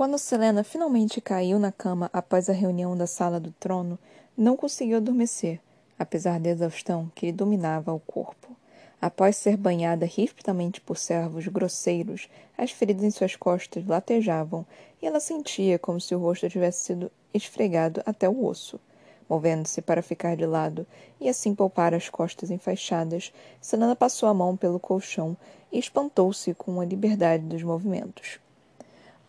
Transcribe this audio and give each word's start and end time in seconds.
Quando 0.00 0.16
Selena 0.16 0.64
finalmente 0.64 1.20
caiu 1.20 1.58
na 1.58 1.70
cama 1.70 2.08
após 2.10 2.48
a 2.48 2.54
reunião 2.54 2.96
da 2.96 3.06
sala 3.06 3.38
do 3.38 3.52
trono, 3.60 3.98
não 4.34 4.56
conseguiu 4.56 4.96
adormecer, 4.96 5.60
apesar 5.98 6.40
da 6.40 6.48
exaustão 6.48 7.12
que 7.14 7.26
lhe 7.26 7.32
dominava 7.32 7.92
o 7.92 8.00
corpo. 8.00 8.56
Após 8.98 9.36
ser 9.36 9.58
banhada 9.58 10.06
ripidamente 10.06 10.80
por 10.80 10.96
servos 10.96 11.46
grosseiros, 11.48 12.30
as 12.56 12.70
feridas 12.70 13.04
em 13.04 13.10
suas 13.10 13.36
costas 13.36 13.86
latejavam 13.86 14.64
e 15.02 15.06
ela 15.06 15.20
sentia 15.20 15.78
como 15.78 16.00
se 16.00 16.14
o 16.14 16.18
rosto 16.18 16.48
tivesse 16.48 16.82
sido 16.82 17.12
esfregado 17.34 18.02
até 18.06 18.26
o 18.26 18.46
osso. 18.46 18.80
Movendo-se 19.28 19.82
para 19.82 20.00
ficar 20.00 20.34
de 20.34 20.46
lado 20.46 20.86
e 21.20 21.28
assim 21.28 21.54
poupar 21.54 21.92
as 21.92 22.08
costas 22.08 22.50
enfaixadas, 22.50 23.34
Selena 23.60 23.94
passou 23.94 24.30
a 24.30 24.32
mão 24.32 24.56
pelo 24.56 24.80
colchão 24.80 25.36
e 25.70 25.78
espantou-se 25.78 26.54
com 26.54 26.80
a 26.80 26.86
liberdade 26.86 27.44
dos 27.44 27.62
movimentos. 27.62 28.40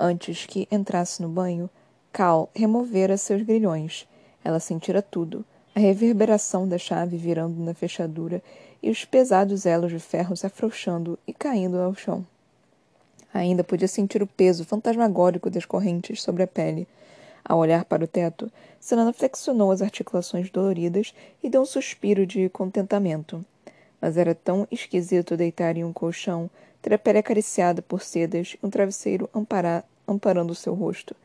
Antes 0.04 0.48
que 0.48 0.68
entrasse 0.72 1.22
no 1.22 1.30
banho, 1.30 1.70
Cal 2.12 2.50
removera 2.56 3.18
seus 3.18 3.44
grilhões. 3.44 4.08
Ela 4.44 4.60
sentira 4.60 5.00
tudo: 5.00 5.46
a 5.76 5.80
reverberação 5.80 6.68
da 6.68 6.80
chave 6.80 7.18
virando 7.18 7.64
na 7.64 7.76
fechadura 7.76 8.42
e 8.82 8.90
os 8.90 9.06
pesados 9.06 9.64
elos 9.64 9.92
de 9.92 10.00
ferro 10.00 10.36
se 10.36 10.48
afrouxando 10.48 11.20
e 11.28 11.32
caindo 11.32 11.78
ao 11.78 11.94
chão. 11.94 12.26
Ainda 13.32 13.64
podia 13.64 13.88
sentir 13.88 14.24
o 14.24 14.28
peso 14.28 14.66
fantasmagórico 14.66 15.52
das 15.52 15.66
correntes 15.66 16.24
sobre 16.24 16.42
a 16.42 16.48
pele. 16.48 16.88
Ao 17.46 17.60
olhar 17.60 17.86
para 17.86 18.04
o 18.04 18.08
teto, 18.08 18.52
Selena 18.80 19.14
flexionou 19.14 19.70
as 19.70 19.84
articulações 19.84 20.50
doloridas 20.50 21.14
e 21.44 21.50
deu 21.50 21.62
um 21.62 21.66
suspiro 21.66 22.26
de 22.26 22.50
contentamento. 22.50 23.46
Mas 24.02 24.18
era 24.18 24.34
tão 24.34 24.68
esquisito 24.72 25.38
deitar 25.38 25.78
em 25.78 25.84
um 25.84 25.94
colchão, 25.94 26.50
ter 26.82 26.92
a 26.92 26.98
pele 26.98 27.20
acariciada 27.20 27.84
por 27.84 28.02
sedas 28.02 28.56
e 28.62 28.66
um 28.66 28.70
travesseiro 28.72 29.30
amparar, 29.32 29.86
amparando 30.08 30.56
seu 30.56 30.74
rosto. 30.74 31.16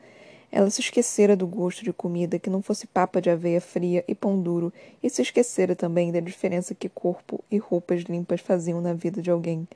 Ela 0.51 0.69
se 0.69 0.79
esquecera 0.79 1.35
do 1.35 1.45
gosto 1.45 1.83
de 1.83 1.91
comida 1.91 2.39
que 2.39 2.49
não 2.49 2.61
fosse 2.61 2.87
papa 2.87 3.21
de 3.21 3.29
aveia 3.29 3.59
fria 3.59 4.03
e 4.07 4.15
pão 4.15 4.41
duro, 4.41 4.71
e 5.03 5.09
se 5.09 5.21
esquecera 5.21 5.75
também 5.75 6.11
da 6.11 6.19
diferença 6.19 6.73
que 6.73 6.87
corpo 6.87 7.43
e 7.51 7.57
roupas 7.57 8.01
limpas 8.03 8.39
faziam 8.39 8.81
na 8.81 8.93
vida 8.93 9.21
de 9.21 9.29
alguém. 9.29 9.67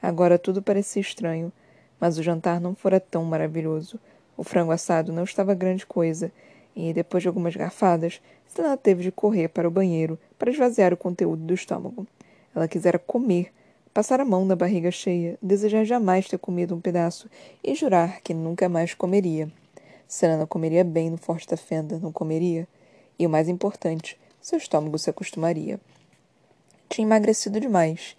Agora 0.00 0.38
tudo 0.38 0.62
parecia 0.62 1.02
estranho, 1.02 1.52
mas 2.00 2.18
o 2.18 2.22
jantar 2.22 2.60
não 2.60 2.74
fora 2.74 2.98
tão 2.98 3.24
maravilhoso. 3.24 3.98
O 4.36 4.42
frango 4.42 4.72
assado 4.72 5.12
não 5.12 5.24
estava 5.24 5.54
grande 5.54 5.86
coisa, 5.86 6.32
e, 6.74 6.92
depois 6.92 7.22
de 7.22 7.28
algumas 7.28 7.54
garfadas, 7.54 8.20
Stella 8.48 8.76
teve 8.76 9.02
de 9.02 9.12
correr 9.12 9.48
para 9.48 9.68
o 9.68 9.70
banheiro 9.70 10.18
para 10.38 10.50
esvaziar 10.50 10.92
o 10.92 10.96
conteúdo 10.96 11.44
do 11.44 11.54
estômago. 11.54 12.06
Ela 12.54 12.68
quisera 12.68 12.98
comer, 12.98 13.52
passar 13.94 14.20
a 14.20 14.24
mão 14.24 14.44
na 14.44 14.56
barriga 14.56 14.90
cheia, 14.90 15.38
desejar 15.40 15.84
jamais 15.84 16.26
ter 16.26 16.36
comido 16.36 16.74
um 16.74 16.80
pedaço 16.80 17.30
e 17.62 17.76
jurar 17.76 18.20
que 18.22 18.34
nunca 18.34 18.68
mais 18.68 18.92
comeria. 18.92 19.48
Selena 20.08 20.48
comeria 20.48 20.82
bem 20.82 21.10
no 21.10 21.16
Forte 21.16 21.46
da 21.46 21.56
Fenda, 21.56 22.00
não 22.00 22.10
comeria? 22.10 22.66
E 23.16 23.24
o 23.24 23.30
mais 23.30 23.48
importante, 23.48 24.18
seu 24.40 24.58
estômago 24.58 24.98
se 24.98 25.08
acostumaria. 25.08 25.78
Tinha 26.88 27.06
emagrecido 27.06 27.60
demais. 27.60 28.16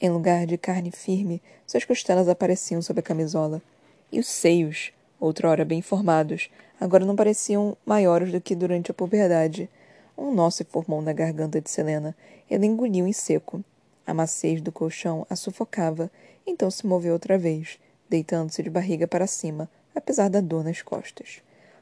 Em 0.00 0.10
lugar 0.10 0.44
de 0.44 0.58
carne 0.58 0.90
firme, 0.90 1.40
suas 1.64 1.84
costelas 1.84 2.28
apareciam 2.28 2.82
sob 2.82 2.98
a 2.98 3.02
camisola. 3.02 3.62
E 4.10 4.18
os 4.18 4.26
seios, 4.26 4.92
outrora 5.20 5.64
bem 5.64 5.80
formados, 5.80 6.50
agora 6.80 7.06
não 7.06 7.14
pareciam 7.14 7.76
maiores 7.86 8.32
do 8.32 8.40
que 8.40 8.56
durante 8.56 8.90
a 8.90 8.94
puberdade. 8.94 9.70
Um 10.18 10.34
nó 10.34 10.50
se 10.50 10.64
formou 10.64 11.00
na 11.00 11.12
garganta 11.12 11.60
de 11.60 11.70
Selena. 11.70 12.16
Ela 12.50 12.66
engoliu 12.66 13.06
em 13.06 13.12
seco. 13.12 13.64
A 14.06 14.12
maciez 14.12 14.60
do 14.60 14.72
colchão 14.72 15.26
a 15.30 15.36
sufocava, 15.36 16.10
então 16.46 16.70
se 16.70 16.86
moveu 16.86 17.12
outra 17.12 17.38
vez, 17.38 17.78
deitando-se 18.08 18.62
de 18.62 18.68
barriga 18.68 19.06
para 19.06 19.26
cima, 19.26 19.70
apesar 19.94 20.28
da 20.28 20.40
dor 20.40 20.64
nas 20.64 20.82
costas. 20.82 21.40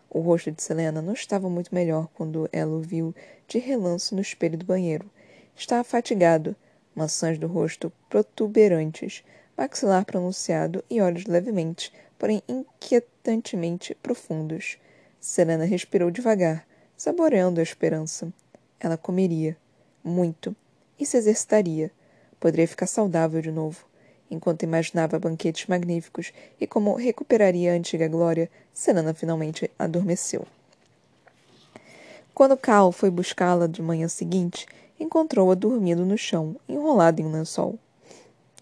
O 0.09 0.21
rosto 0.21 0.51
de 0.51 0.63
Selena 0.63 1.01
não 1.01 1.15
estava 1.15 1.49
muito 1.49 1.75
melhor 1.75 2.09
quando 2.15 2.49
ela 2.53 2.77
o 2.77 2.81
viu 2.81 3.15
de 3.49 3.59
relance 3.59 4.15
no 4.15 4.21
espelho 4.21 4.59
do 4.59 4.67
banheiro. 4.67 5.09
Estava 5.57 5.83
fatigado, 5.83 6.55
maçãs 6.95 7.39
do 7.39 7.47
rosto 7.47 7.93
protuberantes, 8.09 9.25
maxilar 9.57 10.05
pronunciado 10.05 10.85
e 10.91 11.01
olhos 11.01 11.25
levemente, 11.27 11.93
porém 12.19 12.43
inquietantemente 12.49 13.95
profundos. 13.95 14.79
Selena 15.21 15.65
respirou 15.65 16.11
devagar, 16.11 16.67
saboreando 16.97 17.61
a 17.61 17.63
esperança. 17.63 18.33
Ela 18.79 18.97
comeria. 18.97 19.57
Muito. 20.03 20.55
E 20.99 21.07
se 21.07 21.17
exercitaria 21.17 21.91
Poderia 22.41 22.67
ficar 22.67 22.87
saudável 22.87 23.43
de 23.43 23.53
novo. 23.53 23.85
Enquanto 24.31 24.63
imaginava 24.63 25.19
banquetes 25.19 25.67
magníficos 25.67 26.33
e 26.59 26.67
como 26.67 26.95
recuperaria 26.95 27.73
a 27.73 27.77
antiga 27.77 28.09
glória, 28.09 28.51
Selena 28.73 29.13
finalmente 29.13 29.71
adormeceu. 29.79 30.47
Quando 32.33 32.57
Cal 32.57 32.91
foi 32.91 33.11
buscá-la 33.11 33.67
de 33.67 33.83
manhã 33.83 34.09
seguinte, 34.09 34.67
encontrou-a 34.99 35.55
dormindo 35.55 36.07
no 36.07 36.17
chão, 36.17 36.57
enrolada 36.67 37.21
em 37.21 37.27
um 37.27 37.33
lençol. 37.33 37.79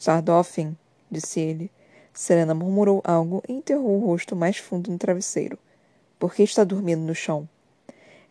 Sardoffen, 0.00 0.77
disse 1.09 1.39
ele. 1.39 1.71
Selena 2.12 2.55
murmurou 2.55 3.00
algo 3.05 3.41
e 3.49 3.53
enterrou 3.53 4.03
o 4.03 4.06
rosto 4.06 4.34
mais 4.34 4.56
fundo 4.56 4.91
no 4.91 4.99
travesseiro. 4.99 5.56
Por 6.19 6.34
que 6.34 6.43
está 6.43 6.65
dormindo 6.65 7.03
no 7.03 7.15
chão? 7.15 7.49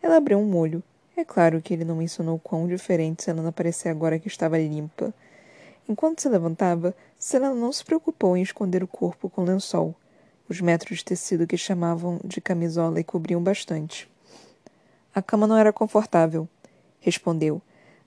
Ela 0.02 0.16
abriu 0.16 0.38
um 0.38 0.56
olho. 0.56 0.82
É 1.16 1.24
claro 1.24 1.62
que 1.62 1.72
ele 1.72 1.84
não 1.84 1.96
mencionou 1.96 2.38
quão 2.38 2.68
diferente 2.68 3.22
Selena 3.22 3.50
parecia 3.50 3.90
agora 3.90 4.18
que 4.18 4.28
estava 4.28 4.58
limpa. 4.58 5.14
Enquanto 5.88 6.20
se 6.20 6.28
levantava, 6.28 6.94
Selena 7.18 7.54
não 7.54 7.72
se 7.72 7.82
preocupou 7.82 8.36
em 8.36 8.42
esconder 8.42 8.82
o 8.82 8.86
corpo 8.86 9.30
com 9.30 9.42
lençol. 9.42 9.94
Os 10.46 10.60
metros 10.60 10.98
de 10.98 11.04
tecido 11.06 11.46
que 11.46 11.56
chamavam 11.56 12.20
de 12.22 12.42
camisola 12.42 13.00
e 13.00 13.04
cobriam 13.04 13.42
bastante. 13.42 14.06
A 15.14 15.22
cama 15.22 15.46
não 15.46 15.56
era 15.56 15.72
confortável, 15.72 16.46
respondeu, 17.00 17.62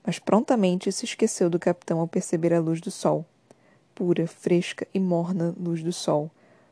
mas 0.06 0.20
prontamente 0.20 0.92
se 0.92 1.04
esqueceu 1.04 1.50
do 1.50 1.58
capitão 1.58 1.98
ao 1.98 2.06
perceber 2.06 2.54
a 2.54 2.60
luz 2.60 2.80
do 2.80 2.90
sol. 2.90 3.26
Pura, 3.96 4.28
fresca 4.28 4.86
e 4.94 5.00
morna 5.00 5.52
luz 5.58 5.82
do 5.82 5.92
sol. 5.92 6.30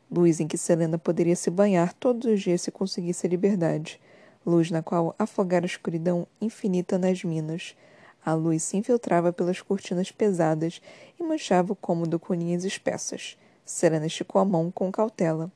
Luz 0.09 0.39
em 0.39 0.47
que 0.47 0.57
Selena 0.57 0.97
poderia 0.97 1.35
se 1.35 1.49
banhar 1.49 1.93
todos 1.93 2.25
os 2.31 2.41
dias 2.41 2.61
se 2.61 2.71
conseguisse 2.71 3.27
a 3.27 3.29
liberdade. 3.29 3.99
Luz 4.45 4.71
na 4.71 4.81
qual 4.81 5.13
afogar 5.19 5.63
a 5.63 5.65
escuridão 5.65 6.25
infinita 6.39 6.97
nas 6.97 7.21
minas 7.21 7.75
a 8.23 8.33
luz 8.33 8.63
se 8.63 8.77
infiltrava 8.77 9.33
pelas 9.33 9.61
cortinas 9.61 10.11
pesadas 10.11 10.81
e 11.19 11.23
manchava 11.23 11.73
o 11.73 11.75
cômodo 11.75 12.19
com 12.19 12.33
linhas 12.33 12.63
espessas. 12.63 13.37
Serena 13.65 14.05
esticou 14.05 14.41
a 14.41 14.45
mão 14.45 14.71
com 14.71 14.91
cautela. 14.91 15.51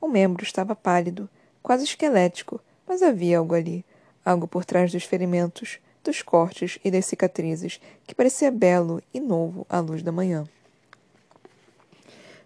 O 0.00 0.08
membro 0.08 0.44
estava 0.44 0.76
pálido, 0.76 1.28
quase 1.62 1.84
esquelético, 1.84 2.60
mas 2.86 3.02
havia 3.02 3.38
algo 3.38 3.54
ali, 3.54 3.84
algo 4.24 4.46
por 4.46 4.64
trás 4.64 4.92
dos 4.92 5.04
ferimentos, 5.04 5.78
dos 6.04 6.22
cortes 6.22 6.78
e 6.84 6.90
das 6.90 7.06
cicatrizes, 7.06 7.80
que 8.06 8.14
parecia 8.14 8.50
belo 8.50 9.02
e 9.12 9.18
novo 9.18 9.66
à 9.68 9.80
luz 9.80 10.02
da 10.02 10.12
manhã. 10.12 10.46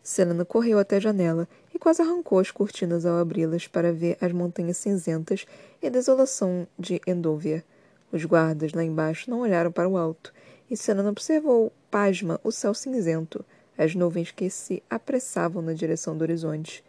Selena 0.02 0.44
correu 0.44 0.78
até 0.78 0.96
a 0.96 1.00
janela 1.00 1.46
e 1.74 1.78
quase 1.78 2.00
arrancou 2.00 2.38
as 2.38 2.50
cortinas 2.50 3.04
ao 3.04 3.18
abri-las 3.18 3.66
para 3.66 3.92
ver 3.92 4.16
as 4.20 4.32
montanhas 4.32 4.78
cinzentas 4.78 5.46
e 5.82 5.86
a 5.86 5.90
desolação 5.90 6.66
de 6.78 7.00
Endovia. 7.06 7.62
Os 8.12 8.24
guardas 8.24 8.72
lá 8.72 8.82
embaixo 8.82 9.30
não 9.30 9.40
olharam 9.40 9.70
para 9.70 9.88
o 9.88 9.96
alto, 9.96 10.32
e 10.70 10.76
Selena 10.76 11.10
observou, 11.10 11.72
pasma, 11.90 12.40
o 12.42 12.50
céu 12.50 12.74
cinzento, 12.74 13.44
as 13.78 13.94
nuvens 13.94 14.30
que 14.30 14.50
se 14.50 14.82
apressavam 14.90 15.62
na 15.62 15.72
direção 15.72 16.16
do 16.16 16.22
horizonte. 16.22 16.84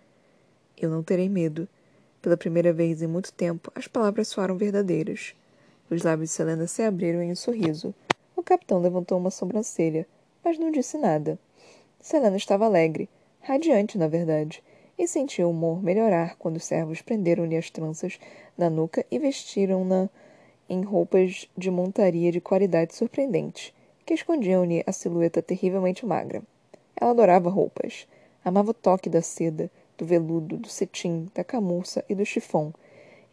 Eu 0.77 0.89
não 0.89 1.03
terei 1.03 1.29
medo. 1.29 1.67
Pela 2.21 2.37
primeira 2.37 2.73
vez 2.73 3.01
em 3.01 3.07
muito 3.07 3.31
tempo, 3.33 3.71
as 3.73 3.87
palavras 3.87 4.27
soaram 4.27 4.57
verdadeiras. 4.57 5.35
Os 5.89 6.03
lábios 6.03 6.29
de 6.29 6.35
Selena 6.35 6.67
se 6.67 6.83
abriram 6.83 7.21
em 7.21 7.31
um 7.31 7.35
sorriso. 7.35 7.93
O 8.35 8.43
capitão 8.43 8.79
levantou 8.79 9.17
uma 9.17 9.31
sobrancelha, 9.31 10.07
mas 10.43 10.57
não 10.57 10.71
disse 10.71 10.97
nada. 10.97 11.38
Selena 11.99 12.38
estava 12.38 12.65
alegre, 12.65 13.09
radiante, 13.41 13.97
na 13.97 14.07
verdade, 14.07 14.63
e 14.97 15.07
sentiu 15.07 15.47
o 15.47 15.51
humor 15.51 15.81
melhorar 15.81 16.35
quando 16.38 16.57
os 16.57 16.65
servos 16.65 17.01
prenderam-lhe 17.01 17.56
as 17.56 17.69
tranças 17.69 18.19
na 18.57 18.69
nuca 18.69 19.06
e 19.09 19.19
vestiram-na 19.19 20.09
em 20.71 20.83
roupas 20.83 21.50
de 21.57 21.69
montaria 21.69 22.31
de 22.31 22.39
qualidade 22.39 22.95
surpreendente, 22.95 23.73
que 24.06 24.13
escondiam-lhe 24.13 24.81
a 24.88 24.94
silhueta 24.94 25.41
terrivelmente 25.41 26.06
magra. 26.06 26.41
Ela 26.95 27.12
adorava 27.12 27.50
roupas. 27.50 28.07
Amava 28.44 28.71
o 28.71 28.73
toque 28.73 29.09
da 29.09 29.21
seda, 29.21 29.69
do 29.97 30.06
veludo, 30.06 30.56
do 30.56 30.69
cetim, 30.69 31.27
da 31.35 31.44
camurça 31.44 32.06
e 32.07 32.15
do 32.15 32.25
chifão, 32.25 32.73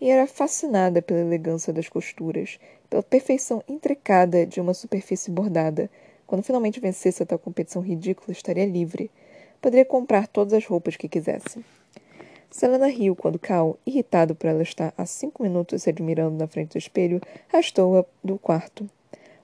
e 0.00 0.11
era 0.11 0.26
fascinada 0.26 1.00
pela 1.00 1.20
elegância 1.20 1.73
das 1.73 1.88
costuras, 1.88 2.58
pela 2.90 3.05
perfeição 3.05 3.62
intricada 3.69 4.44
de 4.44 4.61
uma 4.61 4.75
superfície 4.75 5.31
bordada. 5.31 5.88
Quando 6.26 6.43
finalmente 6.43 6.81
vencesse 6.81 7.23
a 7.23 7.26
tal 7.26 7.38
competição 7.38 7.81
ridícula, 7.81 8.32
estaria 8.32 8.67
livre. 8.67 9.12
Poderia 9.62 9.84
comprar 9.84 10.26
todas 10.26 10.55
as 10.55 10.67
roupas 10.67 10.96
que 10.96 11.08
quisesse. 11.08 11.64
Selena 12.58 12.88
riu 12.88 13.14
quando 13.14 13.38
Cal, 13.38 13.78
irritado 13.87 14.34
por 14.34 14.49
ela 14.49 14.64
estar 14.64 14.93
há 14.99 15.06
cinco 15.06 15.44
minutos 15.44 15.81
se 15.81 15.90
admirando 15.90 16.37
na 16.37 16.49
frente 16.49 16.72
do 16.72 16.78
espelho, 16.78 17.20
arrastou-a 17.52 18.05
do 18.25 18.37
quarto. 18.37 18.90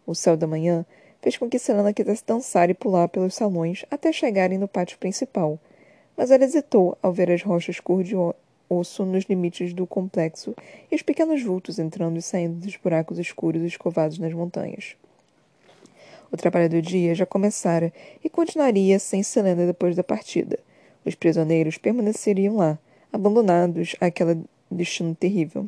O 0.04 0.16
céu 0.16 0.36
da 0.36 0.48
manhã 0.48 0.84
fez 1.22 1.36
com 1.36 1.48
que 1.48 1.56
Selena 1.56 1.92
quisesse 1.92 2.24
dançar 2.26 2.70
e 2.70 2.74
pular 2.74 3.06
pelos 3.06 3.36
salões 3.36 3.84
até 3.88 4.10
chegarem 4.10 4.58
no 4.58 4.66
pátio 4.66 4.98
principal. 4.98 5.60
mas 6.16 6.32
ela 6.32 6.42
hesitou 6.42 6.98
ao 7.00 7.12
ver 7.12 7.30
as 7.30 7.40
rochas 7.40 7.78
cor 7.78 8.02
de 8.02 8.16
osso 8.68 9.04
nos 9.04 9.26
limites 9.26 9.72
do 9.72 9.86
complexo 9.86 10.52
e 10.90 10.96
os 10.96 11.02
pequenos 11.02 11.40
vultos 11.40 11.78
entrando 11.78 12.18
e 12.18 12.22
saindo 12.22 12.66
dos 12.66 12.76
buracos 12.76 13.20
escuros 13.20 13.62
escovados 13.62 14.18
nas 14.18 14.32
montanhas. 14.32 14.96
O 16.32 16.36
trabalho 16.36 16.68
do 16.68 16.82
dia 16.82 17.14
já 17.14 17.24
começara 17.24 17.92
e 18.24 18.28
continuaria 18.28 18.98
sem 18.98 19.22
Selena 19.22 19.66
depois 19.66 19.94
da 19.94 20.02
partida. 20.02 20.58
Os 21.06 21.14
prisioneiros 21.14 21.78
permaneceriam 21.78 22.56
lá, 22.56 22.76
abandonados 23.14 23.94
àquele 24.00 24.44
destino 24.68 25.14
terrível. 25.14 25.66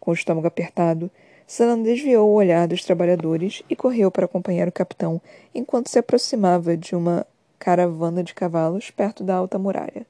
Com 0.00 0.10
o 0.10 0.14
estômago 0.14 0.48
apertado, 0.48 1.10
Selena 1.46 1.84
desviou 1.84 2.28
o 2.28 2.34
olhar 2.34 2.66
dos 2.66 2.82
trabalhadores 2.82 3.62
e 3.70 3.76
correu 3.76 4.10
para 4.10 4.24
acompanhar 4.24 4.66
o 4.66 4.72
capitão 4.72 5.20
enquanto 5.54 5.88
se 5.88 5.98
aproximava 5.98 6.76
de 6.76 6.96
uma 6.96 7.24
caravana 7.58 8.24
de 8.24 8.34
cavalos 8.34 8.90
perto 8.90 9.22
da 9.22 9.36
alta 9.36 9.58
muralha. 9.58 10.04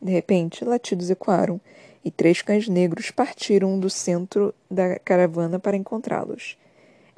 De 0.00 0.12
repente, 0.12 0.64
latidos 0.64 1.10
ecoaram 1.10 1.60
e 2.04 2.10
três 2.10 2.42
cães 2.42 2.68
negros 2.68 3.10
partiram 3.10 3.78
do 3.80 3.90
centro 3.90 4.54
da 4.70 4.98
caravana 4.98 5.58
para 5.58 5.76
encontrá-los. 5.76 6.56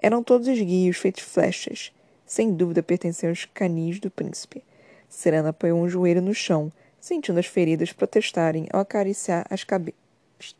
Eram 0.00 0.22
todos 0.22 0.48
esguios 0.48 0.96
feitos 0.96 1.22
flechas. 1.22 1.93
Sem 2.25 2.52
dúvida 2.52 2.82
pertenciam 2.82 3.31
aos 3.31 3.44
canis 3.44 4.00
do 4.00 4.10
príncipe. 4.10 4.62
Serena 5.08 5.50
apoiou 5.50 5.81
um 5.81 5.88
joelho 5.88 6.22
no 6.22 6.34
chão, 6.34 6.72
sentindo 7.06 7.38
as 7.38 7.47
feridas 7.47 7.93
protestarem 7.93 8.67
ao 8.73 8.81
acariciar 8.81 9.47
as, 9.49 9.62
cabe 9.62 9.94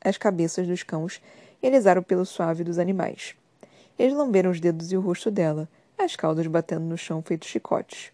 as 0.01 0.17
cabeças 0.17 0.65
dos 0.65 0.85
cães 0.85 1.21
e 1.61 1.67
alisar 1.67 1.99
o 1.99 2.05
pelo 2.05 2.25
suave 2.25 2.63
dos 2.63 2.79
animais. 2.79 3.35
Eles 3.99 4.17
lamberam 4.17 4.53
os 4.53 4.61
dedos 4.61 4.93
e 4.93 4.97
o 4.97 5.01
rosto 5.01 5.29
dela, 5.29 5.69
as 5.99 6.15
caudas 6.15 6.47
batendo 6.47 6.85
no 6.85 6.97
chão 6.97 7.21
feitos 7.21 7.49
chicotes. 7.49 8.13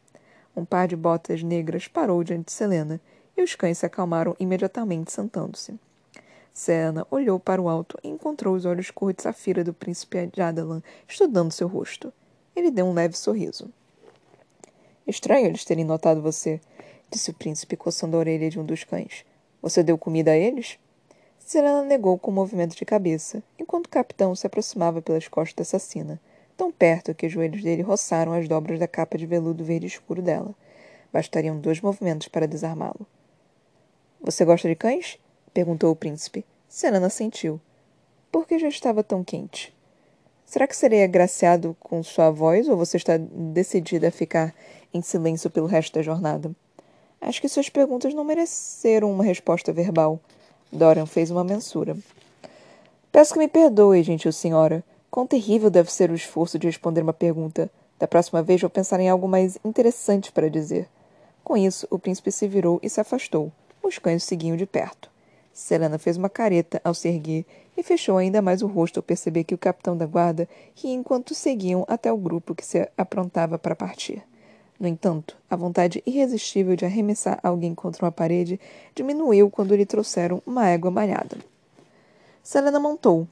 Um 0.57 0.65
par 0.65 0.89
de 0.89 0.97
botas 0.97 1.43
negras 1.43 1.89
parou 1.89 2.25
diante 2.25 2.47
de 2.47 2.53
Selena, 2.53 2.99
e 3.37 3.43
os 3.43 3.55
cães 3.55 3.77
se 3.77 3.85
acalmaram 3.85 4.35
imediatamente, 4.41 5.13
sentando-se. 5.13 5.79
Selena 6.55 7.07
olhou 7.11 7.39
para 7.39 7.61
o 7.61 7.69
alto 7.69 7.99
e 8.03 8.09
encontrou 8.09 8.55
os 8.55 8.65
olhos 8.65 8.91
cor 8.91 9.13
de 9.13 9.21
safira 9.21 9.63
do 9.63 9.75
príncipe 9.75 10.31
Jadalan 10.35 10.83
estudando 11.07 11.53
seu 11.53 11.69
rosto. 11.69 12.11
Ele 12.57 12.71
deu 12.71 12.87
um 12.87 12.95
leve 12.95 13.15
sorriso. 13.15 13.69
Estranho 15.07 15.49
eles 15.49 15.67
terem 15.67 15.85
notado 15.85 16.23
você, 16.23 16.63
disse 17.13 17.31
o 17.31 17.35
príncipe, 17.35 17.77
coçando 17.77 18.17
a 18.17 18.21
orelha 18.21 18.49
de 18.49 18.59
um 18.59 18.65
dos 18.65 18.85
cães. 18.85 19.25
Você 19.61 19.83
deu 19.83 19.99
comida 19.99 20.33
a 20.33 20.37
eles? 20.37 20.79
Selena 21.39 21.83
negou 21.83 22.19
com 22.19 22.31
um 22.31 22.35
movimento 22.35 22.75
de 22.75 22.85
cabeça, 22.85 23.43
enquanto 23.59 23.87
o 23.87 23.91
capitão 23.91 24.35
se 24.35 24.47
aproximava 24.47 25.03
pelas 25.03 25.29
costas 25.29 25.55
da 25.55 25.63
assassina, 25.63 26.21
tão 26.57 26.73
perto 26.73 27.15
que 27.15 27.27
os 27.27 27.33
joelhos 27.33 27.63
dele 27.63 27.83
roçaram 27.83 28.33
as 28.33 28.49
dobras 28.49 28.79
da 28.79 28.89
capa 28.89 29.19
de 29.19 29.27
veludo 29.27 29.63
verde 29.63 29.87
escuro 29.87 30.23
dela. 30.23 30.55
Bastariam 31.13 31.59
dois 31.59 31.81
movimentos 31.81 32.29
para 32.29 32.49
desarmá-lo. 32.49 33.07
Você 34.21 34.45
gosta 34.45 34.69
de 34.69 34.75
cães? 34.75 35.19
perguntou 35.53 35.91
o 35.91 35.97
príncipe. 35.97 36.45
Selena 36.69 37.11
sentiu. 37.11 37.61
Por 38.31 38.47
que 38.47 38.59
já 38.59 38.69
estava 38.69 39.05
tão 39.05 39.23
quente? 39.23 39.75
Será 40.47 40.67
que 40.67 40.77
serei 40.77 41.05
agraciado 41.05 41.77
com 41.79 42.03
sua 42.03 42.31
voz 42.31 42.69
ou 42.69 42.77
você 42.77 42.97
está 42.97 43.17
decidida 43.19 44.09
a 44.09 44.13
ficar 44.13 44.55
em 44.95 45.03
silêncio 45.03 45.51
pelo 45.51 45.67
resto 45.67 45.95
da 45.95 46.03
jornada? 46.03 46.55
Acho 47.23 47.41
que 47.41 47.49
suas 47.49 47.69
perguntas 47.69 48.13
não 48.13 48.25
mereceram 48.25 49.09
uma 49.09 49.23
resposta 49.23 49.73
verbal. 49.73 50.19
Dorian 50.73 51.07
fez 51.07 51.31
uma 51.31 51.45
mensura. 51.45 51.97
Peço 53.13 53.35
que 53.35 53.39
me 53.39 53.47
perdoe, 53.47 54.03
gentil 54.03 54.33
senhora. 54.33 54.83
Quão 55.09 55.25
terrível 55.25 55.71
deve 55.71 55.93
ser 55.93 56.11
o 56.11 56.17
esforço 56.17 56.59
de 56.59 56.67
responder 56.67 57.01
uma 57.01 57.13
pergunta. 57.13 57.71
Da 57.97 58.09
próxima 58.09 58.43
vez 58.43 58.61
vou 58.61 58.69
pensar 58.69 58.99
em 58.99 59.09
algo 59.09 59.29
mais 59.29 59.57
interessante 59.65 60.33
para 60.33 60.51
dizer. 60.51 60.89
Com 61.45 61.57
isso, 61.57 61.87
o 61.91 61.99
príncipe 61.99 62.33
se 62.33 62.49
virou 62.49 62.81
e 62.83 62.91
se 62.91 63.01
afastou. 63.01 63.53
Os 63.81 63.99
cães 63.99 64.25
seguiam 64.25 64.57
de 64.57 64.67
perto. 64.67 65.09
Selena 65.53 65.99
fez 65.99 66.17
uma 66.17 66.29
careta 66.29 66.81
ao 66.83 66.93
se 66.93 67.09
erguer 67.09 67.47
e 67.77 67.85
fechou 67.85 68.19
ainda 68.19 68.43
mais 68.43 68.63
o 68.63 68.67
rosto 68.67 68.99
ao 68.99 69.03
perceber 69.03 69.45
que 69.45 69.55
o 69.55 69.59
capitão 69.59 69.97
da 69.97 70.07
guarda 70.07 70.49
ria 70.75 70.93
enquanto 70.93 71.37
seguiam 71.37 71.85
até 71.87 72.13
o 72.13 72.17
grupo 72.17 72.53
que 72.53 72.67
se 72.67 72.89
aprontava 72.99 73.59
para 73.59 73.77
partir. 73.77 74.25
No 74.83 74.89
entanto, 74.89 75.37
a 75.49 75.55
vontade 75.55 76.03
irresistível 76.05 76.75
de 76.75 76.85
arremessar 76.85 77.39
alguém 77.41 77.73
contra 77.73 78.05
uma 78.05 78.11
parede 78.11 78.59
diminuiu 78.97 79.49
quando 79.49 79.77
lhe 79.77 79.87
trouxeram 79.87 80.43
uma 80.45 80.67
égua 80.67 80.91
malhada. 80.91 81.37
Selena 82.43 82.81
montou. 82.81 83.29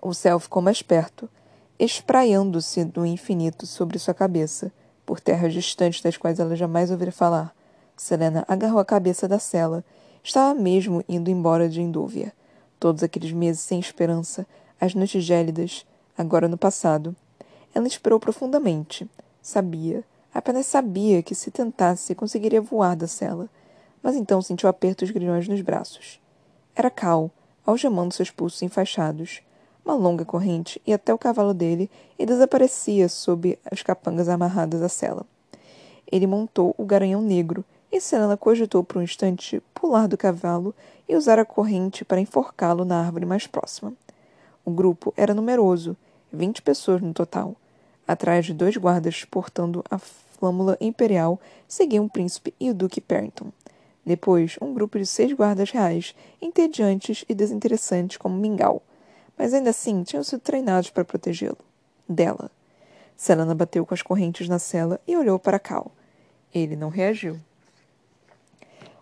O 0.00 0.14
céu 0.14 0.38
ficou 0.38 0.62
mais 0.62 0.80
perto, 0.80 1.28
espraiando-se 1.80 2.84
do 2.84 3.04
infinito 3.04 3.66
sobre 3.66 3.98
sua 3.98 4.14
cabeça, 4.14 4.70
por 5.04 5.18
terras 5.18 5.52
distantes 5.52 6.00
das 6.00 6.16
quais 6.16 6.38
ela 6.38 6.54
jamais 6.54 6.92
ouvira 6.92 7.10
falar. 7.10 7.52
Selena 7.96 8.44
agarrou 8.46 8.78
a 8.78 8.84
cabeça 8.84 9.26
da 9.26 9.40
cela. 9.40 9.84
Estava 10.22 10.54
mesmo 10.54 11.02
indo 11.08 11.28
embora 11.28 11.68
de 11.68 11.82
Indúvia. 11.82 12.32
Todos 12.78 13.02
aqueles 13.02 13.32
meses 13.32 13.62
sem 13.62 13.80
esperança, 13.80 14.46
as 14.80 14.94
noites 14.94 15.24
gélidas, 15.24 15.84
agora 16.16 16.46
no 16.46 16.56
passado. 16.56 17.16
Ela 17.74 17.88
esperou 17.88 18.20
profundamente. 18.20 19.10
Sabia, 19.42 20.04
Apenas 20.34 20.66
sabia 20.66 21.22
que 21.22 21.34
se 21.34 21.50
tentasse 21.50 22.14
conseguiria 22.14 22.60
voar 22.60 22.96
da 22.96 23.06
cela, 23.06 23.48
mas 24.02 24.16
então 24.16 24.40
sentiu 24.40 24.68
apertos 24.68 25.10
grilhões 25.10 25.46
nos 25.46 25.60
braços. 25.60 26.20
Era 26.74 26.90
Cal, 26.90 27.30
algemando 27.66 28.14
seus 28.14 28.30
pulsos 28.30 28.62
enfaixados. 28.62 29.42
Uma 29.84 29.94
longa 29.94 30.24
corrente 30.24 30.80
ia 30.86 30.94
até 30.94 31.12
o 31.12 31.18
cavalo 31.18 31.52
dele 31.52 31.90
e 32.18 32.24
desaparecia 32.24 33.08
sob 33.08 33.58
as 33.70 33.82
capangas 33.82 34.28
amarradas 34.28 34.80
à 34.80 34.88
cela. 34.88 35.26
Ele 36.10 36.26
montou 36.26 36.74
o 36.78 36.84
garanhão 36.84 37.20
negro 37.20 37.64
e 37.90 38.00
Selena 38.00 38.36
cogitou 38.36 38.82
por 38.82 38.98
um 38.98 39.02
instante 39.02 39.62
pular 39.74 40.06
do 40.06 40.16
cavalo 40.16 40.74
e 41.08 41.14
usar 41.14 41.38
a 41.38 41.44
corrente 41.44 42.04
para 42.04 42.20
enforcá-lo 42.20 42.84
na 42.84 43.04
árvore 43.04 43.26
mais 43.26 43.46
próxima. 43.46 43.92
O 44.64 44.70
grupo 44.70 45.12
era 45.16 45.34
numeroso, 45.34 45.96
vinte 46.32 46.62
pessoas 46.62 47.02
no 47.02 47.12
total. 47.12 47.54
Atrás 48.06 48.46
de 48.46 48.54
dois 48.54 48.76
guardas 48.76 49.24
portando 49.24 49.84
a 49.90 49.98
flâmula 49.98 50.76
imperial 50.80 51.40
seguiam 51.68 52.04
o 52.04 52.10
príncipe 52.10 52.52
e 52.58 52.70
o 52.70 52.74
duque 52.74 53.00
Perrington. 53.00 53.52
Depois, 54.04 54.56
um 54.60 54.74
grupo 54.74 54.98
de 54.98 55.06
seis 55.06 55.32
guardas 55.32 55.70
reais, 55.70 56.14
entediantes 56.40 57.24
e 57.28 57.34
desinteressantes 57.34 58.16
como 58.16 58.36
Mingau, 58.36 58.82
mas 59.38 59.54
ainda 59.54 59.70
assim 59.70 60.02
tinham 60.02 60.24
sido 60.24 60.40
treinados 60.40 60.90
para 60.90 61.04
protegê-lo. 61.04 61.58
Dela. 62.08 62.50
Selena 63.16 63.54
bateu 63.54 63.86
com 63.86 63.94
as 63.94 64.02
correntes 64.02 64.48
na 64.48 64.58
cela 64.58 65.00
e 65.06 65.16
olhou 65.16 65.38
para 65.38 65.60
Cal. 65.60 65.92
Ele 66.52 66.74
não 66.74 66.88
reagiu. 66.88 67.38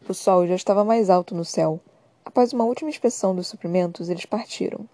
O 0.06 0.12
sol 0.12 0.46
já 0.46 0.54
estava 0.54 0.84
mais 0.84 1.08
alto 1.08 1.34
no 1.34 1.44
céu. 1.44 1.80
Após 2.24 2.52
uma 2.52 2.64
última 2.64 2.90
inspeção 2.90 3.34
dos 3.34 3.48
suprimentos, 3.48 4.10
eles 4.10 4.26
partiram. 4.26 4.86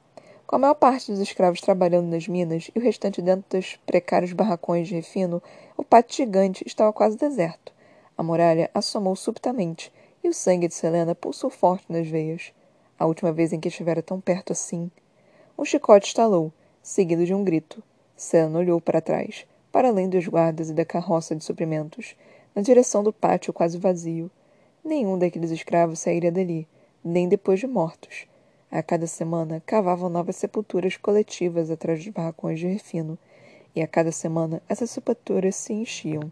Com 0.47 0.55
a 0.55 0.59
maior 0.61 0.75
parte 0.75 1.11
dos 1.11 1.19
escravos 1.19 1.61
trabalhando 1.61 2.07
nas 2.07 2.29
minas 2.29 2.71
e 2.73 2.79
o 2.79 2.83
restante 2.83 3.21
dentro 3.21 3.45
dos 3.51 3.81
precários 3.85 4.33
barracões 4.33 4.87
de 4.87 4.95
refino, 4.95 5.43
o 5.77 5.83
pátio 5.83 6.19
gigante 6.19 6.63
estava 6.65 6.93
quase 6.93 7.17
deserto. 7.17 7.73
A 8.17 8.23
muralha 8.23 8.71
assomou 8.73 9.17
subitamente 9.17 9.93
e 10.23 10.29
o 10.29 10.33
sangue 10.33 10.69
de 10.69 10.75
Selena 10.75 11.17
pulsou 11.17 11.51
forte 11.51 11.87
nas 11.89 12.07
veias. 12.07 12.53
A 12.97 13.07
última 13.07 13.33
vez 13.33 13.53
em 13.53 13.59
que 13.59 13.67
estivera 13.67 14.01
tão 14.01 14.21
perto 14.21 14.53
assim. 14.53 14.89
Um 15.59 15.65
chicote 15.65 16.07
estalou, 16.07 16.53
seguido 16.81 17.27
de 17.27 17.35
um 17.35 17.43
grito. 17.43 17.83
Selena 18.15 18.61
olhou 18.61 18.81
para 18.81 19.01
trás, 19.01 19.45
para 19.73 19.89
além 19.89 20.09
dos 20.09 20.29
guardas 20.29 20.71
e 20.71 20.75
da 20.75 20.85
carroça 20.85 21.35
de 21.35 21.43
suprimentos, 21.43 22.15
na 22.55 22.63
direção 22.63 23.03
do 23.03 23.13
pátio 23.13 23.53
quase 23.53 23.79
vazio. 23.79 24.31
Nenhum 24.85 25.19
daqueles 25.19 25.51
escravos 25.51 25.99
sairia 25.99 26.31
dali, 26.31 26.69
nem 27.03 27.29
depois 27.29 27.59
de 27.59 27.67
mortos 27.67 28.29
a 28.79 28.83
cada 28.83 29.07
semana, 29.07 29.63
cavavam 29.65 30.11
novas 30.11 30.37
sepulturas 30.37 30.99
coletivas 30.99 31.71
atrás 31.71 32.05
dos 32.05 32.13
barracões 32.13 32.61
de 32.61 32.67
refino, 32.67 33.19
e 33.75 33.81
a 33.81 33.87
cada 33.87 34.13
semana 34.13 34.61
essas 34.69 34.91
sepulturas 34.91 35.57
se 35.57 35.73
enchiam. 35.73 36.31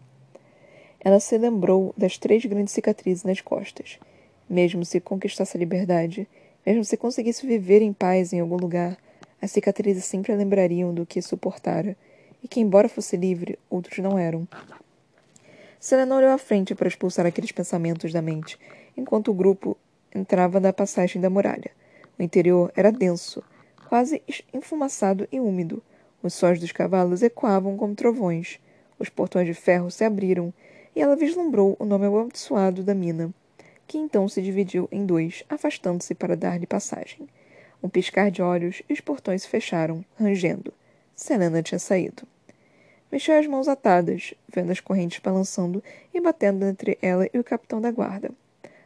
Ela 0.99 1.19
se 1.19 1.35
lembrou 1.39 1.91
das 1.97 2.19
três 2.19 2.45
grandes 2.45 2.73
cicatrizes 2.73 3.23
nas 3.23 3.41
costas. 3.41 3.99
Mesmo 4.47 4.85
se 4.85 4.99
conquistasse 4.99 5.57
a 5.57 5.59
liberdade, 5.59 6.27
mesmo 6.63 6.85
se 6.85 6.95
conseguisse 6.95 7.47
viver 7.47 7.81
em 7.81 7.91
paz 7.91 8.31
em 8.31 8.39
algum 8.39 8.57
lugar, 8.57 8.95
as 9.41 9.51
cicatrizes 9.51 10.05
sempre 10.05 10.31
a 10.31 10.35
lembrariam 10.35 10.93
do 10.93 11.05
que 11.05 11.23
suportara, 11.23 11.97
e 12.43 12.47
que, 12.47 12.59
embora 12.59 12.87
fosse 12.87 13.17
livre, 13.17 13.57
outros 13.71 13.97
não 13.97 14.19
eram. 14.19 14.47
Selena 15.79 16.15
olhou 16.15 16.29
à 16.29 16.37
frente 16.37 16.75
para 16.75 16.87
expulsar 16.87 17.25
aqueles 17.25 17.51
pensamentos 17.51 18.13
da 18.13 18.21
mente, 18.21 18.59
enquanto 18.95 19.31
o 19.31 19.33
grupo 19.33 19.75
entrava 20.13 20.59
na 20.59 20.71
passagem 20.71 21.19
da 21.19 21.29
muralha. 21.29 21.71
O 22.17 22.23
interior 22.23 22.71
era 22.75 22.91
denso, 22.91 23.43
quase 23.89 24.21
enfumaçado 24.53 25.27
e 25.31 25.39
úmido. 25.39 25.81
Os 26.23 26.33
sóis 26.33 26.59
dos 26.59 26.71
cavalos 26.71 27.21
ecoavam 27.21 27.77
como 27.77 27.95
trovões. 27.95 28.59
Os 28.97 29.09
portões 29.09 29.45
de 29.45 29.53
ferro 29.53 29.91
se 29.91 30.03
abriram 30.03 30.53
e 30.95 31.01
ela 31.01 31.15
vislumbrou 31.15 31.75
o 31.77 31.85
nome 31.85 32.05
amaldiçoado 32.05 32.83
da 32.83 32.95
mina, 32.95 33.33
que 33.85 33.97
então 33.97 34.27
se 34.27 34.41
dividiu 34.41 34.87
em 34.91 35.05
dois, 35.05 35.43
afastando-se 35.49 36.15
para 36.15 36.35
dar-lhe 36.35 36.65
passagem. 36.65 37.27
Um 37.83 37.89
piscar 37.89 38.31
de 38.31 38.41
olhos 38.41 38.81
e 38.89 38.93
os 38.93 39.01
portões 39.01 39.43
se 39.43 39.49
fecharam, 39.49 40.03
rangendo. 40.17 40.73
Selena 41.15 41.61
tinha 41.61 41.77
saído. 41.77 42.23
Mexeu 43.11 43.37
as 43.37 43.45
mãos 43.45 43.67
atadas, 43.67 44.33
vendo 44.53 44.71
as 44.71 44.79
correntes 44.79 45.19
balançando 45.19 45.83
e 46.13 46.19
batendo 46.19 46.65
entre 46.65 46.97
ela 47.01 47.29
e 47.33 47.37
o 47.37 47.43
capitão 47.43 47.79
da 47.79 47.91
guarda. 47.91 48.31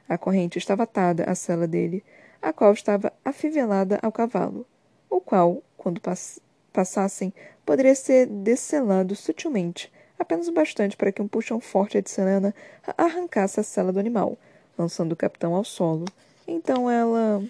A 0.08 0.18
corrente 0.18 0.58
estava 0.58 0.84
atada 0.84 1.24
à 1.24 1.36
sela 1.36 1.68
dele, 1.68 2.04
a 2.42 2.54
qual 2.54 2.74
estava 2.74 3.12
afivelada 3.24 4.00
ao 4.02 4.12
cavalo, 4.12 4.66
o 5.10 5.20
qual, 5.20 5.62
quando 5.78 6.02
pass 6.02 6.40
passassem, 6.72 7.34
poderia 7.66 7.96
ser 7.96 8.28
descelado 8.28 9.16
sutilmente, 9.16 9.92
apenas 10.18 10.48
o 10.48 10.52
bastante 10.52 10.96
para 10.96 11.12
que 11.12 11.22
um 11.22 11.28
puxão 11.28 11.60
forte 11.60 12.02
de 12.02 12.10
Selena 12.10 12.54
arrancasse 12.98 13.60
a 13.60 13.64
sela 13.64 13.92
do 13.92 14.00
animal, 14.00 14.38
lançando 14.78 15.14
o 15.14 15.16
capitão 15.16 15.56
ao 15.56 15.64
solo. 15.64 16.06
Então 16.48 16.90
ela. 16.90 17.44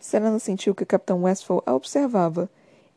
Selena 0.00 0.38
sentiu 0.38 0.74
que 0.74 0.82
o 0.82 0.86
capitão 0.86 1.22
Westphal 1.22 1.62
a 1.64 1.74
observava. 1.74 2.50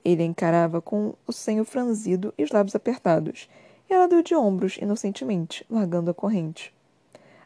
Ele 0.03 0.23
a 0.23 0.25
encarava 0.25 0.81
com 0.81 1.13
o 1.27 1.33
senho 1.33 1.65
franzido 1.65 2.33
e 2.37 2.43
os 2.43 2.51
lábios 2.51 2.75
apertados, 2.75 3.49
e 3.89 3.93
ela 3.93 4.07
deu 4.07 4.21
de 4.21 4.35
ombros 4.35 4.77
inocentemente, 4.77 5.65
largando 5.69 6.11
a 6.11 6.13
corrente. 6.13 6.73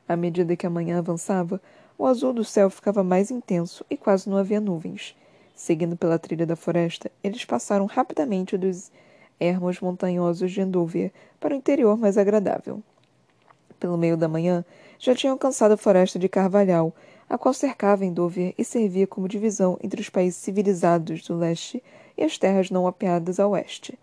À 0.08 0.16
medida 0.16 0.56
que 0.56 0.66
a 0.66 0.70
manhã 0.70 0.98
avançava, 1.00 1.62
o 2.00 2.08
azul 2.08 2.32
do 2.32 2.46
céu 2.46 2.70
ficava 2.70 3.04
mais 3.04 3.30
intenso 3.30 3.86
e 3.90 3.98
quase 3.98 4.30
não 4.30 4.38
havia 4.38 4.62
nuvens. 4.62 5.18
Seguindo 5.54 5.98
pela 5.98 6.18
trilha 6.18 6.46
da 6.46 6.56
floresta, 6.56 7.12
eles 7.22 7.44
passaram 7.44 7.86
rapidamente 7.86 8.58
dos 8.58 8.90
ermos 9.38 9.82
montanhosos 9.82 10.50
de 10.50 10.62
Endúvia 10.62 11.12
para 11.42 11.54
o 11.54 11.58
interior 11.58 11.98
mais 11.98 12.18
agradável. 12.18 12.82
Pelo 13.78 13.98
meio 13.98 14.16
da 14.16 14.30
manhã, 14.30 14.64
já 14.98 15.14
tinham 15.14 15.34
alcançado 15.34 15.74
a 15.74 15.78
floresta 15.78 16.18
de 16.18 16.30
Carvalhal, 16.30 16.96
a 17.30 17.38
qual 17.38 17.54
cercava 17.54 18.06
Endúvia 18.06 18.54
e 18.58 18.64
servia 18.64 19.06
como 19.06 19.28
divisão 19.28 19.78
entre 19.84 20.00
os 20.00 20.08
países 20.08 20.40
civilizados 20.40 21.22
do 21.24 21.36
leste 21.36 21.84
e 22.18 22.24
as 22.24 22.38
terras 22.38 22.72
não 22.72 22.88
apeadas 22.88 23.42
a 23.42 23.48
oeste. 23.48 24.00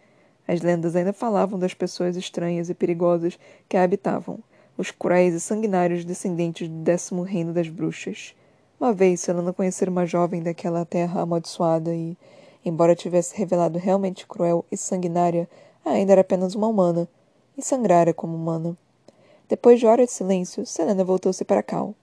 As 0.47 0.61
lendas 0.61 0.95
ainda 0.95 1.15
falavam 1.15 1.59
das 1.59 1.73
pessoas 1.73 2.15
estranhas 2.15 2.69
e 2.69 2.75
perigosas 2.75 3.39
que 3.67 3.77
a 3.79 3.83
habitavam 3.83 4.39
os 4.77 4.91
cruéis 4.91 5.35
e 5.35 5.41
sanguinários 5.41 6.05
descendentes 6.05 6.69
do 6.69 6.83
décimo 6.83 7.23
reino 7.23 7.53
das 7.53 7.69
bruxas. 7.69 8.35
Uma 8.79 8.93
vez, 8.93 9.21
Selena 9.21 9.53
conhecera 9.53 9.91
uma 9.91 10.05
jovem 10.05 10.43
daquela 10.43 10.85
terra 10.85 11.23
amaldiçoada 11.23 11.95
e, 11.95 12.17
embora 12.65 12.95
tivesse 12.95 13.37
revelado 13.37 13.79
realmente 13.79 14.27
cruel 14.27 14.65
e 14.71 14.77
sanguinária, 14.77 15.49
ainda 15.85 16.13
era 16.13 16.21
apenas 16.21 16.55
uma 16.55 16.67
humana, 16.67 17.09
e 17.57 17.63
sangrara 17.63 18.13
como 18.13 18.37
humana. 18.37 18.77
Depois 19.49 19.81
de 19.81 19.87
horas 19.87 20.07
de 20.07 20.13
silêncio, 20.13 20.67
Selena 20.67 21.05
voltou-se 21.05 21.43
para 21.45 21.63
Cal. 21.63 21.95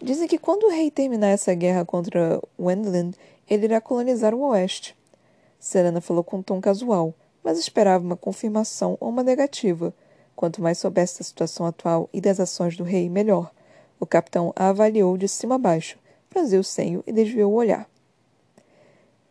Dizem 0.00 0.28
que 0.28 0.38
quando 0.38 0.64
o 0.64 0.70
rei 0.70 0.90
terminar 0.90 1.28
essa 1.28 1.52
guerra 1.54 1.84
contra 1.84 2.40
Wendland, 2.58 3.16
ele 3.48 3.66
irá 3.66 3.80
colonizar 3.80 4.34
o 4.34 4.48
oeste. 4.48 4.96
Selena 5.58 6.00
falou 6.00 6.24
com 6.24 6.38
um 6.38 6.42
tom 6.42 6.60
casual, 6.60 7.12
mas 7.42 7.58
esperava 7.58 8.04
uma 8.04 8.16
confirmação 8.16 8.96
ou 8.98 9.10
uma 9.10 9.22
negativa– 9.22 9.92
Quanto 10.36 10.60
mais 10.60 10.78
soubesse 10.78 11.18
da 11.18 11.24
situação 11.24 11.64
atual 11.64 12.10
e 12.12 12.20
das 12.20 12.38
ações 12.38 12.76
do 12.76 12.84
rei, 12.84 13.08
melhor. 13.08 13.50
O 13.98 14.04
capitão 14.04 14.52
a 14.54 14.68
avaliou 14.68 15.16
de 15.16 15.26
cima 15.26 15.54
a 15.54 15.58
baixo, 15.58 15.98
franziu 16.28 16.60
o 16.60 16.64
senho 16.64 17.02
e 17.06 17.12
desviou 17.12 17.50
o 17.50 17.56
olhar. 17.56 17.88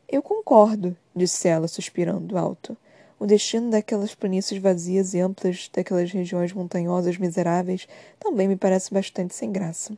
Eu 0.10 0.24
concordo, 0.24 0.98
disse 1.16 1.48
ela, 1.48 1.68
suspirando 1.68 2.38
alto. 2.38 2.76
O 3.20 3.26
destino 3.26 3.70
daquelas 3.70 4.16
planícies 4.16 4.62
vazias 4.62 5.14
e 5.14 5.20
amplas, 5.20 5.70
daquelas 5.72 6.12
regiões 6.12 6.52
montanhosas 6.52 7.18
miseráveis, 7.18 7.88
também 8.20 8.48
me 8.48 8.56
parece 8.56 8.94
bastante 8.94 9.36
sem 9.36 9.52
graça. 9.52 9.94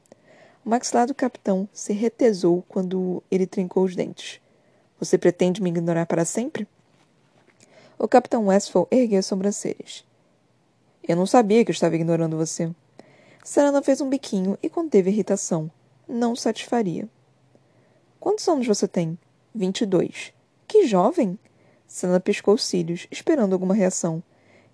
O 0.66 0.70
maxilar 0.70 1.08
do 1.08 1.16
capitão 1.16 1.68
se 1.72 1.94
retesou 1.94 2.64
quando 2.68 3.24
ele 3.32 3.48
trincou 3.48 3.86
os 3.86 3.96
dentes. 3.96 4.42
Você 5.00 5.18
pretende 5.18 5.62
me 5.62 5.70
ignorar 5.70 6.06
para 6.06 6.26
sempre? 6.26 6.68
O 7.98 8.08
capitão 8.08 8.48
Westphal 8.48 8.88
ergueu 8.92 9.20
as 9.20 9.26
sobrancelhas. 9.26 10.07
Eu 11.08 11.16
não 11.16 11.26
sabia 11.26 11.64
que 11.64 11.72
eu 11.72 11.74
estava 11.74 11.96
ignorando 11.96 12.36
você. 12.36 12.70
Serena 13.44 13.82
fez 13.82 14.02
um 14.02 14.10
biquinho 14.10 14.58
e 14.62 14.70
conteve 14.70 15.10
irritação. 15.10 15.72
Não 16.08 16.36
satisfaria. 16.36 17.08
Quantos 18.20 18.48
anos 18.48 18.68
você 18.68 18.88
tem? 18.88 19.18
Vinte 19.56 19.82
e 19.82 19.86
dois. 19.86 20.34
Que 20.68 20.86
jovem! 20.86 21.40
Serena 21.88 22.20
piscou 22.20 22.56
os 22.56 22.66
cílios, 22.66 23.08
esperando 23.10 23.54
alguma 23.54 23.74
reação. 23.74 24.22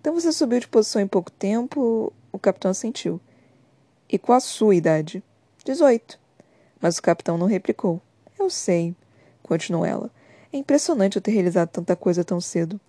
Então 0.00 0.12
você 0.12 0.32
subiu 0.32 0.58
de 0.58 0.66
posição 0.66 1.00
em 1.00 1.06
pouco 1.06 1.30
tempo? 1.30 2.12
O 2.32 2.38
capitão 2.38 2.72
assentiu. 2.72 3.20
E 4.08 4.18
qual 4.18 4.36
a 4.36 4.40
sua 4.40 4.74
idade? 4.74 5.22
Dezoito. 5.64 6.18
Mas 6.80 6.98
o 6.98 7.02
capitão 7.02 7.38
não 7.38 7.46
replicou. 7.46 8.02
Eu 8.36 8.50
sei, 8.50 8.94
continuou 9.42 9.86
ela. 9.86 10.10
É 10.52 10.56
impressionante 10.56 11.16
eu 11.16 11.22
ter 11.22 11.30
realizado 11.30 11.68
tanta 11.68 11.94
coisa 11.94 12.24
tão 12.24 12.40
cedo. 12.40 12.80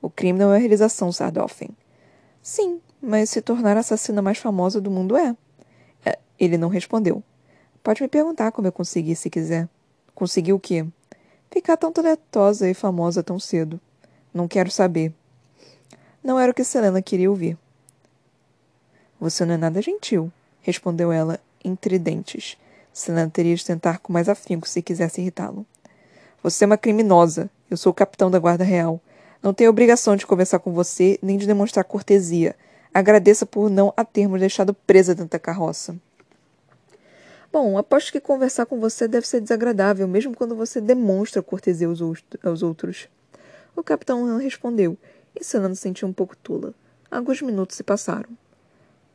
O 0.00 0.08
crime 0.08 0.38
não 0.38 0.52
é 0.52 0.56
a 0.56 0.60
realização, 0.60 1.10
Sardoffen. 1.10 1.70
Sim, 2.48 2.80
mas 2.98 3.28
se 3.28 3.42
tornar 3.42 3.76
a 3.76 3.80
assassina 3.80 4.22
mais 4.22 4.38
famosa 4.38 4.80
do 4.80 4.90
mundo 4.90 5.18
é. 5.18 5.36
é. 6.02 6.18
Ele 6.40 6.56
não 6.56 6.70
respondeu. 6.70 7.22
Pode 7.82 8.00
me 8.00 8.08
perguntar 8.08 8.52
como 8.52 8.66
eu 8.66 8.72
consegui, 8.72 9.14
se 9.14 9.28
quiser. 9.28 9.68
Consegui 10.14 10.54
o 10.54 10.58
quê? 10.58 10.86
Ficar 11.50 11.76
tão 11.76 11.92
talentosa 11.92 12.66
e 12.66 12.72
famosa 12.72 13.22
tão 13.22 13.38
cedo. 13.38 13.78
Não 14.32 14.48
quero 14.48 14.70
saber. 14.70 15.12
Não 16.24 16.40
era 16.40 16.50
o 16.50 16.54
que 16.54 16.64
Selena 16.64 17.02
queria 17.02 17.28
ouvir. 17.28 17.58
Você 19.20 19.44
não 19.44 19.52
é 19.52 19.58
nada 19.58 19.82
gentil, 19.82 20.32
respondeu 20.62 21.12
ela, 21.12 21.38
entre 21.62 21.98
dentes. 21.98 22.56
Selena 22.94 23.28
teria 23.28 23.54
de 23.54 23.62
tentar 23.62 23.98
com 23.98 24.10
mais 24.10 24.26
afinco 24.26 24.66
se 24.66 24.80
quisesse 24.80 25.20
irritá-lo. 25.20 25.66
Você 26.42 26.64
é 26.64 26.66
uma 26.66 26.78
criminosa. 26.78 27.50
Eu 27.70 27.76
sou 27.76 27.92
o 27.92 27.94
capitão 27.94 28.30
da 28.30 28.38
Guarda 28.38 28.64
Real. 28.64 28.98
Não 29.42 29.54
tenho 29.54 29.70
obrigação 29.70 30.16
de 30.16 30.26
conversar 30.26 30.58
com 30.58 30.72
você, 30.72 31.18
nem 31.22 31.38
de 31.38 31.46
demonstrar 31.46 31.84
cortesia. 31.84 32.56
Agradeça 32.92 33.46
por 33.46 33.70
não 33.70 33.92
a 33.96 34.04
termos 34.04 34.40
deixado 34.40 34.74
presa 34.74 35.14
dentro 35.14 35.30
da 35.30 35.38
carroça. 35.38 35.96
Bom, 37.50 37.78
aposto 37.78 38.12
que 38.12 38.20
conversar 38.20 38.66
com 38.66 38.78
você 38.78 39.08
deve 39.08 39.26
ser 39.26 39.40
desagradável, 39.40 40.06
mesmo 40.06 40.34
quando 40.34 40.54
você 40.54 40.80
demonstra 40.80 41.42
cortesia 41.42 41.88
aos, 41.88 42.62
outros. 42.62 43.08
O 43.74 43.82
capitão 43.82 44.26
não 44.26 44.38
respondeu, 44.38 44.98
e 45.38 45.42
Senando 45.44 45.76
sentiu 45.76 46.08
um 46.08 46.12
pouco 46.12 46.36
tula. 46.36 46.74
Alguns 47.10 47.40
minutos 47.40 47.76
se 47.76 47.82
passaram. 47.82 48.28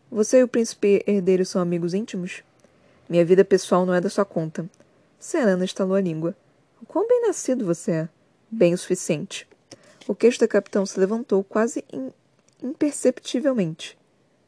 Você 0.09 0.39
e 0.39 0.43
o 0.43 0.47
príncipe 0.47 1.03
herdeiro 1.05 1.45
são 1.45 1.61
amigos 1.61 1.93
íntimos? 1.93 2.43
Minha 3.07 3.25
vida 3.25 3.43
pessoal 3.45 3.85
não 3.85 3.93
é 3.93 4.01
da 4.01 4.09
sua 4.09 4.25
conta. 4.25 4.67
Serana 5.19 5.65
estalou 5.65 5.95
a 5.95 6.01
língua. 6.01 6.35
O 6.81 6.85
quão 6.85 7.07
bem 7.07 7.21
nascido 7.27 7.65
você 7.65 7.91
é. 7.91 8.09
Bem 8.49 8.73
o 8.73 8.77
suficiente. 8.77 9.47
O 10.07 10.13
queixo 10.13 10.39
da 10.39 10.47
capitão 10.47 10.85
se 10.85 10.99
levantou 10.99 11.43
quase 11.43 11.83
imperceptivelmente. 12.61 13.97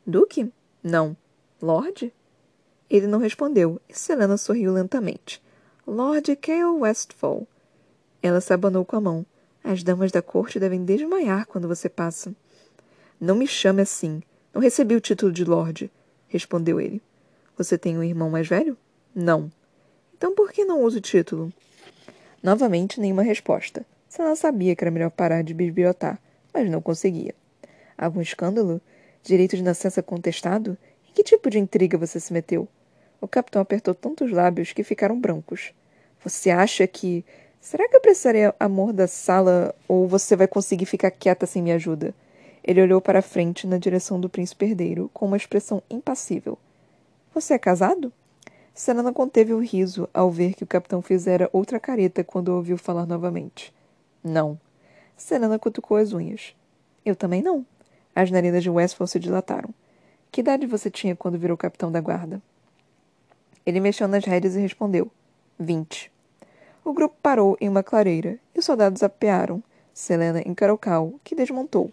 Duque? 0.06 0.52
Não. 0.84 1.16
Lorde? 1.62 2.14
Ele 2.90 3.08
não 3.08 3.20
respondeu, 3.20 3.82
e 3.88 3.94
Selena 3.94 4.38
sorriu 4.38 4.74
lentamente. 4.74 5.42
Lord 5.88 6.36
Cale 6.36 6.80
Westfall. 6.80 7.48
Ela 8.22 8.42
se 8.42 8.54
abanou 8.54 8.84
com 8.84 8.96
a 8.98 9.02
mão. 9.02 9.26
As 9.64 9.82
damas 9.82 10.12
da 10.12 10.22
corte 10.22 10.60
devem 10.60 10.84
desmaiar 10.84 11.48
quando 11.48 11.68
você 11.68 11.88
passa. 11.88 12.36
Não 13.20 13.36
me 13.36 13.48
chame 13.48 13.82
assim. 13.82 14.22
Não 14.54 14.62
recebi 14.62 14.96
o 14.96 15.02
título 15.02 15.32
de 15.32 15.44
Lorde, 15.44 15.92
respondeu 16.28 16.80
ele. 16.80 17.02
Você 17.58 17.78
tem 17.78 17.98
um 17.98 18.04
irmão 18.04 18.30
mais 18.30 18.48
velho? 18.48 18.78
Não. 19.14 19.52
Então 20.18 20.36
por 20.36 20.52
que 20.52 20.66
não 20.66 20.84
usa 20.84 20.98
o 20.98 21.02
título? 21.02 21.52
Novamente, 22.44 23.00
nenhuma 23.00 23.24
resposta. 23.24 23.86
Ela 24.18 24.36
sabia 24.36 24.76
que 24.76 24.84
era 24.84 24.92
melhor 24.92 25.12
parar 25.12 25.44
de 25.44 25.54
bisbilhotar, 25.54 26.20
mas 26.54 26.70
não 26.70 26.82
conseguia. 26.82 27.36
Algum 27.98 28.22
escândalo? 28.22 28.82
Direito 29.24 29.58
de 29.58 29.64
nascença 29.64 30.02
contestado? 30.02 30.78
Em 31.10 31.14
que 31.14 31.24
tipo 31.24 31.50
de 31.50 31.60
intriga 31.60 31.98
você 31.98 32.20
se 32.20 32.32
meteu? 32.32 32.68
O 33.20 33.28
capitão 33.28 33.62
apertou 33.62 33.94
tantos 33.94 34.32
lábios 34.32 34.72
que 34.72 34.84
ficaram 34.84 35.20
brancos. 35.20 35.74
Você 36.24 36.50
acha 36.50 36.88
que. 36.88 37.26
Será 37.60 37.90
que 37.90 37.96
eu 37.96 38.02
precisaria 38.02 38.54
amor 38.60 38.94
da 38.94 39.08
sala 39.08 39.74
ou 39.88 40.08
você 40.08 40.36
vai 40.36 40.48
conseguir 40.48 40.86
ficar 40.86 41.12
quieta 41.12 41.46
sem 41.46 41.62
me 41.62 41.72
ajuda? 41.72 42.14
Ele 42.64 42.82
olhou 42.82 43.02
para 43.02 43.22
frente 43.22 43.68
na 43.68 43.78
direção 43.78 44.20
do 44.20 44.30
príncipe 44.30 44.66
herdeiro 44.66 45.10
com 45.14 45.26
uma 45.26 45.38
expressão 45.38 45.82
impassível. 45.90 46.58
Você 47.34 47.54
é 47.54 47.60
casado? 47.60 48.14
Serena 48.74 49.12
conteve 49.12 49.54
o 49.54 49.60
riso 49.60 50.08
ao 50.14 50.30
ver 50.30 50.54
que 50.54 50.64
o 50.64 50.68
capitão 50.68 51.02
fizera 51.02 51.50
outra 51.52 51.80
careta 51.80 52.24
quando 52.24 52.50
ouviu 52.50 52.78
falar 52.78 53.06
novamente. 53.06 53.74
Não. 54.25 54.60
Selena 55.15 55.60
cutucou 55.60 55.98
as 55.98 56.12
unhas. 56.12 56.55
Eu 57.05 57.15
também 57.15 57.44
não. 57.44 57.63
As 58.15 58.32
narinas 58.32 58.63
de 58.63 58.72
Westphal 58.72 59.05
se 59.05 59.20
dilataram. 59.20 59.70
Que 60.32 60.41
idade 60.41 60.65
você 60.65 60.89
tinha 60.89 61.15
quando 61.15 61.38
virou 61.38 61.55
capitão 61.55 61.91
da 61.91 62.01
guarda? 62.01 62.41
Ele 63.63 63.79
mexeu 63.79 64.08
nas 64.08 64.25
rédeas 64.25 64.55
e 64.55 64.60
respondeu. 64.60 65.12
Vinte. 65.60 66.12
O 66.84 66.91
grupo 66.91 67.15
parou 67.22 67.55
em 67.62 67.70
uma 67.70 67.84
clareira 67.84 68.39
e 68.55 68.58
os 68.58 68.65
soldados 68.65 69.03
apearam. 69.03 69.62
Selena 69.94 70.41
encarou 70.44 70.77
Cal, 70.77 71.13
que 71.24 71.36
desmontou. 71.36 71.91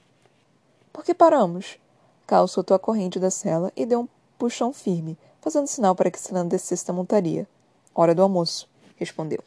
Por 0.90 1.04
que 1.04 1.12
paramos? 1.12 1.78
Cal 2.26 2.48
soltou 2.48 2.74
a 2.74 2.80
corrente 2.80 3.20
da 3.20 3.30
cela 3.30 3.70
e 3.76 3.84
deu 3.84 4.00
um 4.00 4.08
puxão 4.38 4.72
firme, 4.72 5.18
fazendo 5.42 5.66
sinal 5.66 5.94
para 5.94 6.10
que 6.10 6.18
Selena 6.18 6.48
descesse 6.48 6.86
da 6.86 6.94
montaria. 6.94 7.46
Hora 7.94 8.14
do 8.14 8.22
almoço, 8.22 8.66
respondeu. 8.96 9.44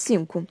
5. 0.00 0.46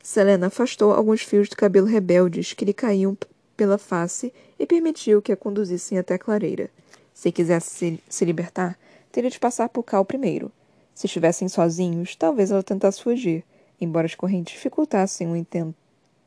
Selena 0.00 0.46
afastou 0.46 0.92
alguns 0.92 1.22
fios 1.22 1.48
de 1.48 1.56
cabelo 1.56 1.86
rebeldes 1.86 2.52
que 2.52 2.64
lhe 2.64 2.72
caíam 2.72 3.18
pela 3.56 3.76
face 3.76 4.32
e 4.58 4.64
permitiu 4.66 5.20
que 5.20 5.32
a 5.32 5.36
conduzissem 5.36 5.98
até 5.98 6.14
a 6.14 6.18
clareira. 6.18 6.70
Se 7.12 7.32
quisesse 7.32 8.00
se, 8.08 8.24
libertar, 8.24 8.78
teria 9.10 9.30
de 9.30 9.40
passar 9.40 9.68
por 9.68 9.82
Cal 9.82 10.04
primeiro. 10.04 10.50
Se 10.94 11.06
estivessem 11.06 11.48
sozinhos, 11.48 12.14
talvez 12.14 12.52
ela 12.52 12.62
tentasse 12.62 13.02
fugir, 13.02 13.44
embora 13.80 14.06
as 14.06 14.14
correntes 14.14 14.54
dificultassem 14.54 15.26
o. 15.26 15.74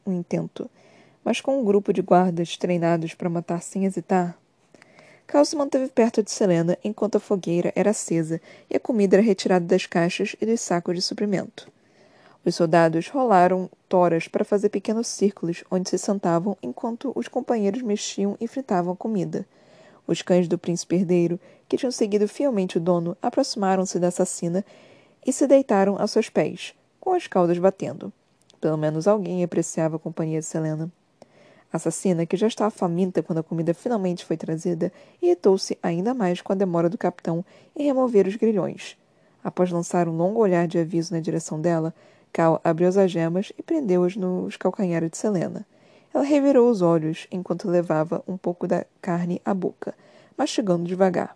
Um 0.06 0.14
intento. 0.14 0.70
Mas 1.24 1.40
com 1.40 1.62
um 1.62 1.66
grupo 1.66 1.94
de 1.94 2.02
guardas 2.02 2.58
treinados 2.58 3.14
para 3.14 3.30
matar 3.30 3.62
sem 3.62 3.86
hesitar, 3.86 4.38
Cal 5.26 5.46
se 5.46 5.56
manteve 5.56 5.90
perto 5.90 6.22
de 6.22 6.32
Selena 6.32 6.78
enquanto 6.84 7.16
a 7.16 7.20
fogueira 7.20 7.72
era 7.76 7.92
acesa 7.92 8.42
e 8.70 8.76
a 8.76 8.80
comida 8.80 9.16
era 9.16 9.24
retirada 9.24 9.66
das 9.66 9.86
caixas 9.86 10.36
e 10.42 10.46
dos 10.46 10.60
sacos 10.60 10.96
de 10.96 11.02
suprimento. 11.02 11.70
Os 12.48 12.56
soldados 12.56 13.10
rolaram 13.10 13.70
toras 13.90 14.30
para 14.30 14.46
fazer 14.46 14.70
pequenos 14.70 15.08
círculos 15.08 15.66
onde 15.70 15.90
se 15.90 15.98
sentavam 15.98 16.56
enquanto 16.64 17.12
os 17.14 17.28
companheiros 17.28 17.82
mexiam 17.82 18.38
e 18.40 18.48
fritavam 18.48 18.94
a 18.94 18.96
comida. 18.96 19.46
Os 20.08 20.22
cães 20.22 20.48
do 20.48 20.58
príncipe 20.58 20.96
herdeiro, 20.96 21.38
que 21.68 21.76
tinham 21.76 21.92
seguido 21.92 22.26
fielmente 22.26 22.78
o 22.78 22.80
dono, 22.80 23.18
aproximaram-se 23.22 24.00
da 24.00 24.08
assassina 24.08 24.64
e 25.26 25.34
se 25.34 25.46
deitaram 25.46 25.98
a 26.00 26.08
seus 26.08 26.30
pés, 26.30 26.74
com 27.02 27.12
as 27.12 27.28
caudas 27.28 27.60
batendo. 27.60 28.14
Pelo 28.62 28.78
menos 28.78 29.10
alguém 29.10 29.44
apreciava 29.44 29.98
a 29.98 30.00
companhia 30.00 30.40
de 30.40 30.46
Selena. 30.46 30.90
A 31.70 31.76
assassina, 31.76 32.26
que 32.26 32.38
já 32.38 32.48
estava 32.48 32.72
faminta 32.72 33.22
quando 33.22 33.40
a 33.40 33.44
comida 33.44 33.74
finalmente 33.74 34.24
foi 34.24 34.38
trazida, 34.38 34.90
irritou-se 35.22 35.78
ainda 35.84 36.14
mais 36.14 36.40
com 36.40 36.54
a 36.54 36.56
demora 36.56 36.88
do 36.88 36.98
capitão 36.98 37.44
em 37.76 37.84
remover 37.84 38.26
os 38.26 38.38
grilhões. 38.38 38.96
Após 39.44 39.70
lançar 39.70 40.08
um 40.08 40.16
longo 40.16 40.40
olhar 40.40 40.66
de 40.66 40.80
aviso 40.80 41.14
na 41.14 41.20
direção 41.20 41.60
dela, 41.60 41.94
Cal 42.32 42.62
abriu 42.64 42.88
as 42.88 42.98
algemas 42.98 43.52
e 43.58 43.64
prendeu-as 43.64 44.16
nos 44.16 44.58
calcanhares 44.58 45.10
de 45.10 45.18
Selena. 45.18 45.66
Ela 46.14 46.24
revirou 46.24 46.70
os 46.70 46.82
olhos 46.82 47.28
enquanto 47.32 47.70
levava 47.70 48.24
um 48.28 48.38
pouco 48.38 48.68
da 48.68 48.86
carne 49.02 49.42
à 49.46 49.54
boca, 49.54 49.94
mastigando 50.38 50.86
devagar. 50.86 51.36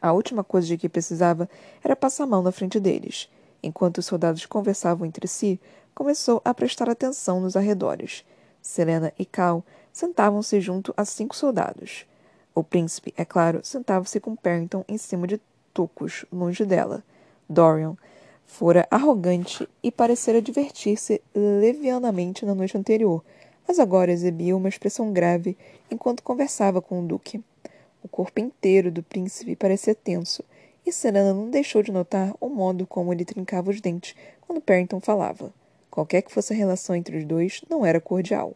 A 0.00 0.12
última 0.12 0.42
coisa 0.42 0.66
de 0.66 0.78
que 0.78 0.88
precisava 0.88 1.48
era 1.82 1.96
passar 1.96 2.24
a 2.24 2.26
mão 2.26 2.42
na 2.42 2.52
frente 2.52 2.78
deles. 2.78 3.28
Enquanto 3.62 3.98
os 3.98 4.06
soldados 4.06 4.46
conversavam 4.46 5.06
entre 5.06 5.26
si, 5.28 5.60
começou 5.94 6.40
a 6.44 6.54
prestar 6.54 6.88
atenção 6.88 7.40
nos 7.40 7.56
arredores. 7.56 8.24
Selena 8.62 9.12
e 9.18 9.24
Cal 9.24 9.64
sentavam-se 9.92 10.60
junto 10.60 10.94
a 10.96 11.04
cinco 11.04 11.36
soldados. 11.36 12.06
O 12.54 12.64
príncipe, 12.64 13.12
é 13.16 13.24
claro, 13.24 13.60
sentava-se 13.62 14.18
com 14.20 14.34
Perrington 14.34 14.84
em 14.88 14.98
cima 14.98 15.26
de 15.26 15.40
tocos, 15.72 16.24
longe 16.32 16.64
dela. 16.64 17.02
Dorian 17.48 17.96
fora 18.50 18.86
arrogante 18.90 19.66
e 19.82 19.92
parecera 19.92 20.42
divertir-se 20.42 21.22
levianamente 21.34 22.44
na 22.44 22.54
noite 22.54 22.76
anterior, 22.76 23.24
mas 23.66 23.78
agora 23.78 24.10
exibia 24.10 24.56
uma 24.56 24.68
expressão 24.68 25.12
grave 25.12 25.56
enquanto 25.90 26.22
conversava 26.22 26.82
com 26.82 27.00
o 27.00 27.06
duque. 27.06 27.40
O 28.02 28.08
corpo 28.08 28.40
inteiro 28.40 28.90
do 28.90 29.04
príncipe 29.04 29.54
parecia 29.54 29.94
tenso, 29.94 30.44
e 30.84 30.92
Selena 30.92 31.32
não 31.32 31.48
deixou 31.48 31.80
de 31.80 31.92
notar 31.92 32.34
o 32.40 32.48
modo 32.48 32.86
como 32.86 33.12
ele 33.12 33.24
trincava 33.24 33.70
os 33.70 33.80
dentes 33.80 34.16
quando 34.40 34.60
Perrington 34.60 35.00
falava. 35.00 35.54
Qualquer 35.88 36.20
que 36.20 36.32
fosse 36.32 36.52
a 36.52 36.56
relação 36.56 36.94
entre 36.94 37.16
os 37.16 37.24
dois, 37.24 37.62
não 37.70 37.86
era 37.86 38.00
cordial. 38.00 38.54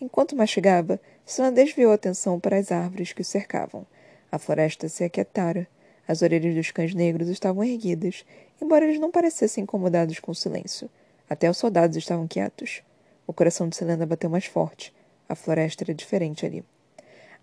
Enquanto 0.00 0.34
mastigava, 0.34 0.98
Sana 1.24 1.52
desviou 1.52 1.92
a 1.92 1.96
atenção 1.96 2.40
para 2.40 2.56
as 2.56 2.72
árvores 2.72 3.12
que 3.12 3.22
o 3.22 3.24
cercavam. 3.24 3.86
A 4.32 4.38
floresta 4.38 4.88
se 4.88 5.04
aquietara. 5.04 5.68
As 6.08 6.22
orelhas 6.22 6.54
dos 6.54 6.70
cães 6.70 6.94
negros 6.94 7.28
estavam 7.28 7.62
erguidas, 7.62 8.24
embora 8.60 8.84
eles 8.84 9.00
não 9.00 9.10
parecessem 9.10 9.64
incomodados 9.64 10.18
com 10.18 10.32
o 10.32 10.34
silêncio. 10.34 10.90
Até 11.28 11.48
os 11.50 11.56
soldados 11.56 11.96
estavam 11.96 12.26
quietos. 12.26 12.82
O 13.26 13.32
coração 13.32 13.68
de 13.68 13.76
Selena 13.76 14.06
bateu 14.06 14.30
mais 14.30 14.46
forte. 14.46 14.94
A 15.28 15.34
floresta 15.34 15.84
era 15.84 15.94
diferente 15.94 16.46
ali. 16.46 16.64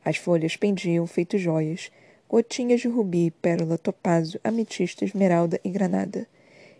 As 0.03 0.17
folhas 0.17 0.55
pendiam, 0.55 1.05
feitos 1.05 1.41
joias, 1.41 1.91
gotinhas 2.29 2.81
de 2.81 2.87
rubi, 2.87 3.31
pérola, 3.31 3.77
topázio, 3.77 4.39
ametista, 4.43 5.05
esmeralda 5.05 5.59
e 5.63 5.69
granada 5.69 6.27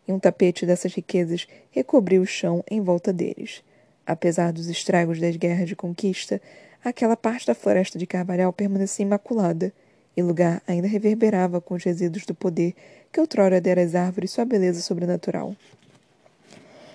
e 0.08 0.12
um 0.12 0.20
tapete 0.20 0.66
dessas 0.66 0.94
riquezas 0.94 1.48
recobriu 1.72 2.22
o 2.22 2.28
chão 2.28 2.64
em 2.70 2.82
volta 2.82 3.12
deles. 3.12 3.64
Apesar 4.06 4.54
dos 4.54 4.68
estragos 4.68 5.20
das 5.20 5.36
guerras 5.36 5.68
de 5.68 5.76
conquista, 5.76 6.42
aquela 6.84 7.18
parte 7.18 7.48
da 7.48 7.56
floresta 7.56 7.98
de 7.98 8.06
Carvalhal 8.06 8.54
permanecia 8.54 9.04
imaculada, 9.04 9.74
e 10.16 10.22
o 10.22 10.28
lugar 10.28 10.62
ainda 10.66 10.88
reverberava 10.88 11.60
com 11.60 11.74
os 11.74 11.84
resíduos 11.84 12.26
do 12.26 12.34
poder 12.34 12.74
que 13.16 13.22
outrora 13.22 13.62
dera 13.62 13.82
às 13.82 13.96
árvores 13.96 14.32
sua 14.32 14.44
beleza 14.44 14.82
sobrenatural. 14.82 15.56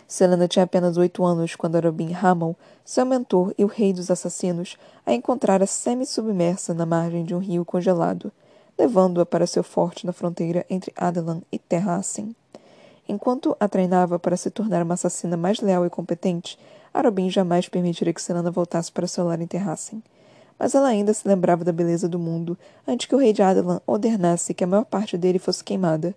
Selena 0.07 0.47
tinha 0.47 0.67
apenas 0.67 0.99
oito 0.99 1.25
anos 1.25 1.57
quando 1.57 1.77
Arobin 1.77 2.13
Hamon, 2.13 2.55
seu 2.85 3.07
mentor 3.07 3.55
e 3.57 3.65
o 3.65 3.67
rei 3.67 3.91
dos 3.95 4.11
assassinos, 4.11 4.77
a 5.07 5.15
encontrara 5.15 5.65
semi-submersa 5.65 6.75
na 6.75 6.85
margem 6.85 7.25
de 7.25 7.35
um 7.35 7.39
rio 7.39 7.65
congelado, 7.65 8.31
levando-a 8.79 9.25
para 9.25 9.47
seu 9.47 9.65
forte 9.65 10.05
na 10.05 10.13
fronteira 10.13 10.67
entre 10.69 10.93
Adelan 10.95 11.41
e 11.51 11.59
Terra 11.59 11.97
Assim. 11.97 12.35
Enquanto 13.09 13.57
a 13.59 13.67
treinava 13.67 14.19
para 14.19 14.37
se 14.37 14.51
tornar 14.51 14.83
uma 14.83 14.95
assassina 14.95 15.39
mais 15.39 15.59
leal 15.61 15.87
e 15.87 15.91
competente, 15.91 16.59
Arobin 16.93 17.31
jamais 17.31 17.67
permitiria 17.67 18.13
que 18.13 18.21
Selena 18.21 18.51
voltasse 18.51 18.93
para 18.93 19.07
seu 19.07 19.25
lar 19.25 19.41
em 19.41 19.47
Terrassen. 19.47 20.03
Mas 20.61 20.75
ela 20.75 20.89
ainda 20.89 21.15
se 21.15 21.27
lembrava 21.27 21.65
da 21.65 21.73
beleza 21.73 22.07
do 22.07 22.19
mundo 22.19 22.57
antes 22.87 23.07
que 23.07 23.15
o 23.15 23.19
rei 23.19 23.33
de 23.33 23.41
Adelan 23.41 23.81
ordenasse 23.87 24.53
que 24.53 24.63
a 24.63 24.67
maior 24.67 24.85
parte 24.85 25.17
dele 25.17 25.39
fosse 25.39 25.65
queimada. 25.65 26.15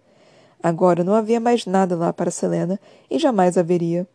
Agora 0.62 1.01
não 1.01 1.13
havia 1.13 1.39
mais 1.39 1.65
nada 1.65 1.95
lá 1.95 2.12
para 2.12 2.29
Selena 2.29 2.77
e 3.10 3.17
jamais 3.17 3.58
haveria. 3.58 4.06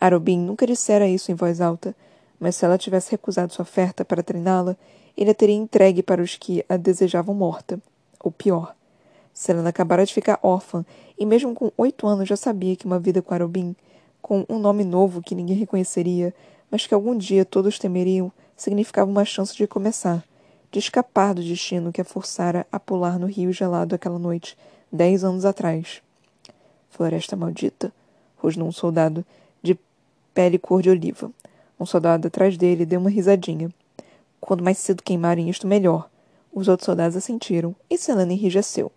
Arobin 0.00 0.38
nunca 0.38 0.64
dissera 0.68 1.08
isso 1.08 1.32
em 1.32 1.34
voz 1.34 1.60
alta, 1.60 1.96
mas 2.38 2.54
se 2.54 2.64
ela 2.64 2.78
tivesse 2.78 3.10
recusado 3.10 3.52
sua 3.52 3.64
oferta 3.64 4.04
para 4.04 4.22
treiná-la, 4.22 4.76
ele 5.16 5.30
a 5.30 5.34
teria 5.34 5.56
entregue 5.56 6.00
para 6.00 6.22
os 6.22 6.36
que 6.36 6.64
a 6.68 6.76
desejavam 6.76 7.34
morta. 7.34 7.80
Ou 8.22 8.30
pior, 8.30 8.76
Selena 9.34 9.70
acabara 9.70 10.06
de 10.06 10.14
ficar 10.14 10.38
órfã 10.44 10.84
e, 11.18 11.26
mesmo 11.26 11.54
com 11.54 11.72
oito 11.76 12.06
anos, 12.06 12.28
já 12.28 12.36
sabia 12.36 12.76
que 12.76 12.86
uma 12.86 13.00
vida 13.00 13.20
com 13.20 13.34
Arobin, 13.34 13.74
com 14.20 14.46
um 14.48 14.60
nome 14.60 14.84
novo 14.84 15.20
que 15.20 15.34
ninguém 15.34 15.56
reconheceria, 15.56 16.32
mas 16.70 16.86
que 16.86 16.94
algum 16.94 17.16
dia 17.16 17.44
todos 17.44 17.80
temeriam, 17.80 18.30
significava 18.56 19.10
uma 19.10 19.24
chance 19.24 19.56
de 19.56 19.66
começar, 19.66 20.24
de 20.70 20.78
escapar 20.78 21.34
do 21.34 21.42
destino 21.42 21.92
que 21.92 22.00
a 22.00 22.04
forçara 22.04 22.66
a 22.70 22.80
pular 22.80 23.18
no 23.18 23.26
rio 23.26 23.52
gelado 23.52 23.94
aquela 23.94 24.18
noite, 24.18 24.56
dez 24.90 25.24
anos 25.24 25.44
atrás. 25.44 26.02
Floresta 26.90 27.36
maldita, 27.36 27.92
rosnou 28.36 28.68
um 28.68 28.72
soldado 28.72 29.24
de 29.62 29.78
pele 30.34 30.58
cor 30.58 30.82
de 30.82 30.90
oliva. 30.90 31.30
Um 31.78 31.86
soldado 31.86 32.28
atrás 32.28 32.56
dele 32.56 32.86
deu 32.86 33.00
uma 33.00 33.10
risadinha. 33.10 33.72
Quanto 34.40 34.62
mais 34.64 34.78
cedo 34.78 35.02
queimarem 35.02 35.48
isto, 35.48 35.66
melhor. 35.66 36.08
Os 36.52 36.68
outros 36.68 36.84
soldados 36.84 37.16
assentiram 37.16 37.74
e 37.88 37.96
Selena 37.96 38.32
enrijeceu. 38.32 38.92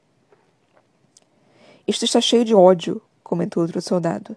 Isto 1.88 2.04
está 2.04 2.20
cheio 2.20 2.44
de 2.44 2.56
ódio, 2.56 3.02
comentou 3.24 3.63
outro 3.63 3.82
soldado. 3.82 4.36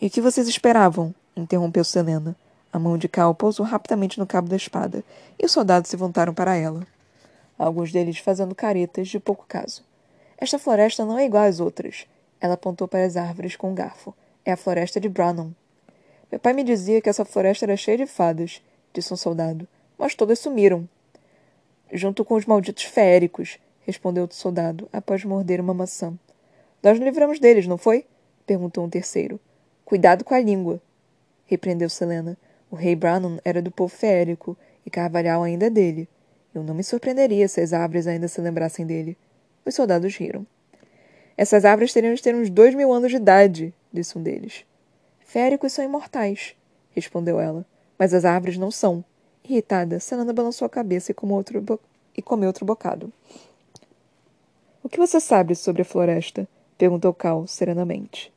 E 0.00 0.06
o 0.06 0.10
que 0.10 0.20
vocês 0.20 0.48
esperavam? 0.48 1.14
interrompeu 1.36 1.84
Selena. 1.84 2.36
A 2.72 2.78
mão 2.78 2.98
de 2.98 3.08
Cal 3.08 3.34
pousou 3.34 3.64
rapidamente 3.64 4.18
no 4.18 4.26
cabo 4.26 4.48
da 4.48 4.56
espada, 4.56 5.02
e 5.38 5.46
os 5.46 5.52
soldados 5.52 5.90
se 5.90 5.96
voltaram 5.96 6.34
para 6.34 6.56
ela. 6.56 6.86
Alguns 7.58 7.90
deles 7.90 8.18
fazendo 8.18 8.54
caretas 8.54 9.08
de 9.08 9.18
pouco 9.18 9.44
caso. 9.48 9.82
Esta 10.36 10.58
floresta 10.58 11.04
não 11.04 11.18
é 11.18 11.24
igual 11.24 11.44
às 11.44 11.58
outras. 11.58 12.06
Ela 12.40 12.54
apontou 12.54 12.86
para 12.86 13.04
as 13.04 13.16
árvores 13.16 13.56
com 13.56 13.70
um 13.70 13.74
garfo. 13.74 14.14
É 14.44 14.52
a 14.52 14.56
floresta 14.56 15.00
de 15.00 15.08
Brannon. 15.08 15.50
Meu 16.30 16.38
pai 16.38 16.52
me 16.52 16.62
dizia 16.62 17.00
que 17.00 17.08
essa 17.08 17.24
floresta 17.24 17.64
era 17.64 17.76
cheia 17.76 17.98
de 17.98 18.06
fadas, 18.06 18.62
disse 18.92 19.12
um 19.12 19.16
soldado. 19.16 19.66
Mas 19.98 20.14
todas 20.14 20.38
sumiram. 20.38 20.88
Junto 21.92 22.24
com 22.24 22.34
os 22.34 22.46
malditos 22.46 22.84
feéricos, 22.84 23.58
respondeu 23.80 24.22
outro 24.22 24.36
soldado, 24.36 24.88
após 24.92 25.24
morder 25.24 25.60
uma 25.60 25.74
maçã. 25.74 26.12
Nós 26.82 26.98
nos 26.98 27.04
livramos 27.04 27.40
deles, 27.40 27.66
não 27.66 27.78
foi? 27.78 28.04
perguntou 28.46 28.84
um 28.84 28.90
terceiro. 28.90 29.40
Cuidado 29.84 30.22
com 30.22 30.34
a 30.34 30.40
língua, 30.40 30.80
repreendeu 31.46 31.88
Selena. 31.88 32.36
O 32.70 32.76
rei 32.76 32.94
Brannon 32.94 33.38
era 33.44 33.62
do 33.62 33.70
povo 33.70 33.94
férico, 33.94 34.56
e 34.84 34.90
Carvalhal 34.90 35.42
ainda 35.42 35.66
é 35.66 35.70
dele. 35.70 36.08
Eu 36.54 36.62
não 36.62 36.74
me 36.74 36.84
surpreenderia 36.84 37.48
se 37.48 37.60
as 37.60 37.72
árvores 37.72 38.06
ainda 38.06 38.28
se 38.28 38.40
lembrassem 38.40 38.86
dele. 38.86 39.16
Os 39.64 39.74
soldados 39.74 40.16
riram. 40.16 40.46
Essas 41.36 41.64
árvores 41.64 41.92
teriam 41.92 42.14
de 42.14 42.22
ter 42.22 42.34
uns 42.34 42.50
dois 42.50 42.74
mil 42.74 42.92
anos 42.92 43.10
de 43.10 43.16
idade, 43.16 43.72
disse 43.92 44.18
um 44.18 44.22
deles. 44.22 44.64
Féricos 45.20 45.72
são 45.72 45.84
imortais, 45.84 46.56
respondeu 46.90 47.38
ela. 47.38 47.64
Mas 47.98 48.14
as 48.14 48.24
árvores 48.24 48.56
não 48.56 48.70
são. 48.70 49.04
Irritada, 49.44 49.98
Selena 50.00 50.32
balançou 50.32 50.66
a 50.66 50.70
cabeça 50.70 51.10
e 51.10 51.14
comeu 51.14 51.36
outro, 51.36 51.80
e 52.16 52.22
comeu 52.22 52.48
outro 52.48 52.64
bocado. 52.64 53.12
O 54.82 54.88
que 54.88 54.98
você 54.98 55.20
sabe 55.20 55.54
sobre 55.54 55.82
a 55.82 55.84
floresta? 55.84 56.48
Perguntou 56.76 57.12
Cal, 57.12 57.46
serenamente. 57.46 58.32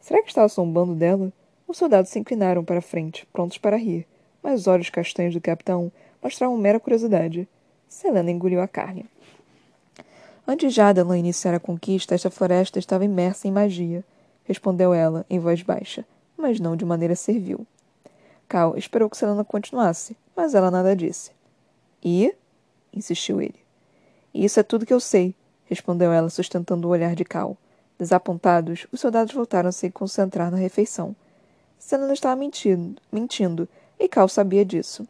Será 0.00 0.22
que 0.22 0.28
estava 0.28 0.48
zombando 0.48 0.94
dela? 0.94 1.32
Os 1.70 1.78
soldados 1.78 2.10
se 2.10 2.18
inclinaram 2.18 2.64
para 2.64 2.80
a 2.80 2.82
frente, 2.82 3.24
prontos 3.32 3.56
para 3.56 3.76
rir, 3.76 4.04
mas 4.42 4.62
os 4.62 4.66
olhos 4.66 4.90
castanhos 4.90 5.34
do 5.34 5.40
capitão 5.40 5.92
mostravam 6.20 6.56
mera 6.56 6.80
curiosidade. 6.80 7.48
Selena 7.88 8.28
engoliu 8.28 8.60
a 8.60 8.66
carne. 8.66 9.06
Antes 10.44 10.74
de 10.74 10.80
Adalan 10.80 11.16
iniciar 11.16 11.54
a 11.54 11.60
conquista, 11.60 12.12
esta 12.12 12.28
floresta 12.28 12.80
estava 12.80 13.04
imersa 13.04 13.46
em 13.46 13.52
magia, 13.52 14.02
respondeu 14.42 14.92
ela, 14.92 15.24
em 15.30 15.38
voz 15.38 15.62
baixa, 15.62 16.04
mas 16.36 16.58
não 16.58 16.74
de 16.74 16.84
maneira 16.84 17.14
servil. 17.14 17.64
Cal 18.48 18.76
esperou 18.76 19.08
que 19.08 19.16
Selena 19.16 19.44
continuasse, 19.44 20.16
mas 20.34 20.56
ela 20.56 20.72
nada 20.72 20.96
disse. 20.96 21.30
E? 22.02 22.34
insistiu 22.92 23.40
ele. 23.40 23.60
Isso 24.34 24.58
é 24.58 24.64
tudo 24.64 24.84
que 24.84 24.92
eu 24.92 24.98
sei, 24.98 25.36
respondeu 25.66 26.10
ela, 26.10 26.30
sustentando 26.30 26.88
o 26.88 26.90
olhar 26.90 27.14
de 27.14 27.24
Cal. 27.24 27.56
Desapontados, 27.96 28.88
os 28.90 28.98
soldados 28.98 29.32
voltaram 29.32 29.68
a 29.68 29.72
se 29.72 29.88
concentrar 29.88 30.50
na 30.50 30.56
refeição. 30.56 31.14
Senna 31.80 32.12
estava 32.12 32.36
mentindo, 32.36 33.00
mentindo, 33.10 33.66
e 33.98 34.06
Cal 34.06 34.28
sabia 34.28 34.66
disso. 34.66 35.08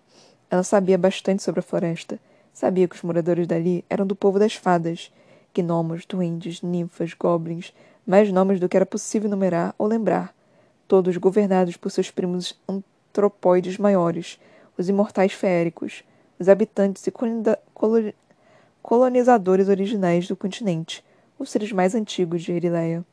Ela 0.49 0.63
sabia 0.63 0.97
bastante 0.97 1.43
sobre 1.43 1.59
a 1.59 1.63
floresta. 1.65 2.17
Sabia 2.55 2.87
que 2.87 2.95
os 2.95 3.03
moradores 3.03 3.49
dali 3.49 3.85
eram 3.91 4.07
do 4.07 4.15
povo 4.15 4.39
das 4.39 4.55
fadas. 4.55 5.13
Gnomos, 5.53 6.07
duendes, 6.07 6.63
ninfas, 6.63 7.13
goblins, 7.13 7.75
mais 8.07 8.31
nomes 8.31 8.61
do 8.61 8.69
que 8.69 8.77
era 8.77 8.87
possível 8.87 9.29
numerar 9.29 9.75
ou 9.77 9.89
lembrar. 9.89 10.33
Todos 10.87 11.17
governados 11.17 11.77
por 11.77 11.91
seus 11.91 12.09
primos 12.09 12.57
antropoides 12.69 13.77
maiores, 13.77 14.39
os 14.79 14.89
imortais 14.89 15.33
feéricos, 15.33 16.05
os 16.39 16.49
habitantes 16.49 17.05
e 17.05 17.13
colonizadores 18.81 19.69
originais 19.69 20.29
do 20.29 20.37
continente, 20.37 21.05
os 21.37 21.51
seres 21.51 21.73
mais 21.73 21.97
antigos 21.97 22.43
de 22.43 22.53
Erileia. 22.53 23.05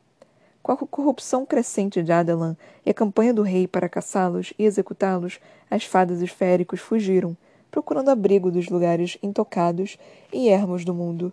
Com 0.62 0.72
a 0.72 0.76
corrupção 0.76 1.46
crescente 1.46 2.02
de 2.02 2.12
Adelan 2.12 2.56
e 2.84 2.90
a 2.90 2.94
campanha 2.94 3.32
do 3.32 3.42
rei 3.42 3.66
para 3.66 3.88
caçá-los 3.88 4.52
e 4.58 4.64
executá-los, 4.64 5.40
as 5.70 5.84
fadas 5.84 6.20
e 6.20 6.26
féricos 6.26 6.80
fugiram, 6.80 7.36
procurando 7.70 8.10
abrigo 8.10 8.50
dos 8.50 8.68
lugares 8.68 9.16
intocados 9.22 9.98
e 10.32 10.48
ermos 10.48 10.84
do 10.84 10.94
mundo. 10.94 11.32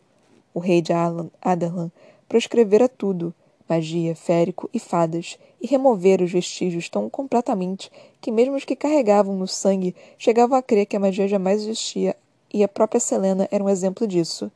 O 0.54 0.60
rei 0.60 0.82
de 0.82 0.94
Adelan 1.42 1.92
proscrevera 2.30 2.88
tudo, 2.88 3.34
magia, 3.68 4.16
férico 4.16 4.70
e 4.74 4.80
fadas, 4.80 5.38
e 5.62 5.68
removera 5.68 6.24
os 6.24 6.32
vestígios 6.32 6.88
tão 6.88 7.10
completamente 7.10 7.92
que 8.22 8.32
mesmo 8.32 8.56
os 8.56 8.64
que 8.64 8.76
carregavam 8.76 9.36
no 9.36 9.48
sangue 9.48 9.96
chegavam 10.18 10.58
a 10.58 10.62
crer 10.62 10.86
que 10.86 10.96
a 10.96 11.00
magia 11.00 11.28
jamais 11.28 11.62
existia, 11.64 12.16
e 12.54 12.64
a 12.64 12.68
própria 12.68 13.00
Selena 13.00 13.48
era 13.52 13.64
um 13.64 13.70
exemplo 13.70 14.08
disso. 14.08 14.52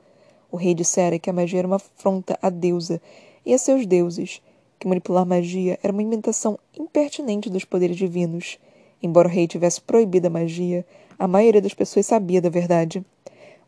O 0.51 0.55
rei 0.55 0.73
dissera 0.73 1.19
que 1.19 1.29
a 1.29 1.33
magia 1.33 1.59
era 1.59 1.67
uma 1.67 1.77
afronta 1.77 2.37
à 2.41 2.49
deusa 2.49 3.01
e 3.45 3.53
a 3.53 3.57
seus 3.57 3.85
deuses, 3.85 4.41
que 4.79 4.87
manipular 4.87 5.25
magia 5.25 5.77
era 5.83 5.91
uma 5.91 6.01
imitação 6.01 6.57
impertinente 6.77 7.49
dos 7.49 7.65
poderes 7.65 7.97
divinos. 7.97 8.57
Embora 9.03 9.27
o 9.27 9.31
rei 9.31 9.47
tivesse 9.47 9.81
proibido 9.81 10.27
a 10.27 10.29
magia, 10.29 10.85
a 11.17 11.27
maioria 11.27 11.61
das 11.61 11.73
pessoas 11.73 12.05
sabia 12.05 12.41
da 12.41 12.49
verdade. 12.49 13.05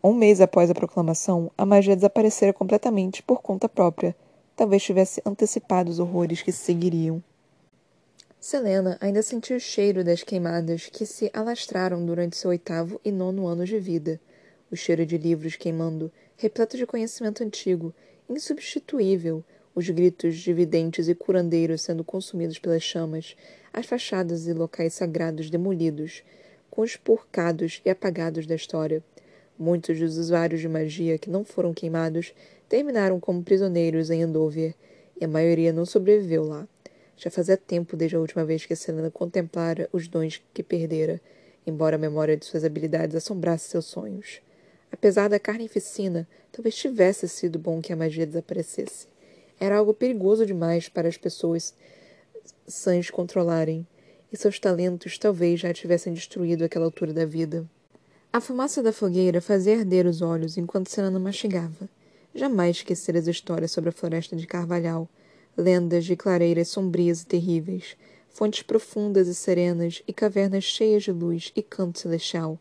Um 0.04 0.14
mês 0.14 0.40
após 0.40 0.70
a 0.70 0.74
proclamação, 0.74 1.52
a 1.58 1.66
magia 1.66 1.96
desaparecera 1.96 2.54
completamente 2.54 3.22
por 3.22 3.42
conta 3.42 3.68
própria. 3.68 4.16
Talvez 4.56 4.82
tivesse 4.82 5.22
antecipado 5.26 5.92
os 5.92 6.00
horrores 6.00 6.42
que 6.42 6.52
seguiriam. 6.52 7.22
Selena 8.40 8.98
ainda 9.00 9.22
sentia 9.22 9.56
o 9.56 9.60
cheiro 9.60 10.04
das 10.04 10.24
queimadas 10.24 10.88
que 10.88 11.06
se 11.06 11.30
alastraram 11.34 12.04
durante 12.04 12.36
seu 12.36 12.50
oitavo 12.50 13.00
e 13.06 13.12
nono 13.12 13.46
anos 13.46 13.70
de 13.70 13.78
vida. 13.78 14.20
O 14.72 14.76
cheiro 14.76 15.06
de 15.06 15.18
livros 15.18 15.56
queimando, 15.56 16.12
repleto 16.38 16.76
de 16.76 16.88
conhecimento 16.88 17.44
antigo, 17.44 17.94
insubstituível, 18.28 19.44
os 19.74 19.90
gritos 19.90 20.36
de 20.36 20.54
videntes 20.54 21.08
e 21.08 21.16
curandeiros 21.16 21.82
sendo 21.82 22.04
consumidos 22.04 22.60
pelas 22.60 22.84
chamas, 22.84 23.36
as 23.74 23.86
fachadas 23.86 24.48
e 24.48 24.54
locais 24.54 24.94
sagrados 24.94 25.50
demolidos, 25.50 26.24
conspurcados 26.70 27.82
e 27.86 27.90
apagados 27.90 28.46
da 28.46 28.56
história. 28.56 29.04
Muitos 29.58 30.00
dos 30.00 30.18
usuários 30.18 30.62
de 30.62 30.68
magia 30.68 31.18
que 31.18 31.30
não 31.30 31.46
foram 31.46 31.74
queimados 31.74 32.34
terminaram 32.68 33.20
como 33.20 33.44
prisioneiros 33.44 34.10
em 34.10 34.24
Andover, 34.24 34.74
e 35.20 35.26
a 35.26 35.28
maioria 35.28 35.72
não 35.72 35.86
sobreviveu 35.86 36.44
lá. 36.44 36.68
Já 37.16 37.30
fazia 37.30 37.56
tempo 37.56 37.96
desde 37.96 38.16
a 38.16 38.20
última 38.20 38.44
vez 38.44 38.66
que 38.66 38.76
Selena 38.76 39.12
contemplara 39.12 39.88
os 39.94 40.08
dons 40.08 40.42
que 40.54 40.64
perdera, 40.64 41.22
embora 41.68 41.96
a 41.96 42.00
memória 42.00 42.36
de 42.36 42.46
suas 42.46 42.64
habilidades 42.64 43.16
assombrasse 43.16 43.70
seus 43.70 43.86
sonhos. 43.86 44.42
Apesar 44.92 45.28
da 45.30 45.40
carnificina, 45.40 46.28
talvez 46.52 46.76
tivesse 46.76 47.30
sido 47.30 47.60
bom 47.60 47.80
que 47.80 47.94
a 47.94 47.96
magia 47.96 48.26
desaparecesse. 48.26 49.11
Era 49.62 49.78
algo 49.78 49.94
perigoso 49.94 50.44
demais 50.44 50.90
para 50.90 51.08
as 51.08 51.18
pessoas 51.18 51.76
sãs 52.68 53.12
controlarem, 53.12 53.86
e 54.34 54.36
seus 54.36 54.58
talentos 54.58 55.20
talvez 55.20 55.60
já 55.60 55.72
tivessem 55.72 56.14
destruído 56.14 56.64
aquela 56.64 56.86
altura 56.86 57.14
da 57.14 57.28
vida. 57.28 57.64
A 58.34 58.42
fumaça 58.42 58.82
da 58.82 58.92
fogueira 58.92 59.40
fazia 59.40 59.78
arder 59.78 60.08
os 60.08 60.24
olhos 60.24 60.58
enquanto 60.58 60.90
Serena 60.90 61.20
mastigava. 61.20 61.88
Jamais 62.34 62.78
esquecer 62.78 63.16
as 63.16 63.28
histórias 63.28 63.70
sobre 63.70 63.92
a 63.92 63.94
floresta 63.94 64.36
de 64.36 64.48
Carvalhal, 64.48 65.08
lendas 65.56 66.06
de 66.06 66.16
clareiras 66.16 66.70
sombrias 66.70 67.22
e 67.22 67.28
terríveis, 67.28 67.96
fontes 68.30 68.64
profundas 68.64 69.28
e 69.28 69.36
serenas 69.36 70.02
e 70.08 70.12
cavernas 70.12 70.64
cheias 70.64 71.04
de 71.04 71.12
luz 71.12 71.52
e 71.56 71.62
canto 71.62 72.00
celestial. 72.00 72.58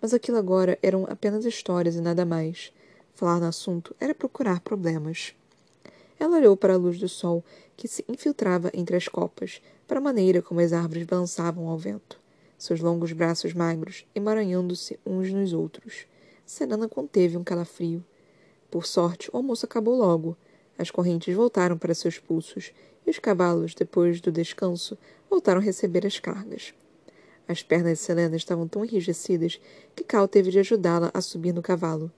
Mas 0.00 0.14
aquilo 0.14 0.38
agora 0.38 0.78
eram 0.80 1.04
apenas 1.10 1.44
histórias 1.44 1.96
e 1.96 2.00
nada 2.00 2.24
mais. 2.24 2.72
Falar 3.12 3.40
no 3.40 3.46
assunto 3.46 3.96
era 3.98 4.14
procurar 4.14 4.60
problemas. 4.60 5.34
Ela 6.24 6.38
olhou 6.38 6.56
para 6.56 6.72
a 6.72 6.78
luz 6.78 6.98
do 6.98 7.06
sol 7.06 7.44
que 7.76 7.86
se 7.86 8.02
infiltrava 8.08 8.70
entre 8.72 8.96
as 8.96 9.08
copas, 9.08 9.60
para 9.86 9.98
a 9.98 10.00
maneira 10.00 10.40
como 10.40 10.58
as 10.58 10.72
árvores 10.72 11.04
balançavam 11.04 11.68
ao 11.68 11.76
vento, 11.76 12.18
seus 12.56 12.80
longos 12.80 13.12
braços 13.12 13.52
magros 13.52 14.06
emaranhando-se 14.14 14.98
uns 15.04 15.30
nos 15.30 15.52
outros. 15.52 16.06
Serana 16.46 16.88
conteve 16.88 17.36
um 17.36 17.44
calafrio. 17.44 18.02
Por 18.70 18.86
sorte, 18.86 19.28
o 19.30 19.36
almoço 19.36 19.66
acabou 19.66 19.94
logo. 19.94 20.34
As 20.78 20.90
correntes 20.90 21.36
voltaram 21.36 21.76
para 21.76 21.92
seus 21.92 22.18
pulsos 22.18 22.72
e 23.06 23.10
os 23.10 23.18
cavalos, 23.18 23.74
depois 23.74 24.18
do 24.22 24.32
descanso, 24.32 24.96
voltaram 25.28 25.60
a 25.60 25.62
receber 25.62 26.06
as 26.06 26.18
cargas. 26.18 26.72
As 27.46 27.62
pernas 27.62 27.98
de 27.98 28.02
Selena 28.02 28.34
estavam 28.34 28.66
tão 28.66 28.82
enrijecidas 28.82 29.60
que 29.94 30.02
Cal 30.02 30.26
teve 30.26 30.50
de 30.50 30.58
ajudá-la 30.58 31.10
a 31.12 31.20
subir 31.20 31.52
no 31.52 31.60
cavalo. 31.60 32.10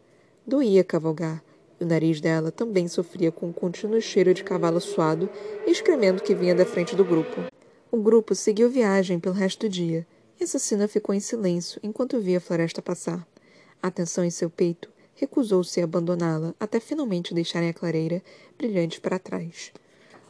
Doía 0.47 0.85
cavalgar, 0.85 1.43
o 1.81 1.85
nariz 1.85 2.21
dela 2.21 2.51
também 2.51 2.89
sofria 2.89 3.31
com 3.31 3.47
um 3.47 3.53
contínuo 3.53 4.01
cheiro 4.01 4.33
de 4.33 4.43
cavalo 4.43 4.81
suado 4.81 5.29
e 5.67 5.71
excremento 5.71 6.23
que 6.23 6.35
vinha 6.35 6.55
da 6.55 6.65
frente 6.65 6.97
do 6.97 7.05
grupo. 7.05 7.43
O 7.91 7.99
grupo 7.99 8.35
seguiu 8.35 8.71
viagem 8.71 9.21
pelo 9.21 9.35
resto 9.35 9.67
do 9.67 9.69
dia, 9.69 10.07
e 10.39 10.45
Assassina 10.45 10.89
ficou 10.89 11.15
em 11.15 11.21
silêncio 11.21 11.81
enquanto 11.83 12.21
via 12.21 12.39
a 12.39 12.41
floresta 12.41 12.83
passar. 12.83 13.27
A 13.83 13.91
tensão 13.91 14.25
em 14.25 14.31
seu 14.31 14.51
peito 14.51 14.91
recusou-se 15.15 15.81
a 15.81 15.85
abandoná-la 15.85 16.55
até 16.61 16.79
finalmente 16.79 17.35
deixarem 17.35 17.71
a 17.71 17.75
clareira 17.75 18.23
brilhante 18.57 19.01
para 19.01 19.19
trás. 19.19 19.73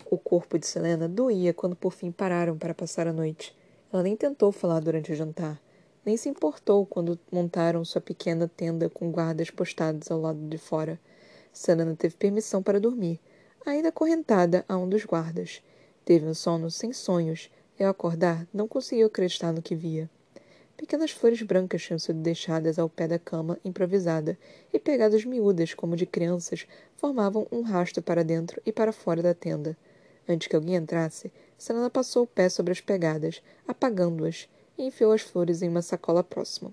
O 0.08 0.16
corpo 0.16 0.58
de 0.58 0.66
Selena 0.66 1.08
doía 1.08 1.52
quando 1.52 1.74
por 1.74 1.92
fim 1.92 2.12
pararam 2.12 2.56
para 2.56 2.74
passar 2.74 3.08
a 3.08 3.12
noite. 3.12 3.56
Ela 3.92 4.04
nem 4.04 4.16
tentou 4.16 4.52
falar 4.52 4.80
durante 4.80 5.10
o 5.10 5.14
jantar, 5.16 5.60
nem 6.04 6.16
se 6.16 6.28
importou 6.28 6.86
quando 6.86 7.18
montaram 7.32 7.84
sua 7.84 8.00
pequena 8.00 8.48
tenda 8.48 8.88
com 8.88 9.10
guardas 9.10 9.50
postados 9.50 10.08
ao 10.10 10.20
lado 10.20 10.38
de 10.48 10.56
fora. 10.56 11.00
Selena 11.56 11.96
teve 11.96 12.14
permissão 12.16 12.62
para 12.62 12.78
dormir, 12.78 13.18
ainda 13.64 13.88
acorrentada 13.88 14.62
a 14.68 14.76
um 14.76 14.86
dos 14.86 15.06
guardas. 15.06 15.62
Teve 16.04 16.26
um 16.26 16.34
sono 16.34 16.70
sem 16.70 16.92
sonhos, 16.92 17.50
e 17.80 17.82
ao 17.82 17.90
acordar 17.90 18.46
não 18.52 18.68
conseguiu 18.68 19.06
acreditar 19.06 19.52
no 19.52 19.62
que 19.62 19.74
via. 19.74 20.08
Pequenas 20.76 21.12
flores 21.12 21.40
brancas 21.40 21.82
tinham 21.82 21.98
sido 21.98 22.20
deixadas 22.20 22.78
ao 22.78 22.90
pé 22.90 23.08
da 23.08 23.18
cama 23.18 23.58
improvisada, 23.64 24.38
e 24.70 24.78
pegadas 24.78 25.24
miúdas, 25.24 25.72
como 25.72 25.96
de 25.96 26.04
crianças, 26.04 26.66
formavam 26.94 27.46
um 27.50 27.62
rasto 27.62 28.02
para 28.02 28.22
dentro 28.22 28.60
e 28.66 28.70
para 28.70 28.92
fora 28.92 29.22
da 29.22 29.32
tenda. 29.32 29.78
Antes 30.28 30.48
que 30.48 30.56
alguém 30.56 30.74
entrasse, 30.74 31.32
Selena 31.56 31.88
passou 31.88 32.24
o 32.24 32.26
pé 32.26 32.50
sobre 32.50 32.72
as 32.72 32.82
pegadas, 32.82 33.42
apagando-as, 33.66 34.46
e 34.76 34.84
enfiou 34.84 35.10
as 35.10 35.22
flores 35.22 35.62
em 35.62 35.70
uma 35.70 35.80
sacola 35.80 36.22
próxima. 36.22 36.70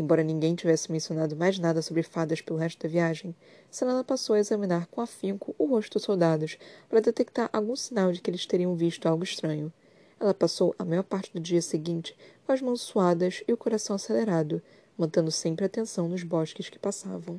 Embora 0.00 0.22
ninguém 0.22 0.54
tivesse 0.54 0.90
mencionado 0.90 1.36
mais 1.36 1.58
nada 1.58 1.82
sobre 1.82 2.02
fadas 2.02 2.40
pelo 2.40 2.58
resto 2.58 2.82
da 2.82 2.88
viagem, 2.88 3.36
Selena 3.70 4.02
passou 4.02 4.34
a 4.34 4.38
examinar 4.38 4.86
com 4.86 5.02
afinco 5.02 5.54
o 5.58 5.66
rosto 5.66 5.98
dos 5.98 6.04
soldados 6.04 6.56
para 6.88 7.02
detectar 7.02 7.50
algum 7.52 7.76
sinal 7.76 8.10
de 8.10 8.22
que 8.22 8.30
eles 8.30 8.46
teriam 8.46 8.74
visto 8.74 9.04
algo 9.04 9.22
estranho. 9.22 9.70
Ela 10.18 10.32
passou 10.32 10.74
a 10.78 10.86
maior 10.86 11.02
parte 11.02 11.30
do 11.34 11.38
dia 11.38 11.60
seguinte 11.60 12.16
com 12.46 12.52
as 12.52 12.62
mãos 12.62 12.80
suadas 12.80 13.44
e 13.46 13.52
o 13.52 13.58
coração 13.58 13.94
acelerado, 13.94 14.62
mantendo 14.96 15.30
sempre 15.30 15.66
atenção 15.66 16.08
nos 16.08 16.22
bosques 16.22 16.70
que 16.70 16.78
passavam. 16.78 17.38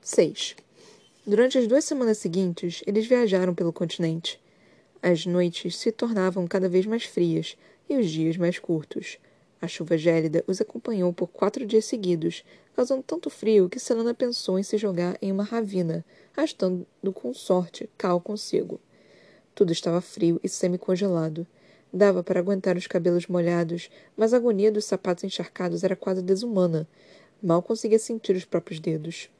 6. 0.00 0.56
Durante 1.24 1.56
as 1.56 1.68
duas 1.68 1.84
semanas 1.84 2.18
seguintes, 2.18 2.82
eles 2.84 3.06
viajaram 3.06 3.54
pelo 3.54 3.72
continente. 3.72 4.40
As 5.00 5.24
noites 5.24 5.76
se 5.76 5.92
tornavam 5.92 6.48
cada 6.48 6.68
vez 6.68 6.84
mais 6.84 7.04
frias 7.04 7.56
e 7.88 7.96
os 7.96 8.10
dias 8.10 8.36
mais 8.36 8.58
curtos. 8.58 9.20
A 9.62 9.68
chuva 9.68 9.96
gélida 9.96 10.42
os 10.48 10.60
acompanhou 10.60 11.12
por 11.12 11.28
quatro 11.28 11.64
dias 11.64 11.84
seguidos, 11.84 12.44
causando 12.74 13.04
tanto 13.04 13.30
frio 13.30 13.68
que 13.68 13.78
Selena 13.78 14.12
pensou 14.12 14.58
em 14.58 14.62
se 14.64 14.76
jogar 14.76 15.16
em 15.22 15.30
uma 15.30 15.44
ravina, 15.44 16.04
arrastando 16.36 16.84
com 17.14 17.32
sorte 17.32 17.88
Cal 17.96 18.20
consigo. 18.20 18.80
Tudo 19.54 19.70
estava 19.70 20.00
frio 20.00 20.40
e 20.42 20.48
semi-congelado. 20.48 21.46
Dava 21.92 22.24
para 22.24 22.40
aguentar 22.40 22.76
os 22.76 22.88
cabelos 22.88 23.28
molhados, 23.28 23.88
mas 24.16 24.34
a 24.34 24.36
agonia 24.38 24.72
dos 24.72 24.84
sapatos 24.84 25.22
encharcados 25.22 25.84
era 25.84 25.94
quase 25.94 26.22
desumana. 26.22 26.88
Mal 27.40 27.62
conseguia 27.62 28.00
sentir 28.00 28.34
os 28.34 28.44
próprios 28.44 28.80
dedos. 28.80 29.30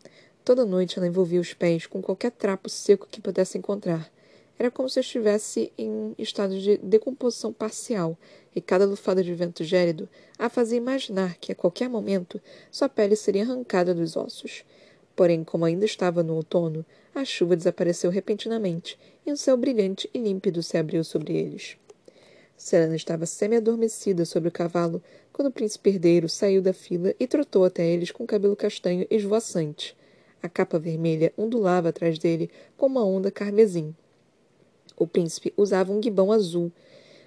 Toda 0.45 0.65
noite 0.65 1.01
ela 1.01 1.09
envolvia 1.09 1.41
os 1.41 1.53
pés 1.53 1.85
com 1.85 2.01
qualquer 2.01 2.31
trapo 2.31 2.71
seco 2.71 3.09
que 3.11 3.21
pudesse 3.21 3.59
encontrar. 3.59 4.09
Era 4.59 4.71
como 4.71 4.89
se 4.89 5.01
estivesse 5.01 5.73
em 5.77 6.15
estado 6.19 6.59
de 6.59 6.77
decomposição 6.79 7.53
parcial, 7.53 8.17
e 8.55 8.61
cada 8.61 8.85
lufada 8.85 9.23
de 9.23 9.35
vento 9.35 9.65
gélido 9.65 10.09
a 10.39 10.49
fazia 10.49 10.79
imaginar 10.79 11.37
que, 11.39 11.53
a 11.53 11.55
qualquer 11.55 11.89
momento, 11.89 12.41
sua 12.71 12.89
pele 12.89 13.17
seria 13.17 13.43
arrancada 13.43 13.95
dos 13.95 14.17
ossos. 14.17 14.65
Porém, 15.17 15.45
como 15.45 15.65
ainda 15.65 15.85
estava 15.85 16.23
no 16.23 16.35
outono, 16.35 16.85
a 17.15 17.25
chuva 17.25 17.57
desapareceu 17.57 18.11
repentinamente 18.11 18.99
e 19.27 19.33
um 19.33 19.37
céu 19.37 19.57
brilhante 19.57 20.09
e 20.13 20.19
límpido 20.19 20.63
se 20.63 20.77
abriu 20.77 21.05
sobre 21.05 21.37
eles. 21.37 21.77
Selena 22.57 22.95
estava 22.95 23.27
semi-adormecida 23.27 24.25
sobre 24.25 24.49
o 24.49 24.53
cavalo 24.53 25.03
quando 25.33 25.49
o 25.49 25.53
príncipe 25.53 25.91
herdeiro 25.91 26.29
saiu 26.29 26.63
da 26.63 26.73
fila 26.73 27.15
e 27.19 27.27
trotou 27.27 27.65
até 27.65 27.87
eles 27.87 28.11
com 28.11 28.25
o 28.25 28.27
cabelo 28.27 28.55
castanho 28.55 29.07
esvoaçante. 29.11 29.97
A 30.43 30.49
capa 30.49 30.79
vermelha 30.79 31.33
ondulava 31.37 31.89
atrás 31.89 32.19
dele 32.19 32.51
como 32.77 32.99
uma 32.99 33.07
onda 33.07 33.31
carmesim. 33.31 33.95
O 35.03 35.07
príncipe 35.09 35.53
usava 35.57 35.93
um 35.93 35.99
guibão 35.99 36.31
azul, 36.31 36.71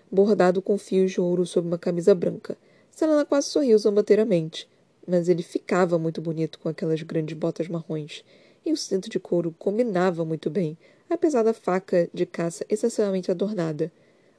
bordado 0.09 0.61
com 0.61 0.77
fios 0.77 1.11
de 1.11 1.19
ouro 1.19 1.45
sob 1.45 1.67
uma 1.67 1.77
camisa 1.77 2.15
branca. 2.15 2.57
Selena 2.89 3.25
quase 3.25 3.49
sorriu 3.49 3.77
zombateiramente, 3.77 4.65
mas 5.05 5.27
ele 5.27 5.43
ficava 5.43 5.99
muito 5.99 6.21
bonito 6.21 6.57
com 6.57 6.69
aquelas 6.69 7.01
grandes 7.01 7.37
botas 7.37 7.67
marrons, 7.67 8.23
e 8.65 8.71
o 8.71 8.77
cinto 8.77 9.09
de 9.09 9.19
couro 9.19 9.53
combinava 9.59 10.23
muito 10.23 10.49
bem, 10.49 10.77
apesar 11.09 11.43
da 11.43 11.53
faca 11.53 12.09
de 12.13 12.25
caça 12.25 12.65
excessivamente 12.69 13.29
adornada. 13.29 13.91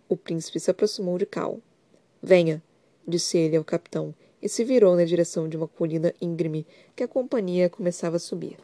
O 0.09 0.17
príncipe 0.17 0.59
se 0.59 0.71
aproximou 0.71 1.19
de 1.19 1.27
Cal. 1.27 1.61
Venha, 2.23 2.63
disse 3.07 3.37
ele 3.37 3.59
ao 3.59 3.65
capitão, 3.65 4.15
e 4.41 4.49
se 4.49 4.65
virou 4.65 4.97
na 4.97 5.05
direção 5.05 5.47
de 5.47 5.59
uma 5.59 5.69
colina 5.69 6.15
íngreme 6.23 6.67
que 6.97 7.03
a 7.03 7.09
companhia 7.09 7.69
começava 7.69 8.17
a 8.17 8.19
subir. 8.19 8.57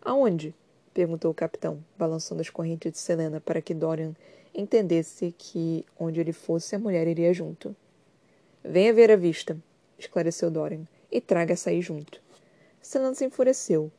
Aonde? 0.00 0.54
Perguntou 0.92 1.30
o 1.30 1.34
capitão, 1.34 1.82
balançando 1.98 2.40
as 2.40 2.50
correntes 2.50 2.92
de 2.92 2.98
Selena 2.98 3.40
para 3.40 3.62
que 3.62 3.74
Dorian 3.74 4.14
entendesse 4.54 5.34
que 5.36 5.84
onde 5.98 6.20
ele 6.20 6.32
fosse 6.32 6.74
a 6.74 6.78
mulher 6.78 7.06
iria 7.06 7.32
junto. 7.32 7.74
Venha 8.64 8.92
ver 8.92 9.10
a 9.10 9.16
vista, 9.16 9.56
esclareceu 9.98 10.50
Dorian, 10.50 10.86
e 11.10 11.20
traga 11.20 11.52
essa 11.52 11.70
aí 11.70 11.80
junto. 11.80 12.20
Selena 12.80 13.14
se 13.14 13.24
enfureceu. 13.24 13.90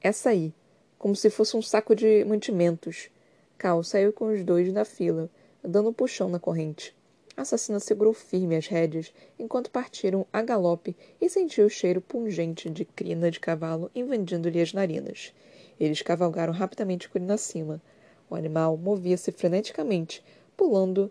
Essa 0.00 0.30
aí, 0.30 0.52
como 0.98 1.16
se 1.16 1.30
fosse 1.30 1.56
um 1.56 1.62
saco 1.62 1.94
de 1.94 2.24
mantimentos. 2.24 3.10
Cal 3.58 3.82
saiu 3.82 4.12
com 4.12 4.32
os 4.32 4.44
dois 4.44 4.72
da 4.72 4.84
fila, 4.84 5.28
dando 5.62 5.90
um 5.90 5.92
puxão 5.92 6.28
na 6.28 6.38
corrente. 6.38 6.94
A 7.36 7.42
assassina 7.42 7.80
segurou 7.80 8.12
firme 8.12 8.56
as 8.56 8.66
rédeas 8.66 9.12
enquanto 9.38 9.70
partiram 9.70 10.26
a 10.32 10.42
galope 10.42 10.96
e 11.20 11.28
sentiu 11.28 11.66
o 11.66 11.70
cheiro 11.70 12.00
pungente 12.00 12.68
de 12.68 12.84
crina 12.84 13.30
de 13.30 13.40
cavalo 13.40 13.90
invadindo-lhe 13.94 14.60
as 14.60 14.72
narinas. 14.72 15.32
Eles 15.78 16.02
cavalgaram 16.02 16.52
rapidamente 16.52 17.08
colina 17.08 17.34
acima. 17.34 17.80
O 18.28 18.34
animal 18.34 18.76
movia-se 18.76 19.30
freneticamente, 19.32 20.24
pulando 20.56 21.10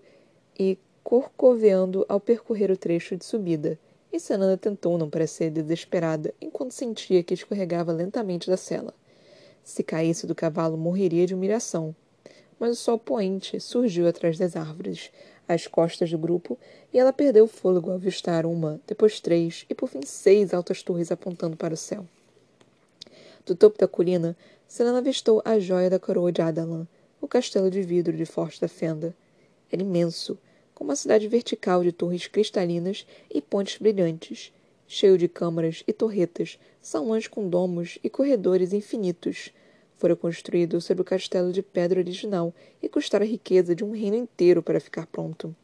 e 0.58 0.78
corcoveando 1.04 2.06
ao 2.08 2.20
percorrer 2.20 2.72
o 2.72 2.78
trecho 2.78 3.16
de 3.16 3.26
subida, 3.26 3.80
e 4.12 4.20
Sananda 4.20 4.58
tentou 4.58 4.98
não 4.98 5.10
parecer 5.10 5.50
desesperada 5.50 6.34
enquanto 6.42 6.74
sentia 6.74 7.24
que 7.24 7.34
escorregava 7.34 7.92
lentamente 7.92 8.50
da 8.50 8.58
sela. 8.58 8.94
Se 9.64 9.84
caísse 9.84 10.28
do 10.28 10.36
cavalo, 10.36 10.78
morreria 10.78 11.26
de 11.26 11.34
humilhação 11.34 11.96
mas 12.62 12.78
o 12.78 12.80
sol 12.80 13.00
poente 13.00 13.60
surgiu 13.60 14.08
atrás 14.08 14.38
das 14.38 14.56
árvores, 14.56 15.10
às 15.48 15.66
costas 15.66 16.12
do 16.12 16.18
grupo, 16.20 16.60
e 16.94 17.00
ela 17.00 17.12
perdeu 17.12 17.46
o 17.46 17.48
fôlego 17.48 17.90
ao 17.90 17.96
avistar 17.96 18.46
uma, 18.46 18.80
depois 18.86 19.20
três 19.20 19.66
e 19.68 19.74
por 19.74 19.90
fim 19.90 20.02
seis 20.06 20.54
altas 20.54 20.84
torres 20.84 21.12
apontando 21.12 21.58
para 21.58 21.74
o 21.74 21.78
céu. 21.78 22.06
Do 23.46 23.56
topo 23.56 23.78
da 23.78 23.88
colina, 23.88 24.38
Selena 24.68 25.00
avistou 25.00 25.42
a 25.44 25.60
joia 25.60 25.90
da 25.90 26.00
coroa 26.00 26.32
de 26.32 26.42
Adalan, 26.42 26.88
o 27.20 27.28
castelo 27.28 27.72
de 27.72 27.82
vidro 27.82 28.16
de 28.16 28.26
Forte 28.26 28.62
da 28.62 28.68
Fenda. 28.68 29.16
Era 29.72 29.82
imenso, 29.82 30.38
com 30.76 30.84
uma 30.84 30.96
cidade 30.96 31.28
vertical 31.28 31.84
de 31.84 31.92
torres 31.92 32.28
cristalinas 32.28 33.06
e 33.30 33.42
pontes 33.42 33.78
brilhantes, 33.78 34.54
cheio 34.88 35.18
de 35.18 35.28
câmaras 35.28 35.84
e 35.88 35.94
torretas, 35.94 36.60
salões 36.82 37.28
com 37.28 37.50
domos 37.50 37.98
e 38.04 38.10
corredores 38.10 38.74
infinitos, 38.74 39.52
fora 39.98 40.16
construído 40.16 40.80
sobre 40.80 41.02
o 41.02 41.06
castelo 41.06 41.52
de 41.52 41.62
pedra 41.62 42.00
original 42.00 42.54
e 42.82 42.90
custara 42.90 43.24
a 43.24 43.28
riqueza 43.28 43.76
de 43.76 43.84
um 43.84 43.92
reino 43.92 44.18
inteiro 44.18 44.62
para 44.62 44.80
ficar 44.80 45.08
pronto. 45.08 45.56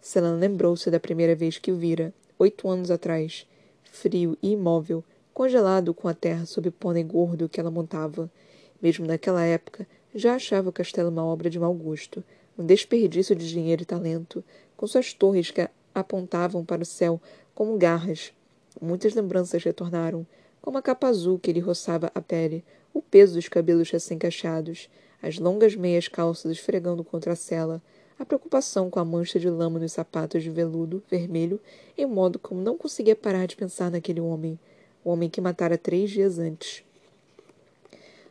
Selena 0.00 0.36
lembrou-se 0.36 0.90
da 0.90 1.00
primeira 1.00 1.34
vez 1.34 1.58
que 1.58 1.72
o 1.72 1.76
vira, 1.76 2.12
oito 2.38 2.68
anos 2.68 2.90
atrás, 2.90 3.46
frio 3.84 4.36
e 4.42 4.50
imóvel, 4.52 5.04
congelado 5.40 5.94
com 5.94 6.06
a 6.06 6.12
terra 6.12 6.44
sob 6.44 6.68
o 6.68 6.72
pônei 6.72 7.02
gordo 7.02 7.48
que 7.48 7.58
ela 7.58 7.70
montava. 7.70 8.30
Mesmo 8.78 9.06
naquela 9.06 9.42
época, 9.42 9.86
já 10.14 10.34
achava 10.34 10.68
o 10.68 10.72
castelo 10.72 11.08
uma 11.08 11.24
obra 11.24 11.48
de 11.48 11.58
mau 11.58 11.72
gosto, 11.72 12.22
um 12.58 12.66
desperdício 12.66 13.34
de 13.34 13.48
dinheiro 13.48 13.80
e 13.80 13.86
talento, 13.86 14.44
com 14.76 14.86
suas 14.86 15.14
torres 15.14 15.50
que 15.50 15.66
apontavam 15.94 16.62
para 16.62 16.82
o 16.82 16.84
céu 16.84 17.18
como 17.54 17.78
garras. 17.78 18.34
Muitas 18.82 19.14
lembranças 19.14 19.64
retornaram, 19.64 20.26
como 20.60 20.76
a 20.76 20.82
capa 20.82 21.08
azul 21.08 21.38
que 21.38 21.54
lhe 21.54 21.60
roçava 21.60 22.12
a 22.14 22.20
pele, 22.20 22.62
o 22.92 23.00
peso 23.00 23.32
dos 23.32 23.48
cabelos 23.48 23.90
recém-cacheados, 23.90 24.90
as 25.22 25.38
longas 25.38 25.74
meias 25.74 26.06
calças 26.06 26.52
esfregando 26.52 27.02
contra 27.02 27.32
a 27.32 27.36
cela, 27.36 27.80
a 28.18 28.26
preocupação 28.26 28.90
com 28.90 29.00
a 29.00 29.04
mancha 29.06 29.40
de 29.40 29.48
lama 29.48 29.78
nos 29.78 29.92
sapatos 29.92 30.42
de 30.42 30.50
veludo 30.50 31.02
vermelho, 31.10 31.58
em 31.96 32.04
modo 32.04 32.38
como 32.38 32.60
não 32.60 32.76
conseguia 32.76 33.16
parar 33.16 33.46
de 33.46 33.56
pensar 33.56 33.90
naquele 33.90 34.20
homem, 34.20 34.58
o 35.04 35.10
homem 35.10 35.28
que 35.30 35.40
matara 35.40 35.78
três 35.78 36.10
dias 36.10 36.38
antes. 36.38 36.82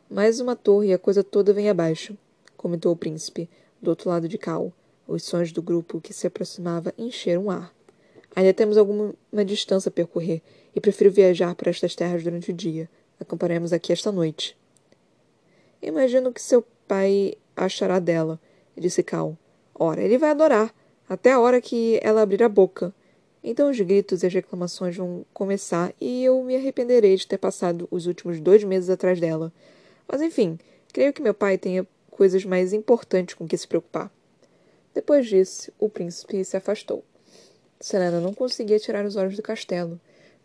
Mais 0.09 0.39
uma 0.39 0.55
torre 0.55 0.89
e 0.89 0.93
a 0.93 0.97
coisa 0.97 1.23
toda 1.23 1.53
vem 1.53 1.69
abaixo, 1.69 2.17
comentou 2.57 2.91
o 2.91 2.95
príncipe, 2.95 3.49
do 3.81 3.89
outro 3.89 4.09
lado 4.09 4.27
de 4.27 4.37
Cal. 4.37 4.73
Os 5.07 5.23
sons 5.23 5.51
do 5.51 5.61
grupo 5.61 6.01
que 6.01 6.13
se 6.13 6.27
aproximava 6.27 6.93
encheram 6.97 7.45
o 7.45 7.51
ar. 7.51 7.73
Ainda 8.35 8.53
temos 8.53 8.77
alguma 8.77 9.13
distância 9.45 9.89
a 9.89 9.91
percorrer, 9.91 10.41
e 10.75 10.79
prefiro 10.79 11.11
viajar 11.11 11.55
para 11.55 11.69
estas 11.69 11.95
terras 11.95 12.23
durante 12.23 12.51
o 12.51 12.53
dia. 12.53 12.89
Acamparemos 13.19 13.73
aqui 13.73 13.91
esta 13.91 14.11
noite. 14.11 14.55
Imagino 15.81 16.31
que 16.31 16.41
seu 16.41 16.63
pai 16.87 17.33
achará 17.55 17.99
dela, 17.99 18.39
disse 18.77 19.01
Cal. 19.03 19.37
Ora, 19.73 20.01
ele 20.01 20.17
vai 20.17 20.31
adorar, 20.31 20.73
até 21.07 21.31
a 21.31 21.39
hora 21.39 21.59
que 21.61 21.99
ela 22.03 22.21
abrir 22.21 22.43
a 22.43 22.49
boca. 22.49 22.93
Então 23.43 23.69
os 23.69 23.79
gritos 23.79 24.23
e 24.23 24.27
as 24.27 24.33
reclamações 24.33 24.95
vão 24.95 25.25
começar 25.33 25.93
e 25.99 26.23
eu 26.23 26.43
me 26.43 26.55
arrependerei 26.55 27.15
de 27.15 27.25
ter 27.25 27.37
passado 27.37 27.87
os 27.89 28.05
últimos 28.05 28.39
dois 28.39 28.63
meses 28.63 28.89
atrás 28.89 29.19
dela. 29.19 29.51
Mas 30.07 30.21
enfim, 30.21 30.59
creio 30.91 31.13
que 31.13 31.21
meu 31.21 31.33
pai 31.33 31.57
tenha 31.57 31.87
coisas 32.11 32.43
mais 32.43 32.73
importantes 32.73 33.35
com 33.35 33.47
que 33.47 33.57
se 33.57 33.67
preocupar. 33.67 34.11
Depois 34.93 35.27
disso, 35.27 35.71
o 35.79 35.89
príncipe 35.89 36.43
se 36.43 36.57
afastou. 36.57 37.03
Selena 37.79 38.19
não 38.19 38.33
conseguia 38.33 38.79
tirar 38.79 39.05
os 39.05 39.15
olhos 39.15 39.35
do 39.35 39.41
castelo 39.41 39.99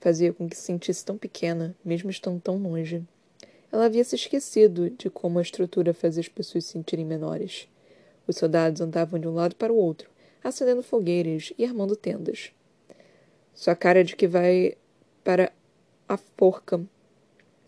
fazia 0.04 0.34
com 0.34 0.46
que 0.46 0.54
se 0.54 0.64
sentisse 0.64 1.02
tão 1.02 1.16
pequena, 1.16 1.74
mesmo 1.82 2.10
estando 2.10 2.38
tão 2.38 2.58
longe. 2.58 3.02
Ela 3.72 3.86
havia 3.86 4.04
se 4.04 4.14
esquecido 4.14 4.90
de 4.90 5.08
como 5.08 5.38
a 5.38 5.42
estrutura 5.42 5.94
fazia 5.94 6.20
as 6.20 6.28
pessoas 6.28 6.66
se 6.66 6.72
sentirem 6.72 7.06
menores. 7.06 7.66
Os 8.28 8.36
soldados 8.36 8.82
andavam 8.82 9.18
de 9.18 9.26
um 9.26 9.32
lado 9.32 9.56
para 9.56 9.72
o 9.72 9.76
outro, 9.76 10.10
acendendo 10.42 10.82
fogueiras 10.82 11.54
e 11.56 11.64
armando 11.64 11.96
tendas. 11.96 12.52
Sua 13.54 13.76
cara 13.76 14.00
é 14.00 14.02
de 14.02 14.16
que 14.16 14.26
vai 14.26 14.76
para 15.22 15.52
a 16.08 16.16
forca, 16.16 16.80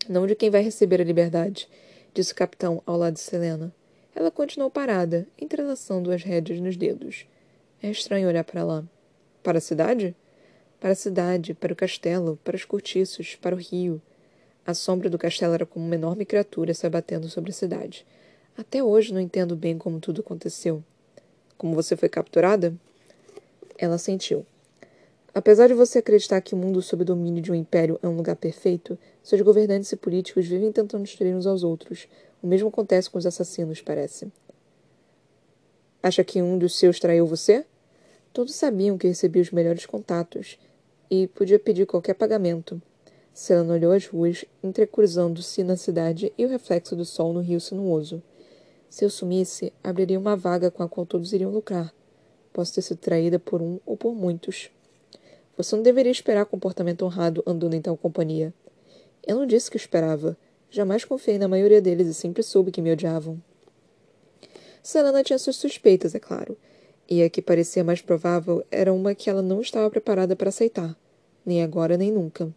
não 0.07 0.27
de 0.27 0.35
quem 0.35 0.49
vai 0.49 0.61
receber 0.61 1.01
a 1.01 1.03
liberdade, 1.03 1.69
disse 2.13 2.33
o 2.33 2.35
capitão 2.35 2.83
ao 2.85 2.97
lado 2.97 3.13
de 3.13 3.21
Selena. 3.21 3.73
Ela 4.13 4.29
continuou 4.29 4.69
parada, 4.69 5.25
entrelaçando 5.39 6.11
as 6.11 6.23
rédeas 6.23 6.59
nos 6.59 6.75
dedos. 6.75 7.25
É 7.81 7.89
estranho 7.89 8.27
olhar 8.27 8.43
para 8.43 8.63
lá. 8.63 8.83
Para 9.41 9.59
a 9.59 9.61
cidade? 9.61 10.15
Para 10.79 10.91
a 10.91 10.95
cidade, 10.95 11.53
para 11.53 11.71
o 11.71 11.75
castelo, 11.75 12.37
para 12.43 12.55
os 12.55 12.65
cortiços, 12.65 13.35
para 13.35 13.55
o 13.55 13.59
rio. 13.59 14.01
A 14.65 14.73
sombra 14.73 15.09
do 15.09 15.17
castelo 15.17 15.53
era 15.53 15.65
como 15.65 15.85
uma 15.85 15.95
enorme 15.95 16.25
criatura 16.25 16.73
se 16.73 16.85
abatendo 16.85 17.29
sobre 17.29 17.51
a 17.51 17.53
cidade. 17.53 18.05
Até 18.57 18.83
hoje 18.83 19.13
não 19.13 19.21
entendo 19.21 19.55
bem 19.55 19.77
como 19.77 19.99
tudo 19.99 20.21
aconteceu. 20.21 20.83
Como 21.57 21.73
você 21.73 21.95
foi 21.95 22.09
capturada? 22.09 22.75
Ela 23.77 23.97
sentiu. 23.97 24.45
Apesar 25.37 25.67
de 25.67 25.75
você 25.75 25.99
acreditar 25.99 26.41
que 26.41 26.55
o 26.55 26.57
mundo 26.57 26.81
sob 26.81 27.03
o 27.03 27.05
domínio 27.05 27.43
de 27.43 27.51
um 27.51 27.55
império 27.55 27.99
é 28.01 28.07
um 28.07 28.15
lugar 28.15 28.35
perfeito, 28.35 28.97
seus 29.21 29.39
governantes 29.41 29.91
e 29.91 29.95
políticos 29.95 30.47
vivem 30.47 30.71
tentando 30.71 31.03
destruir 31.03 31.35
uns 31.35 31.45
aos 31.45 31.63
outros. 31.63 32.07
O 32.41 32.47
mesmo 32.47 32.69
acontece 32.69 33.07
com 33.07 33.19
os 33.19 33.25
assassinos, 33.27 33.79
parece. 33.79 34.31
Acha 36.01 36.23
que 36.23 36.41
um 36.41 36.57
dos 36.57 36.75
seus 36.75 36.99
traiu 36.99 37.27
você? 37.27 37.63
Todos 38.33 38.55
sabiam 38.55 38.97
que 38.97 39.07
recebia 39.07 39.39
os 39.39 39.51
melhores 39.51 39.85
contatos 39.85 40.57
e 41.07 41.27
podia 41.27 41.59
pedir 41.59 41.85
qualquer 41.85 42.15
pagamento. 42.15 42.81
Selena 43.31 43.75
olhou 43.75 43.91
as 43.91 44.07
ruas, 44.07 44.43
entrecruzando-se 44.63 45.63
na 45.63 45.77
cidade 45.77 46.33
e 46.35 46.45
o 46.45 46.49
reflexo 46.49 46.95
do 46.95 47.05
sol 47.05 47.31
no 47.31 47.41
rio 47.41 47.61
sinuoso. 47.61 48.23
Se 48.89 49.05
eu 49.05 49.09
sumisse, 49.11 49.71
abriria 49.83 50.17
uma 50.17 50.35
vaga 50.35 50.71
com 50.71 50.81
a 50.81 50.89
qual 50.89 51.05
todos 51.05 51.31
iriam 51.31 51.51
lucrar. 51.51 51.93
Posso 52.51 52.73
ter 52.73 52.81
sido 52.81 52.97
traída 52.97 53.37
por 53.37 53.61
um 53.61 53.79
ou 53.85 53.95
por 53.95 54.15
muitos. 54.15 54.71
Você 55.57 55.75
não 55.75 55.81
deveria 55.81 56.11
esperar 56.11 56.45
comportamento 56.45 57.03
honrado 57.03 57.43
andando 57.45 57.73
em 57.73 57.81
tal 57.81 57.97
companhia. 57.97 58.53
Eu 59.25 59.37
não 59.37 59.45
disse 59.47 59.71
que 59.71 59.77
esperava. 59.77 60.37
Jamais 60.69 61.03
confiei 61.03 61.39
na 61.39 61.47
maioria 61.47 61.81
deles 61.81 62.07
e 62.07 62.13
sempre 62.13 62.43
soube 62.43 62.71
que 62.71 62.81
me 62.81 62.91
odiavam. 62.91 63.41
Selena 64.83 65.23
tinha 65.23 65.39
suas 65.39 65.55
suspeitas, 65.55 66.13
é 66.13 66.19
claro. 66.19 66.55
E 67.09 67.23
a 67.23 67.29
que 67.29 67.41
parecia 67.41 67.83
mais 67.83 68.01
provável 68.01 68.63
era 68.69 68.93
uma 68.93 69.15
que 69.15 69.29
ela 69.29 69.41
não 69.41 69.59
estava 69.59 69.89
preparada 69.89 70.35
para 70.35 70.49
aceitar. 70.49 70.95
Nem 71.43 71.63
agora, 71.63 71.97
nem 71.97 72.11
nunca. 72.11 72.53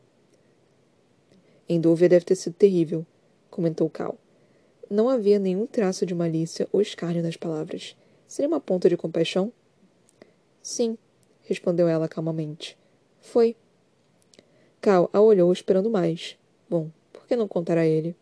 Endovia 1.68 2.08
deve 2.08 2.24
ter 2.24 2.34
sido 2.34 2.54
terrível, 2.54 3.06
comentou 3.48 3.88
Cal. 3.88 4.18
Não 4.90 5.08
havia 5.08 5.38
nenhum 5.38 5.66
traço 5.66 6.04
de 6.04 6.14
malícia 6.14 6.68
ou 6.72 6.82
escárnio 6.82 7.22
nas 7.22 7.36
palavras. 7.36 7.96
Seria 8.26 8.48
uma 8.48 8.60
ponta 8.60 8.88
de 8.88 8.96
compaixão? 8.96 9.52
Sim, 10.60 10.98
respondeu 11.42 11.88
ela 11.88 12.08
calmamente. 12.08 12.79
Foi. 13.30 13.54
Cal 14.80 15.08
a 15.12 15.20
olhou 15.20 15.52
esperando 15.52 15.88
mais. 15.88 16.36
Bom, 16.68 16.90
por 17.12 17.28
que 17.28 17.36
não 17.36 17.46
contar 17.46 17.78
a 17.78 17.86
ele? 17.86 18.16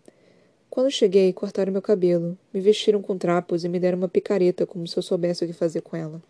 Quando 0.69 0.91
cheguei, 0.91 1.33
cortaram 1.33 1.73
meu 1.73 1.81
cabelo, 1.81 2.37
me 2.53 2.61
vestiram 2.61 3.01
com 3.01 3.17
trapos 3.17 3.65
e 3.65 3.71
me 3.71 3.81
deram 3.81 3.97
uma 3.97 4.09
picareta 4.09 4.67
como 4.67 4.87
se 4.87 4.99
eu 4.99 5.03
soubesse 5.03 5.43
o 5.43 5.47
que 5.47 5.55
fazer 5.55 5.81
com 5.81 5.97
ela. 5.97 6.23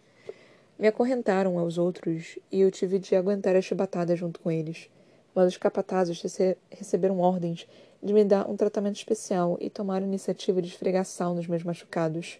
Me 0.79 0.87
acorrentaram 0.87 1.59
aos 1.59 1.77
outros 1.77 2.38
e 2.53 2.61
eu 2.61 2.71
tive 2.71 3.01
de 3.01 3.17
aguentar 3.17 3.57
a 3.57 3.61
chibatada 3.61 4.14
junto 4.14 4.38
com 4.38 4.49
eles. 4.49 4.88
Mas 5.35 5.49
os 5.49 5.57
capatazes 5.57 6.23
receberam 6.71 7.19
ordens 7.19 7.67
de 8.01 8.12
me 8.12 8.25
dar 8.25 8.49
um 8.49 8.57
tratamento 8.57 8.95
especial 8.95 9.59
e 9.61 9.69
tomaram 9.69 10.07
a 10.07 10.09
iniciativa 10.09 10.62
de 10.62 10.69
esfregar 10.69 11.05
sal 11.05 11.35
nos 11.35 11.49
meus 11.49 11.64
machucados. 11.64 12.38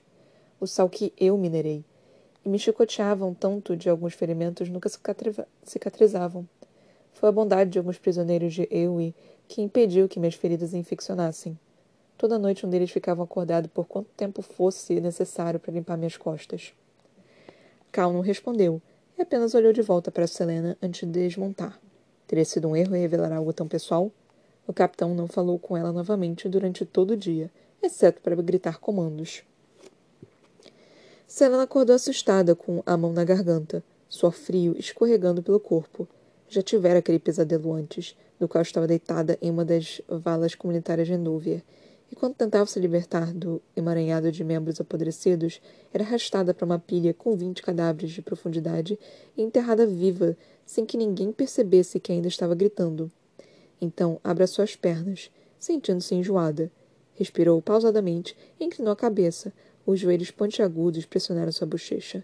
O 0.61 0.69
sal 0.69 0.89
que 0.89 1.13
eu 1.19 1.37
minerei. 1.37 1.85
E 2.49 2.51
me 2.51 2.59
chicoteavam 2.59 3.35
tanto 3.35 3.77
de 3.77 3.91
alguns 3.91 4.15
ferimentos 4.15 4.71
nunca 4.71 4.89
cicatrizavam. 5.63 6.49
Foi 7.13 7.29
a 7.29 7.33
bondade 7.33 7.69
de 7.69 7.79
alguns 7.79 7.99
prisioneiros 7.99 8.55
de 8.55 8.67
Ewe 8.71 9.15
que 9.47 9.61
impediu 9.61 10.09
que 10.09 10.19
minhas 10.19 10.35
feridas 10.35 10.73
infeccionassem. 10.73 11.59
Toda 12.17 12.39
noite 12.39 12.65
um 12.65 12.71
deles 12.71 12.91
ficava 12.91 13.23
acordado 13.23 13.69
por 13.69 13.87
quanto 13.87 14.09
tempo 14.17 14.41
fosse 14.41 14.99
necessário 14.99 15.61
para 15.61 15.75
limpar 15.75 15.99
minhas 15.99 16.17
costas. 16.17 16.73
Cal 17.93 18.15
não 18.15 18.23
respondeu 18.23 18.81
e 19.19 19.21
apenas 19.21 19.55
olhou 19.55 19.75
de 19.75 19.83
volta 19.83 20.11
para 20.11 20.27
Selena 20.27 20.75
antes 20.81 21.07
de 21.07 21.13
desmontar. 21.21 21.79
Teria 22.27 22.47
sido 22.47 22.67
um 22.67 22.75
erro 22.75 22.95
revelar 22.95 23.31
algo 23.31 23.53
tão 23.53 23.69
pessoal? 23.69 24.11
O 24.67 24.73
capitão 24.73 25.15
não 25.15 25.27
falou 25.27 25.59
com 25.59 25.77
ela 25.77 25.93
novamente 25.93 26.49
durante 26.49 26.87
todo 26.87 27.11
o 27.11 27.17
dia, 27.17 27.51
exceto 27.83 28.23
para 28.23 28.35
gritar 28.37 28.79
comandos. 28.79 29.43
Selena 31.29 31.65
acordou 31.65 31.95
assustada, 31.95 32.55
com 32.55 32.83
a 32.87 32.97
mão 32.97 33.13
na 33.13 33.23
garganta, 33.23 33.85
suor 34.09 34.33
frio 34.33 34.75
escorregando 34.79 35.43
pelo 35.43 35.61
corpo. 35.61 36.09
Já 36.49 36.63
tivera 36.63 37.01
aquele 37.01 37.19
pesadelo 37.19 37.71
antes, 37.75 38.17
do 38.41 38.49
qual 38.49 38.63
estava 38.63 38.87
deitada 38.87 39.37
em 39.43 39.51
uma 39.51 39.63
das 39.63 40.01
valas 40.09 40.55
comunitárias 40.55 41.07
de 41.07 41.13
Endover, 41.13 41.63
e 42.11 42.17
quando 42.17 42.35
tentava 42.35 42.65
se 42.65 42.81
libertar 42.81 43.35
do 43.35 43.61
emaranhado 43.77 44.33
de 44.33 44.43
membros 44.43 44.81
apodrecidos, 44.81 45.61
era 45.93 46.03
arrastada 46.03 46.55
para 46.55 46.65
uma 46.65 46.79
pilha 46.79 47.13
com 47.13 47.37
vinte 47.37 47.61
cadáveres 47.61 48.13
de 48.13 48.23
profundidade 48.23 48.99
e 49.37 49.43
enterrada 49.43 49.87
viva, 49.87 50.35
sem 50.65 50.87
que 50.87 50.97
ninguém 50.97 51.31
percebesse 51.31 52.01
que 52.01 52.11
ainda 52.11 52.29
estava 52.29 52.55
gritando. 52.55 53.13
Então 53.79 54.19
abraçou 54.25 54.63
as 54.63 54.75
pernas, 54.75 55.31
sentindo-se 55.59 56.15
enjoada. 56.15 56.73
Respirou 57.13 57.61
pausadamente 57.61 58.35
e 58.59 58.65
inclinou 58.65 58.93
a 58.93 58.97
cabeça. 58.97 59.53
Os 59.91 60.01
joelhos 60.01 60.31
pontiagudos 60.31 61.07
pressionaram 61.07 61.51
sua 61.51 61.67
bochecha. 61.67 62.23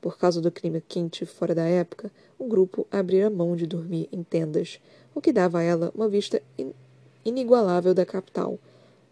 Por 0.00 0.18
causa 0.18 0.40
do 0.40 0.50
clima 0.50 0.82
quente 0.88 1.24
fora 1.24 1.54
da 1.54 1.62
época, 1.62 2.10
o 2.36 2.48
grupo 2.48 2.84
abrira 2.90 3.30
mão 3.30 3.54
de 3.54 3.64
dormir 3.64 4.08
em 4.10 4.24
tendas, 4.24 4.80
o 5.14 5.20
que 5.20 5.32
dava 5.32 5.60
a 5.60 5.62
ela 5.62 5.92
uma 5.94 6.08
vista 6.08 6.42
in 6.58 6.72
inigualável 7.24 7.94
da 7.94 8.04
capital. 8.04 8.58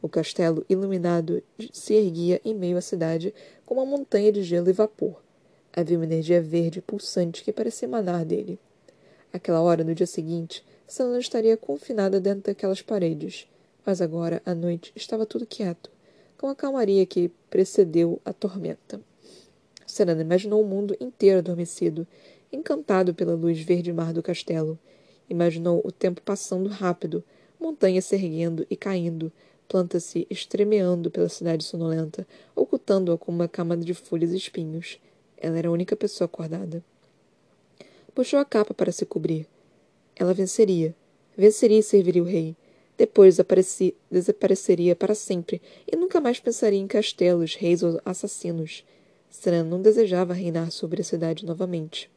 O 0.03 0.09
castelo 0.09 0.67
iluminado 0.69 1.41
se 1.73 1.95
erguia 1.95 2.41
em 2.45 2.53
meio 2.53 2.77
à 2.77 2.81
cidade 2.81 3.33
como 3.65 3.81
uma 3.81 3.97
montanha 3.97 4.33
de 4.33 4.43
gelo 4.43 4.69
e 4.69 4.73
vapor. 4.73 5.23
Havia 5.73 5.97
uma 5.97 6.05
energia 6.05 6.43
verde 6.43 6.83
pulsante 6.83 7.45
que 7.45 7.53
parecia 7.53 7.87
emanar 7.87 8.25
dele. 8.25 8.59
Aquela 9.33 9.61
hora, 9.61 9.85
no 9.85 9.95
dia 9.95 10.05
seguinte, 10.05 10.65
Selena 10.85 11.21
estaria 11.21 11.57
confinada 11.57 12.19
dentro 12.19 12.53
daquelas 12.53 12.83
paredes. 12.83 13.47
Mas 13.87 14.01
agora, 14.01 14.43
à 14.45 14.53
noite, 14.53 14.93
estava 14.97 15.25
tudo 15.25 15.47
quieto, 15.47 15.94
com 16.45 16.51
a 16.51 16.55
calmaria 16.55 17.07
que 17.07 17.31
precedeu 17.49 18.21
a 18.23 18.31
tormenta. 18.31 19.01
Selena 19.87 20.21
imaginou 20.21 20.63
o 20.63 20.67
mundo 20.67 20.95
inteiro 21.01 21.39
adormecido, 21.39 22.07
encantado 22.53 23.15
pela 23.15 23.33
luz 23.35 23.59
verde-mar 23.61 24.13
do 24.13 24.23
castelo. 24.23 24.79
Imaginou 25.27 25.81
o 25.83 25.91
tempo 25.91 26.21
passando 26.21 26.69
rápido, 26.69 27.25
montanhas 27.59 28.05
se 28.05 28.15
erguendo 28.15 28.67
e 28.69 28.77
caindo, 28.77 29.33
plantas 29.67 30.05
se 30.05 30.27
estremeando 30.29 31.11
pela 31.11 31.31
cidade 31.31 31.65
sonolenta, 31.65 32.29
ocultando-a 32.55 33.17
com 33.17 33.33
uma 33.33 33.49
camada 33.49 33.83
de 33.83 33.95
folhas 33.95 34.35
e 34.35 34.37
espinhos. 34.37 34.99
Ela 35.39 35.57
era 35.57 35.69
a 35.69 35.73
única 35.73 35.97
pessoa 35.97 36.27
acordada. 36.27 36.85
Puxou 38.15 38.39
a 38.39 38.45
capa 38.45 38.75
para 38.75 38.93
se 38.93 39.07
cobrir. 39.07 39.47
Ela 40.15 40.35
venceria. 40.35 40.95
Venceria 41.39 41.79
e 41.79 41.83
serviria 41.83 42.23
o 42.23 42.27
rei. 42.27 42.55
Depois 42.97 43.37
desapareceria 44.11 44.95
para 44.95 45.15
sempre 45.15 45.61
e 45.91 45.97
nunca 45.97 46.21
mais 46.21 46.39
pensaria 46.39 46.79
em 46.79 46.87
castelos, 46.87 47.57
reis 47.57 47.83
ou 47.83 48.01
assassinos. 48.05 48.85
Serena 49.29 49.65
não 49.65 49.83
desejava 49.83 50.33
reinar 50.33 50.71
sobre 50.71 51.01
a 51.01 51.05
cidade 51.05 51.45
novamente. 51.45 52.09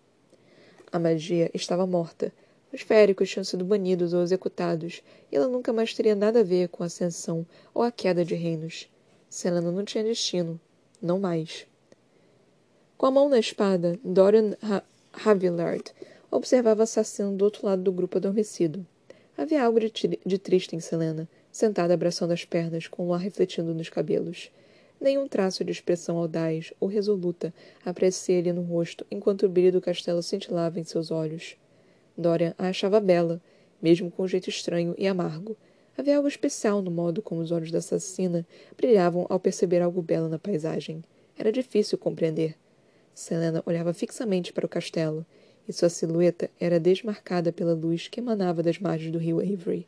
A 0.92 1.00
magia 1.00 1.50
estava 1.54 1.88
morta. 1.88 2.32
Os 2.72 2.82
féricos 2.82 3.30
tinham 3.30 3.44
sido 3.44 3.66
banidos 3.66 4.14
ou 4.14 4.22
executados, 4.22 5.02
e 5.32 5.36
ela 5.36 5.48
nunca 5.48 5.74
mais 5.74 5.94
teria 5.94 6.16
nada 6.16 6.42
a 6.42 6.44
ver 6.44 6.70
com 6.70 6.84
a 6.84 6.86
ascensão 6.86 7.46
ou 7.74 7.82
a 7.82 7.92
queda 7.92 8.24
de 8.24 8.36
reinos. 8.36 8.88
Selena 9.30 9.72
não 9.72 9.84
tinha 9.84 10.04
destino. 10.04 10.60
Não 11.02 11.20
mais. 11.20 11.66
Com 12.98 13.06
a 13.06 13.12
mão 13.12 13.30
na 13.30 13.40
espada, 13.40 14.00
Dorian 14.04 14.56
Havillard 15.26 15.92
observava 16.30 16.82
o 16.82 16.84
assassino 16.84 17.36
do 17.36 17.46
outro 17.46 17.66
lado 17.66 17.82
do 17.82 17.92
grupo 17.92 18.18
adormecido. 18.18 18.86
Havia 19.38 19.64
algo 19.64 19.80
de, 19.80 19.92
de 20.26 20.38
triste 20.40 20.76
em 20.76 20.80
Selena, 20.80 21.30
sentada 21.52 21.94
abraçando 21.94 22.34
as 22.34 22.44
pernas, 22.44 22.88
com 22.88 23.08
o 23.08 23.14
ar 23.14 23.20
refletindo 23.20 23.72
nos 23.72 23.88
cabelos. 23.88 24.50
Nenhum 25.00 25.28
traço 25.28 25.64
de 25.64 25.72
expressão 25.72 26.18
audaz 26.18 26.74
ou 26.80 26.88
resoluta 26.88 27.54
aparecia-lhe 27.86 28.52
no 28.52 28.64
rosto 28.64 29.06
enquanto 29.12 29.46
o 29.46 29.50
brilho 29.50 29.74
do 29.74 29.82
castelo 29.82 30.24
cintilava 30.24 30.80
em 30.80 30.84
seus 30.84 31.12
olhos. 31.12 31.56
Dorian 32.18 32.56
a 32.58 32.70
achava 32.70 33.00
bela, 33.00 33.40
mesmo 33.80 34.10
com 34.10 34.24
um 34.24 34.28
jeito 34.28 34.50
estranho 34.50 34.96
e 34.98 35.08
amargo. 35.08 35.56
Havia 35.96 36.18
algo 36.18 36.28
especial 36.28 36.82
no 36.82 36.90
modo 36.90 37.22
como 37.22 37.42
os 37.42 37.52
olhos 37.52 37.70
da 37.70 37.78
assassina 37.78 38.46
brilhavam 38.76 39.28
ao 39.30 39.40
perceber 39.40 39.84
algo 39.84 40.02
belo 40.02 40.28
na 40.28 40.40
paisagem. 40.40 41.04
Era 41.38 41.52
difícil 41.52 41.96
compreender. 41.96 42.56
Selena 43.14 43.62
olhava 43.68 43.94
fixamente 43.94 44.52
para 44.52 44.66
o 44.66 44.70
castelo, 44.70 45.24
e 45.68 45.74
sua 45.74 45.90
silhueta 45.90 46.50
era 46.60 46.80
desmarcada 46.80 47.52
pela 47.52 47.74
luz 47.74 48.08
que 48.08 48.20
emanava 48.20 48.64
das 48.64 48.80
margens 48.80 49.12
do 49.12 49.18
rio 49.18 49.40
Avery. 49.40 49.88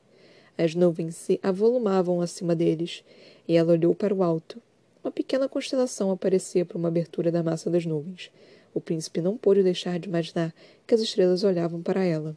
As 0.58 0.76
nuvens 0.76 1.15
se 1.15 1.39
avolumavam 1.42 2.22
acima 2.22 2.56
deles, 2.56 3.04
e 3.48 3.56
ela 3.56 3.72
olhou 3.72 3.96
para 3.96 4.13
o 4.13 4.22
alto. 4.22 4.62
Uma 5.04 5.12
pequena 5.12 5.48
constelação 5.48 6.12
aparecia 6.12 6.65
por 6.65 6.76
uma 6.76 6.89
abertura 6.89 7.32
da 7.32 7.42
massa 7.42 7.70
das 7.70 7.86
nuvens. 7.86 8.30
O 8.74 8.82
príncipe 8.82 9.22
não 9.22 9.38
pôde 9.38 9.63
deixar 9.63 9.98
de 9.98 10.10
imaginar 10.10 10.54
que 10.86 10.94
as 10.94 11.02
estrelas 11.02 11.44
olhavam 11.44 11.82
para 11.82 12.04
ela. 12.04 12.36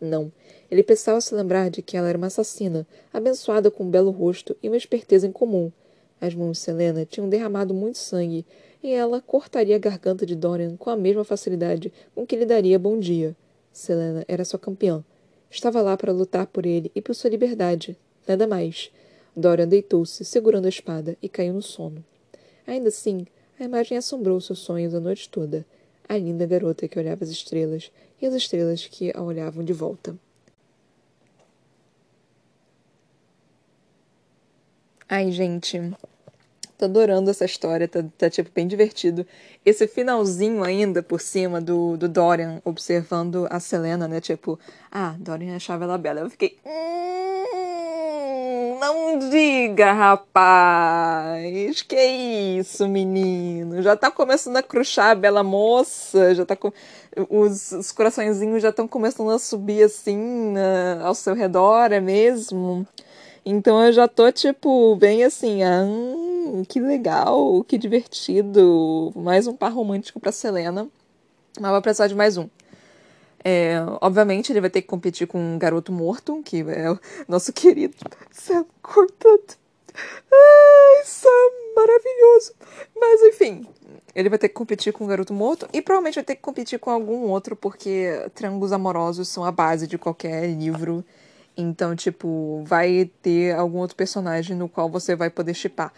Não, 0.00 0.30
ele 0.70 0.82
pensava 0.82 1.20
se 1.20 1.34
lembrar 1.34 1.70
de 1.70 1.82
que 1.82 1.96
ela 1.96 2.08
era 2.08 2.16
uma 2.16 2.28
assassina, 2.28 2.86
abençoada 3.12 3.70
com 3.70 3.84
um 3.84 3.90
belo 3.90 4.10
rosto 4.10 4.56
e 4.62 4.68
uma 4.68 4.76
esperteza 4.76 5.26
incomum. 5.26 5.72
As 6.20 6.34
mãos 6.34 6.58
de 6.58 6.64
Selena 6.64 7.04
tinham 7.04 7.28
derramado 7.28 7.72
muito 7.72 7.98
sangue, 7.98 8.44
e 8.82 8.92
ela 8.92 9.20
cortaria 9.20 9.76
a 9.76 9.78
garganta 9.78 10.24
de 10.24 10.34
Dorian 10.34 10.76
com 10.76 10.90
a 10.90 10.96
mesma 10.96 11.24
facilidade 11.24 11.92
com 12.14 12.26
que 12.26 12.36
lhe 12.36 12.46
daria 12.46 12.78
bom 12.78 12.98
dia. 12.98 13.36
Selena 13.72 14.24
era 14.26 14.44
sua 14.44 14.58
campeã. 14.58 15.04
Estava 15.50 15.80
lá 15.80 15.96
para 15.96 16.12
lutar 16.12 16.46
por 16.46 16.66
ele 16.66 16.90
e 16.94 17.00
por 17.00 17.14
sua 17.14 17.30
liberdade. 17.30 17.96
Nada 18.26 18.46
mais. 18.46 18.90
Dorian 19.36 19.68
deitou-se, 19.68 20.24
segurando 20.24 20.66
a 20.66 20.68
espada, 20.68 21.16
e 21.22 21.28
caiu 21.28 21.54
no 21.54 21.62
sono. 21.62 22.04
Ainda 22.66 22.88
assim, 22.88 23.26
a 23.58 23.64
imagem 23.64 23.96
assombrou 23.96 24.40
seus 24.40 24.58
sonhos 24.58 24.94
a 24.94 25.00
noite 25.00 25.28
toda. 25.28 25.64
A 26.08 26.16
linda 26.16 26.46
garota 26.46 26.88
que 26.88 26.98
olhava 26.98 27.24
as 27.24 27.30
estrelas 27.30 27.90
e 28.20 28.26
as 28.26 28.34
estrelas 28.34 28.86
que 28.86 29.12
a 29.14 29.22
olhavam 29.22 29.64
de 29.64 29.72
volta. 29.72 30.16
Ai, 35.08 35.30
gente, 35.32 35.80
Tô 36.78 36.84
adorando 36.84 37.28
essa 37.28 37.44
história, 37.44 37.88
tá, 37.88 38.04
tá, 38.16 38.30
tipo 38.30 38.50
bem 38.54 38.68
divertido. 38.68 39.26
Esse 39.66 39.88
finalzinho 39.88 40.62
ainda 40.62 41.02
por 41.02 41.20
cima 41.20 41.60
do, 41.60 41.96
do 41.96 42.08
Dorian 42.08 42.62
observando 42.64 43.48
a 43.50 43.58
Selena, 43.58 44.06
né? 44.06 44.20
Tipo, 44.20 44.56
ah, 44.88 45.16
Dorian 45.18 45.56
achava 45.56 45.82
ela 45.82 45.98
bela. 45.98 46.20
Eu 46.20 46.30
fiquei. 46.30 46.56
Hum, 46.64 47.48
não 48.78 49.18
diga, 49.18 49.92
rapaz. 49.92 51.82
Que 51.82 52.00
isso, 52.60 52.86
menino? 52.86 53.82
Já 53.82 53.96
tá 53.96 54.08
começando 54.08 54.58
a 54.58 54.62
cruxar 54.62 55.10
a 55.10 55.14
bela 55.16 55.42
moça, 55.42 56.32
já 56.32 56.46
tá 56.46 56.54
com. 56.54 56.72
Os, 57.28 57.72
os 57.72 57.90
coraçõezinhos 57.90 58.62
já 58.62 58.68
estão 58.68 58.86
começando 58.86 59.30
a 59.32 59.38
subir 59.40 59.82
assim 59.82 60.54
uh, 60.54 61.04
ao 61.04 61.14
seu 61.16 61.34
redor, 61.34 61.90
é 61.90 61.98
mesmo? 61.98 62.86
Então 63.44 63.82
eu 63.84 63.92
já 63.92 64.06
tô, 64.06 64.30
tipo, 64.30 64.94
bem 64.96 65.24
assim, 65.24 65.62
ah, 65.62 65.82
hum, 65.82 66.37
que 66.68 66.80
legal, 66.80 67.64
que 67.64 67.78
divertido. 67.78 69.12
Mais 69.14 69.46
um 69.46 69.56
par 69.56 69.72
romântico 69.72 70.20
pra 70.20 70.32
Selena. 70.32 70.88
Mas 71.60 71.70
vai 71.70 71.80
precisar 71.80 72.06
de 72.06 72.14
mais 72.14 72.36
um. 72.36 72.48
É, 73.44 73.78
obviamente, 74.00 74.52
ele 74.52 74.60
vai 74.60 74.70
ter 74.70 74.82
que 74.82 74.88
competir 74.88 75.26
com 75.26 75.38
um 75.38 75.58
garoto 75.58 75.92
morto, 75.92 76.42
que 76.44 76.60
é 76.68 76.90
o 76.90 76.98
nosso 77.26 77.52
querido 77.52 77.94
Sam 78.30 78.66
Cortado. 78.82 79.56
isso 81.02 81.26
é 81.26 81.74
maravilhoso. 81.76 82.52
Mas, 82.94 83.22
enfim, 83.22 83.66
ele 84.14 84.28
vai 84.28 84.38
ter 84.38 84.48
que 84.48 84.54
competir 84.54 84.92
com 84.92 85.04
um 85.04 85.06
garoto 85.06 85.32
morto 85.32 85.68
e 85.72 85.80
provavelmente 85.80 86.16
vai 86.16 86.24
ter 86.24 86.36
que 86.36 86.42
competir 86.42 86.78
com 86.78 86.90
algum 86.90 87.28
outro, 87.28 87.54
porque 87.54 88.28
triângulos 88.34 88.72
amorosos 88.72 89.28
são 89.28 89.44
a 89.44 89.52
base 89.52 89.86
de 89.86 89.96
qualquer 89.96 90.46
livro 90.48 91.04
então, 91.60 91.96
tipo, 91.96 92.62
vai 92.64 93.10
ter 93.20 93.52
algum 93.56 93.78
outro 93.78 93.96
personagem 93.96 94.56
no 94.56 94.68
qual 94.68 94.88
você 94.88 95.16
vai 95.16 95.28
poder 95.28 95.54
chipar. 95.54 95.92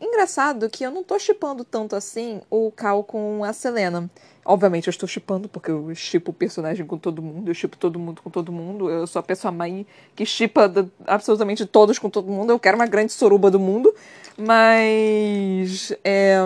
Engraçado 0.00 0.70
que 0.70 0.82
eu 0.82 0.90
não 0.90 1.04
tô 1.04 1.18
chipando 1.18 1.62
tanto 1.62 1.94
assim 1.94 2.40
o 2.48 2.72
Cal 2.72 3.04
com 3.04 3.44
a 3.44 3.52
Selena. 3.52 4.10
Obviamente 4.46 4.86
eu 4.86 4.90
estou 4.90 5.06
chipando, 5.06 5.46
porque 5.46 5.70
eu 5.70 5.94
chipo 5.94 6.30
o 6.30 6.34
personagem 6.34 6.86
com 6.86 6.96
todo 6.96 7.20
mundo, 7.20 7.50
eu 7.50 7.54
chipo 7.54 7.76
todo 7.76 7.98
mundo 7.98 8.22
com 8.22 8.30
todo 8.30 8.50
mundo. 8.50 8.88
Eu 8.88 9.06
sou 9.06 9.20
a 9.20 9.22
pessoa 9.22 9.52
mãe 9.52 9.86
que 10.16 10.24
chipa 10.24 10.72
absolutamente 11.06 11.66
todos 11.66 11.98
com 11.98 12.08
todo 12.08 12.26
mundo. 12.30 12.50
Eu 12.50 12.58
quero 12.58 12.76
uma 12.76 12.86
grande 12.86 13.12
soruba 13.12 13.50
do 13.50 13.60
mundo. 13.60 13.94
Mas. 14.38 15.92
É, 16.02 16.38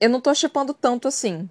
eu 0.00 0.08
não 0.08 0.20
tô 0.20 0.32
chipando 0.32 0.72
tanto 0.72 1.08
assim. 1.08 1.50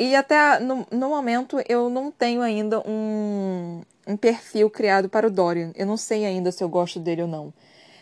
E 0.00 0.16
até 0.16 0.58
no, 0.60 0.86
no 0.90 1.10
momento 1.10 1.62
eu 1.68 1.90
não 1.90 2.10
tenho 2.10 2.40
ainda 2.40 2.80
um, 2.88 3.82
um 4.06 4.16
perfil 4.16 4.70
criado 4.70 5.10
para 5.10 5.26
o 5.26 5.30
Dorian. 5.30 5.72
Eu 5.74 5.84
não 5.84 5.98
sei 5.98 6.24
ainda 6.24 6.50
se 6.50 6.64
eu 6.64 6.70
gosto 6.70 6.98
dele 6.98 7.20
ou 7.20 7.28
não. 7.28 7.52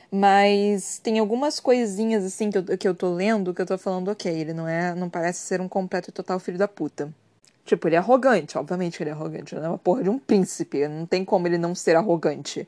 Mas 0.09 1.01
tem 1.01 1.19
algumas 1.19 1.59
coisinhas 1.59 2.25
assim 2.25 2.53
que 2.53 2.59
eu, 2.59 2.79
que 2.79 2.87
eu 2.87 2.95
tô 2.95 3.13
lendo 3.13 3.53
que 3.53 3.61
eu 3.61 3.67
tô 3.67 3.77
falando, 3.77 4.13
ok, 4.13 4.33
ele 4.33 4.53
não 4.53 4.69
é. 4.69 4.95
não 4.95 5.11
parece 5.11 5.41
ser 5.41 5.61
um 5.61 5.69
completo 5.69 6.11
e 6.11 6.13
total 6.13 6.39
filho 6.39 6.57
da 6.57 6.69
puta. 6.69 7.13
Tipo, 7.65 7.89
ele 7.89 7.97
é 7.97 7.99
arrogante, 7.99 8.57
obviamente 8.57 8.97
que 8.97 9.03
ele 9.03 9.11
é 9.11 9.13
arrogante. 9.13 9.57
Ele 9.57 9.65
é 9.67 9.69
uma 9.69 9.77
porra 9.77 10.05
de 10.05 10.09
um 10.09 10.21
príncipe. 10.21 10.87
Não 10.87 11.05
tem 11.05 11.25
como 11.25 11.49
ele 11.49 11.59
não 11.59 11.75
ser 11.75 11.97
arrogante. 11.97 12.67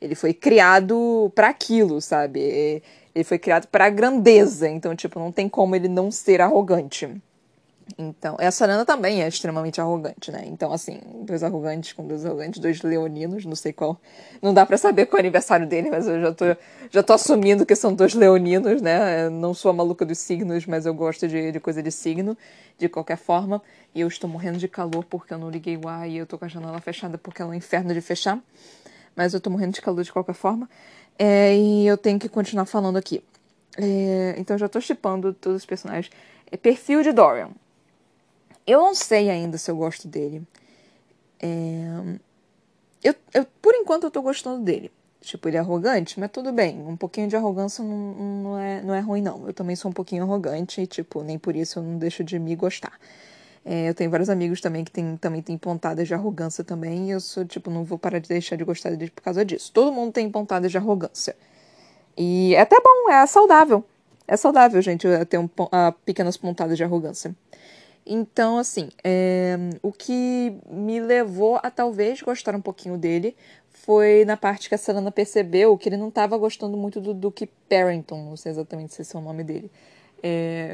Ele 0.00 0.14
foi 0.14 0.32
criado 0.32 1.30
para 1.34 1.48
aquilo, 1.48 2.00
sabe? 2.00 2.82
Ele 3.14 3.24
foi 3.24 3.38
criado 3.38 3.66
para 3.66 3.90
grandeza. 3.90 4.70
Então, 4.70 4.96
tipo, 4.96 5.18
não 5.18 5.30
tem 5.30 5.50
como 5.50 5.76
ele 5.76 5.86
não 5.86 6.10
ser 6.10 6.40
arrogante. 6.40 7.20
Então, 7.98 8.36
essa 8.38 8.66
Nana 8.66 8.84
também 8.84 9.22
é 9.22 9.28
extremamente 9.28 9.80
arrogante, 9.80 10.30
né? 10.30 10.42
Então, 10.46 10.72
assim, 10.72 11.00
dois 11.24 11.42
arrogantes 11.42 11.92
com 11.92 12.06
dois 12.06 12.24
arrogantes, 12.24 12.60
dois 12.60 12.82
leoninos, 12.82 13.44
não 13.44 13.54
sei 13.54 13.72
qual. 13.72 14.00
Não 14.40 14.52
dá 14.52 14.64
para 14.66 14.76
saber 14.76 15.06
qual 15.06 15.18
é 15.18 15.22
o 15.22 15.24
aniversário 15.24 15.66
dele, 15.66 15.90
mas 15.90 16.06
eu 16.06 16.20
já 16.20 16.32
tô, 16.32 16.44
já 16.90 17.02
tô 17.02 17.12
assumindo 17.12 17.64
que 17.64 17.74
são 17.74 17.94
dois 17.94 18.14
leoninos, 18.14 18.80
né? 18.80 19.26
Eu 19.26 19.30
não 19.30 19.54
sou 19.54 19.70
a 19.70 19.74
maluca 19.74 20.04
dos 20.04 20.18
signos, 20.18 20.66
mas 20.66 20.86
eu 20.86 20.94
gosto 20.94 21.26
de, 21.26 21.52
de 21.52 21.60
coisa 21.60 21.82
de 21.82 21.90
signo, 21.90 22.36
de 22.78 22.88
qualquer 22.88 23.16
forma. 23.16 23.62
E 23.94 24.00
eu 24.00 24.08
estou 24.08 24.28
morrendo 24.28 24.58
de 24.58 24.68
calor 24.68 25.04
porque 25.04 25.34
eu 25.34 25.38
não 25.38 25.50
liguei 25.50 25.76
o 25.76 25.88
ar 25.88 26.08
e 26.08 26.16
eu 26.16 26.26
tô 26.26 26.38
com 26.38 26.44
a 26.44 26.48
janela 26.48 26.80
fechada 26.80 27.18
porque 27.18 27.42
é 27.42 27.44
um 27.44 27.54
inferno 27.54 27.92
de 27.92 28.00
fechar. 28.00 28.38
Mas 29.16 29.34
eu 29.34 29.40
tô 29.40 29.50
morrendo 29.50 29.72
de 29.72 29.82
calor 29.82 30.02
de 30.02 30.12
qualquer 30.12 30.34
forma. 30.34 30.68
É, 31.18 31.54
e 31.56 31.86
eu 31.86 31.98
tenho 31.98 32.18
que 32.18 32.28
continuar 32.28 32.66
falando 32.66 32.96
aqui. 32.96 33.22
É, 33.76 34.34
então, 34.38 34.56
já 34.58 34.68
tô 34.68 34.80
chipando 34.80 35.32
todos 35.32 35.58
os 35.58 35.66
personagens. 35.66 36.10
É 36.50 36.56
perfil 36.56 37.02
de 37.02 37.12
Dorian. 37.12 37.50
Eu 38.70 38.78
não 38.78 38.94
sei 38.94 39.28
ainda 39.28 39.58
se 39.58 39.68
eu 39.68 39.76
gosto 39.76 40.06
dele. 40.06 40.46
É... 41.40 42.18
Eu, 43.02 43.14
eu, 43.34 43.44
por 43.60 43.74
enquanto 43.74 44.04
eu 44.04 44.10
tô 44.12 44.22
gostando 44.22 44.62
dele. 44.62 44.92
Tipo, 45.20 45.48
ele 45.48 45.56
é 45.56 45.60
arrogante, 45.60 46.20
mas 46.20 46.30
tudo 46.30 46.52
bem. 46.52 46.80
Um 46.86 46.96
pouquinho 46.96 47.26
de 47.26 47.34
arrogância 47.34 47.82
não, 47.82 47.96
não, 48.14 48.58
é, 48.58 48.80
não 48.80 48.94
é 48.94 49.00
ruim, 49.00 49.22
não. 49.22 49.44
Eu 49.44 49.52
também 49.52 49.74
sou 49.74 49.90
um 49.90 49.94
pouquinho 49.94 50.22
arrogante 50.22 50.80
e, 50.80 50.86
tipo, 50.86 51.20
nem 51.24 51.36
por 51.36 51.56
isso 51.56 51.80
eu 51.80 51.82
não 51.82 51.98
deixo 51.98 52.22
de 52.22 52.38
me 52.38 52.54
gostar. 52.54 52.96
É, 53.64 53.88
eu 53.88 53.94
tenho 53.94 54.08
vários 54.08 54.30
amigos 54.30 54.60
também 54.60 54.84
que 54.84 54.92
tem, 54.92 55.16
também 55.16 55.42
tem 55.42 55.58
pontadas 55.58 56.06
de 56.06 56.14
arrogância 56.14 56.62
também. 56.62 57.08
E 57.08 57.10
eu 57.10 57.20
sou, 57.20 57.44
tipo, 57.44 57.70
não 57.72 57.82
vou 57.82 57.98
parar 57.98 58.20
de 58.20 58.28
deixar 58.28 58.54
de 58.54 58.62
gostar 58.62 58.90
deles 58.90 59.10
por 59.10 59.22
causa 59.22 59.44
disso. 59.44 59.72
Todo 59.72 59.90
mundo 59.90 60.12
tem 60.12 60.30
pontadas 60.30 60.70
de 60.70 60.78
arrogância. 60.78 61.36
E 62.16 62.54
é 62.54 62.60
até 62.60 62.76
bom, 62.80 63.10
é 63.10 63.26
saudável. 63.26 63.84
É 64.28 64.36
saudável, 64.36 64.80
gente, 64.80 65.08
ter 65.28 65.38
um, 65.38 65.46
uh, 65.46 65.92
pequenas 66.04 66.36
pontadas 66.36 66.76
de 66.76 66.84
arrogância. 66.84 67.34
Então, 68.06 68.58
assim, 68.58 68.88
é, 69.04 69.56
o 69.82 69.92
que 69.92 70.56
me 70.68 71.00
levou 71.00 71.60
a 71.62 71.70
talvez 71.70 72.22
gostar 72.22 72.54
um 72.54 72.60
pouquinho 72.60 72.96
dele 72.96 73.36
foi 73.68 74.24
na 74.24 74.36
parte 74.36 74.68
que 74.68 74.74
a 74.74 74.78
Selena 74.78 75.10
percebeu 75.10 75.76
que 75.78 75.88
ele 75.88 75.96
não 75.96 76.08
estava 76.08 76.36
gostando 76.36 76.76
muito 76.76 77.00
do 77.00 77.14
Duke 77.14 77.46
Parrington, 77.68 78.24
não 78.24 78.36
sei 78.36 78.52
exatamente 78.52 78.94
se 78.94 79.02
esse 79.02 79.14
é 79.14 79.18
o 79.18 79.22
nome 79.22 79.44
dele. 79.44 79.70
É, 80.22 80.70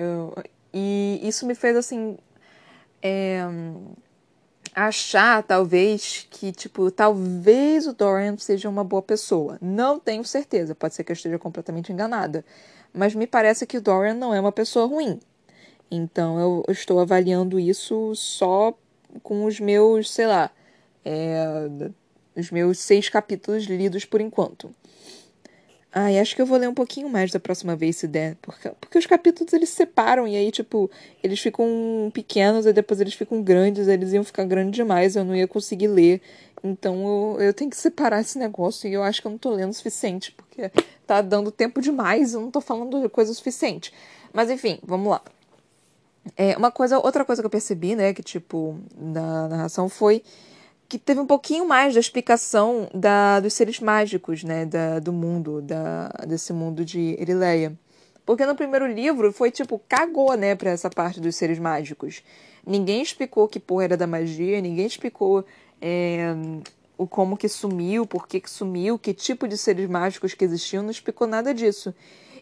e 0.72 1.20
isso 1.22 1.46
me 1.46 1.54
fez, 1.54 1.76
assim, 1.76 2.16
é, 3.02 3.40
achar, 4.74 5.42
talvez, 5.42 6.26
que, 6.30 6.52
tipo, 6.52 6.90
talvez 6.90 7.86
o 7.86 7.92
Dorian 7.92 8.36
seja 8.38 8.68
uma 8.68 8.84
boa 8.84 9.02
pessoa. 9.02 9.58
Não 9.60 9.98
tenho 9.98 10.24
certeza, 10.24 10.74
pode 10.74 10.94
ser 10.94 11.04
que 11.04 11.12
eu 11.12 11.14
esteja 11.14 11.38
completamente 11.38 11.92
enganada. 11.92 12.44
Mas 12.92 13.14
me 13.14 13.26
parece 13.26 13.66
que 13.66 13.78
o 13.78 13.80
Dorian 13.80 14.14
não 14.14 14.34
é 14.34 14.40
uma 14.40 14.52
pessoa 14.52 14.86
ruim. 14.86 15.20
Então 15.90 16.38
eu 16.38 16.72
estou 16.72 17.00
avaliando 17.00 17.58
isso 17.58 18.14
só 18.14 18.76
com 19.22 19.44
os 19.44 19.60
meus, 19.60 20.10
sei 20.10 20.26
lá, 20.26 20.50
é, 21.04 21.68
os 22.36 22.50
meus 22.50 22.78
seis 22.78 23.08
capítulos 23.08 23.64
lidos 23.64 24.04
por 24.04 24.20
enquanto. 24.20 24.74
Ah, 25.98 26.12
e 26.12 26.18
acho 26.18 26.36
que 26.36 26.42
eu 26.42 26.46
vou 26.46 26.58
ler 26.58 26.68
um 26.68 26.74
pouquinho 26.74 27.08
mais 27.08 27.30
da 27.30 27.40
próxima 27.40 27.74
vez, 27.74 27.96
se 27.96 28.06
der. 28.06 28.36
Porque, 28.42 28.68
porque 28.78 28.98
os 28.98 29.06
capítulos 29.06 29.50
eles 29.54 29.70
se 29.70 29.76
separam 29.76 30.28
e 30.28 30.36
aí, 30.36 30.50
tipo, 30.50 30.90
eles 31.22 31.40
ficam 31.40 32.10
pequenos 32.12 32.66
e 32.66 32.72
depois 32.74 33.00
eles 33.00 33.14
ficam 33.14 33.42
grandes, 33.42 33.88
eles 33.88 34.12
iam 34.12 34.22
ficar 34.22 34.44
grandes 34.44 34.76
demais, 34.76 35.16
eu 35.16 35.24
não 35.24 35.34
ia 35.34 35.48
conseguir 35.48 35.88
ler. 35.88 36.20
Então 36.62 37.36
eu, 37.38 37.46
eu 37.46 37.54
tenho 37.54 37.70
que 37.70 37.76
separar 37.78 38.20
esse 38.20 38.38
negócio 38.38 38.86
e 38.86 38.92
eu 38.92 39.02
acho 39.02 39.22
que 39.22 39.26
eu 39.26 39.30
não 39.30 39.38
tô 39.38 39.50
lendo 39.50 39.70
o 39.70 39.74
suficiente, 39.74 40.32
porque 40.32 40.70
tá 41.06 41.22
dando 41.22 41.50
tempo 41.50 41.80
demais, 41.80 42.34
eu 42.34 42.42
não 42.42 42.50
tô 42.50 42.60
falando 42.60 43.08
coisa 43.08 43.32
suficiente. 43.32 43.90
Mas 44.34 44.50
enfim, 44.50 44.78
vamos 44.82 45.08
lá. 45.08 45.22
É, 46.36 46.56
uma 46.56 46.70
coisa, 46.70 46.98
outra 46.98 47.24
coisa 47.24 47.42
que 47.42 47.46
eu 47.46 47.50
percebi, 47.50 47.94
né, 47.94 48.12
que 48.14 48.22
tipo, 48.22 48.78
na 48.96 49.48
narração 49.48 49.88
foi 49.88 50.22
que 50.88 50.98
teve 50.98 51.20
um 51.20 51.26
pouquinho 51.26 51.66
mais 51.66 51.94
da 51.94 52.00
explicação 52.00 52.88
da, 52.94 53.40
dos 53.40 53.52
seres 53.52 53.80
mágicos, 53.80 54.44
né, 54.44 54.64
da, 54.64 54.98
do 54.98 55.12
mundo, 55.12 55.60
da, 55.60 56.08
desse 56.26 56.52
mundo 56.52 56.84
de 56.84 57.16
Erileia. 57.20 57.76
Porque 58.24 58.46
no 58.46 58.54
primeiro 58.54 58.86
livro 58.86 59.32
foi 59.32 59.50
tipo, 59.50 59.80
cagou, 59.88 60.34
né, 60.34 60.54
pra 60.54 60.70
essa 60.70 60.90
parte 60.90 61.20
dos 61.20 61.36
seres 61.36 61.58
mágicos. 61.58 62.22
Ninguém 62.64 63.02
explicou 63.02 63.48
que 63.48 63.60
porra 63.60 63.84
era 63.84 63.96
da 63.96 64.06
magia, 64.06 64.60
ninguém 64.60 64.86
explicou 64.86 65.44
é, 65.80 66.34
o 66.98 67.06
como 67.06 67.36
que 67.36 67.48
sumiu, 67.48 68.06
por 68.06 68.26
que 68.26 68.40
que 68.40 68.50
sumiu, 68.50 68.98
que 68.98 69.12
tipo 69.12 69.46
de 69.46 69.56
seres 69.56 69.88
mágicos 69.88 70.34
que 70.34 70.44
existiam, 70.44 70.82
não 70.82 70.90
explicou 70.90 71.26
nada 71.26 71.52
disso. 71.54 71.94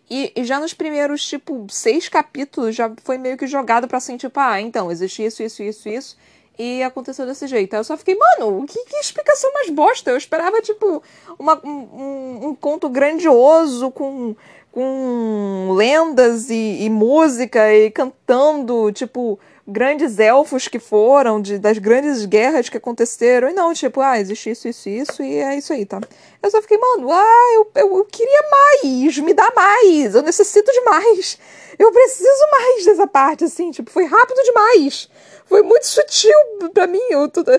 E, 0.08 0.32
e, 0.36 0.44
já 0.44 0.60
nos 0.60 0.74
primeiros, 0.74 1.26
tipo, 1.26 1.66
seis 1.70 2.08
capítulos, 2.08 2.74
já 2.74 2.92
foi 3.02 3.16
meio 3.16 3.36
que 3.38 3.46
jogado 3.46 3.88
pra 3.88 3.98
assim, 3.98 4.16
tipo, 4.16 4.38
ah, 4.38 4.60
então, 4.60 4.90
existe 4.90 5.24
isso, 5.24 5.42
isso, 5.42 5.62
isso, 5.62 5.88
isso. 5.88 6.16
E 6.58 6.82
aconteceu 6.82 7.26
desse 7.26 7.46
jeito. 7.46 7.74
Aí 7.74 7.80
eu 7.80 7.84
só 7.84 7.96
fiquei, 7.96 8.16
mano, 8.16 8.64
que, 8.66 8.84
que 8.84 8.96
explicação 8.96 9.52
mais 9.52 9.70
bosta. 9.70 10.10
Eu 10.10 10.16
esperava, 10.16 10.60
tipo, 10.60 11.02
uma, 11.38 11.60
um, 11.66 12.48
um 12.48 12.54
conto 12.54 12.88
grandioso 12.88 13.90
com, 13.90 14.36
com 14.74 15.72
lendas 15.76 16.50
e, 16.50 16.82
e 16.82 16.90
música 16.90 17.72
e 17.72 17.92
cantando, 17.92 18.90
tipo, 18.90 19.38
grandes 19.64 20.18
elfos 20.18 20.66
que 20.66 20.80
foram, 20.80 21.40
de, 21.40 21.60
das 21.60 21.78
grandes 21.78 22.26
guerras 22.26 22.68
que 22.68 22.76
aconteceram. 22.76 23.48
E 23.48 23.52
não, 23.52 23.72
tipo, 23.72 24.00
ah, 24.00 24.18
existe 24.18 24.50
isso, 24.50 24.66
isso, 24.66 24.88
isso, 24.88 25.22
e 25.22 25.36
é 25.36 25.56
isso 25.56 25.72
aí, 25.72 25.86
tá? 25.86 26.00
Eu 26.42 26.50
só 26.50 26.60
fiquei, 26.60 26.76
mano, 26.76 27.08
ah, 27.12 27.52
eu, 27.54 27.70
eu, 27.76 27.98
eu 27.98 28.04
queria 28.04 28.42
mais, 28.50 29.16
me 29.18 29.32
dá 29.32 29.48
mais, 29.54 30.16
eu 30.16 30.22
necessito 30.22 30.72
de 30.72 30.80
mais. 30.80 31.38
Eu 31.78 31.92
preciso 31.92 32.50
mais 32.50 32.84
dessa 32.84 33.06
parte, 33.06 33.44
assim, 33.44 33.70
tipo, 33.70 33.92
foi 33.92 34.06
rápido 34.06 34.42
demais. 34.42 35.08
Foi 35.46 35.62
muito 35.62 35.86
sutil 35.86 36.36
pra 36.72 36.88
mim. 36.88 37.02
Eu, 37.10 37.28
tudo... 37.28 37.52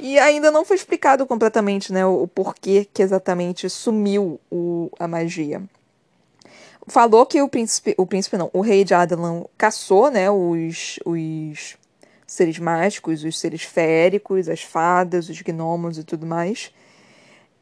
E 0.00 0.18
ainda 0.18 0.50
não 0.50 0.64
foi 0.64 0.76
explicado 0.76 1.24
completamente, 1.24 1.92
né, 1.92 2.04
o, 2.04 2.24
o 2.24 2.28
porquê 2.28 2.84
que 2.92 3.00
exatamente 3.00 3.70
sumiu 3.70 4.40
o, 4.50 4.90
a 4.98 5.06
magia 5.06 5.62
falou 6.88 7.26
que 7.26 7.40
o 7.40 7.48
príncipe, 7.48 7.94
o 7.96 8.06
príncipe 8.06 8.36
não, 8.36 8.50
o 8.52 8.60
rei 8.60 8.84
de 8.84 8.94
Adelan 8.94 9.44
caçou, 9.56 10.10
né, 10.10 10.30
os, 10.30 10.98
os 11.04 11.76
seres 12.26 12.58
mágicos, 12.58 13.24
os 13.24 13.38
seres 13.38 13.62
féricos, 13.62 14.48
as 14.48 14.62
fadas, 14.62 15.28
os 15.28 15.40
gnomos 15.42 15.98
e 15.98 16.04
tudo 16.04 16.26
mais. 16.26 16.72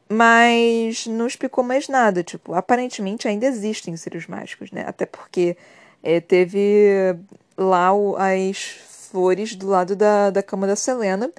Mas 0.09 1.05
não 1.07 1.27
explicou 1.27 1.63
mais 1.63 1.87
nada, 1.87 2.23
tipo, 2.23 2.53
aparentemente 2.53 3.27
ainda 3.27 3.45
existem 3.45 3.95
seres 3.97 4.25
mágicos, 4.27 4.71
né? 4.71 4.85
Até 4.87 5.05
porque 5.05 5.57
é, 6.01 6.21
teve 6.21 7.15
lá 7.57 7.93
o, 7.93 8.15
as 8.15 8.77
flores 9.11 9.55
do 9.55 9.67
lado 9.67 9.95
da, 9.95 10.29
da 10.29 10.43
cama 10.43 10.67
da 10.67 10.75
Selena, 10.75 11.29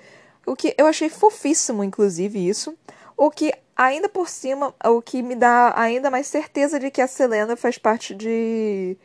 o 0.46 0.56
que 0.56 0.74
eu 0.76 0.86
achei 0.86 1.08
fofíssimo, 1.08 1.84
inclusive, 1.84 2.46
isso. 2.46 2.74
o 3.16 3.30
que 3.30 3.52
ainda 3.78 4.08
por 4.08 4.28
cima, 4.28 4.74
o 4.84 5.00
que 5.00 5.22
me 5.22 5.36
dá 5.36 5.72
ainda 5.76 6.10
mais 6.10 6.26
certeza 6.26 6.80
de 6.80 6.90
que 6.90 7.00
a 7.00 7.06
Selena 7.06 7.56
faz 7.56 7.78
parte 7.78 8.14
de 8.14 8.96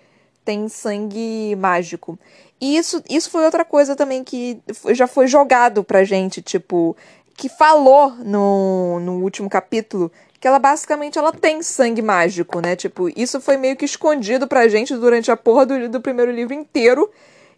tem 0.44 0.68
sangue 0.68 1.56
mágico. 1.56 2.20
E 2.60 2.76
isso, 2.76 3.02
isso 3.10 3.30
foi 3.30 3.46
outra 3.46 3.64
coisa 3.64 3.96
também 3.96 4.24
que 4.24 4.60
já 4.92 5.08
foi 5.08 5.28
jogado 5.28 5.84
pra 5.84 6.04
gente, 6.04 6.42
tipo, 6.42 6.98
que 7.38 7.48
falou 7.48 8.12
no, 8.12 9.00
no 9.00 9.22
último 9.22 9.50
capítulo 9.50 10.12
que 10.44 10.48
ela 10.48 10.60
basicamente 10.60 11.18
ela 11.18 11.32
tem 11.32 11.64
sangue 11.64 12.02
mágico, 12.02 12.60
né? 12.60 12.76
Tipo, 12.76 13.08
isso 13.18 13.40
foi 13.40 13.56
meio 13.56 13.78
que 13.78 13.86
escondido 13.86 14.46
pra 14.46 14.68
gente 14.68 14.94
durante 14.94 15.32
a 15.32 15.38
porra 15.38 15.66
do, 15.66 15.88
do 15.88 16.02
primeiro 16.02 16.34
livro 16.34 16.54
inteiro. 16.54 17.10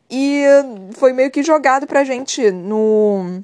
E 0.08 0.44
foi 0.92 1.12
meio 1.12 1.32
que 1.32 1.42
jogado 1.42 1.88
pra 1.88 2.04
gente 2.04 2.52
no. 2.52 3.44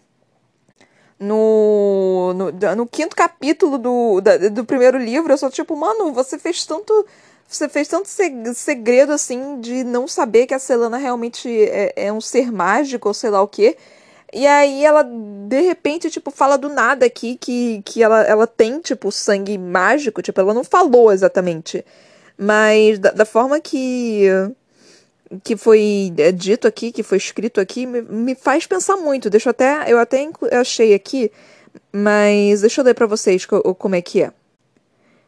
No, 1.22 2.34
no, 2.34 2.76
no 2.76 2.88
quinto 2.88 3.16
capítulo 3.16 3.78
do, 3.78 4.22
da, 4.22 4.38
do 4.50 4.66
primeiro 4.66 4.98
livro, 4.98 5.32
eu 5.32 5.38
sou 5.38 5.52
tipo, 5.52 5.76
mano, 5.76 6.12
você 6.12 6.40
fez 6.40 6.66
tanto. 6.66 7.06
Você 7.48 7.68
fez 7.68 7.88
tanto 7.88 8.08
segredo 8.56 9.12
assim 9.12 9.60
de 9.60 9.84
não 9.84 10.08
saber 10.08 10.48
que 10.48 10.54
a 10.54 10.60
Selana 10.60 10.98
realmente 10.98 11.50
é, 11.50 11.94
é 12.08 12.14
um 12.14 12.22
ser 12.22 12.50
mágico 12.52 13.10
ou 13.10 13.14
sei 13.14 13.30
lá 13.30 13.42
o 13.42 13.48
que. 13.48 13.78
E 14.34 14.48
aí 14.48 14.86
ela, 14.86 15.04
de 15.04 15.60
repente, 15.62 16.10
tipo, 16.10 16.32
fala 16.32 16.58
do 16.58 16.70
nada 16.70 17.06
aqui 17.06 17.38
que, 17.38 17.82
que 17.86 18.02
ela, 18.02 18.22
ela 18.24 18.48
tem, 18.48 18.80
tipo, 18.80 19.12
sangue 19.12 19.58
mágico. 19.58 20.22
Tipo, 20.22 20.40
ela 20.40 20.54
não 20.54 20.64
falou 20.64 21.12
exatamente. 21.12 21.86
Mas 22.38 22.98
da, 22.98 23.12
da 23.12 23.26
forma 23.26 23.60
que 23.60 24.28
que 25.44 25.56
foi 25.56 26.14
é, 26.18 26.32
dito 26.32 26.68
aqui, 26.68 26.92
que 26.92 27.04
foi 27.04 27.18
escrito 27.18 27.62
aqui, 27.62 27.86
me, 27.86 28.02
me 28.02 28.36
faz 28.36 28.66
pensar 28.66 28.98
muito. 28.98 29.30
Deixa 29.30 29.50
eu 29.50 29.52
até. 29.52 29.92
Eu 29.92 29.98
até 29.98 30.30
achei 30.52 30.94
aqui, 30.94 31.32
mas 31.92 32.62
deixa 32.62 32.82
eu 32.82 32.86
ler 32.86 32.94
para 32.94 33.06
vocês 33.08 33.46
como 33.46 33.96
é 33.96 34.02
que 34.02 34.24
é. 34.24 34.32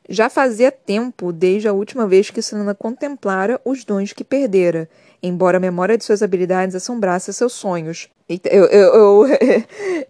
Já 0.09 0.29
fazia 0.29 0.71
tempo 0.71 1.31
desde 1.31 1.67
a 1.67 1.73
última 1.73 2.05
vez 2.05 2.29
que 2.29 2.41
Selena 2.41 2.75
contemplara 2.75 3.59
os 3.63 3.85
dons 3.85 4.11
que 4.11 4.23
perdera, 4.23 4.89
embora 5.23 5.55
a 5.55 5.59
memória 5.59 5.97
de 5.97 6.03
suas 6.03 6.21
habilidades 6.21 6.75
assombrasse 6.75 7.33
seus 7.33 7.53
sonhos. 7.53 8.09
Eu, 8.45 8.65
eu, 8.65 8.93
eu, 8.93 9.25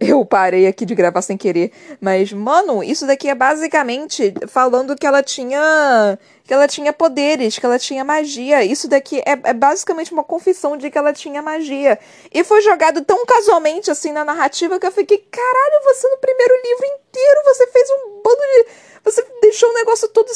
eu, 0.00 0.24
parei 0.24 0.66
aqui 0.66 0.84
de 0.84 0.94
gravar 0.94 1.22
sem 1.22 1.36
querer. 1.36 1.70
Mas, 2.00 2.32
mano, 2.32 2.82
isso 2.82 3.06
daqui 3.06 3.28
é 3.28 3.34
basicamente 3.34 4.34
falando 4.48 4.96
que 4.96 5.06
ela 5.06 5.22
tinha. 5.22 6.18
Que 6.42 6.52
ela 6.52 6.68
tinha 6.68 6.92
poderes, 6.92 7.58
que 7.58 7.64
ela 7.64 7.78
tinha 7.78 8.04
magia. 8.04 8.64
Isso 8.64 8.88
daqui 8.88 9.20
é, 9.20 9.38
é 9.44 9.54
basicamente 9.54 10.12
uma 10.12 10.24
confissão 10.24 10.76
de 10.76 10.90
que 10.90 10.98
ela 10.98 11.12
tinha 11.12 11.40
magia. 11.40 11.98
E 12.32 12.42
foi 12.44 12.60
jogado 12.60 13.02
tão 13.02 13.24
casualmente 13.24 13.90
assim 13.90 14.12
na 14.12 14.24
narrativa 14.24 14.78
que 14.78 14.86
eu 14.86 14.92
fiquei, 14.92 15.18
caralho, 15.18 15.84
você 15.84 16.08
no 16.08 16.18
primeiro 16.18 16.54
livro 16.62 16.86
inteiro 16.86 17.40
você 17.44 17.66
fez 17.68 17.88
um 17.90 18.22
bando 18.22 18.40
de. 18.40 18.66
Você 19.04 19.24
deixou 19.42 19.68
um 19.68 19.74
negócio 19.74 20.08
todo 20.08 20.30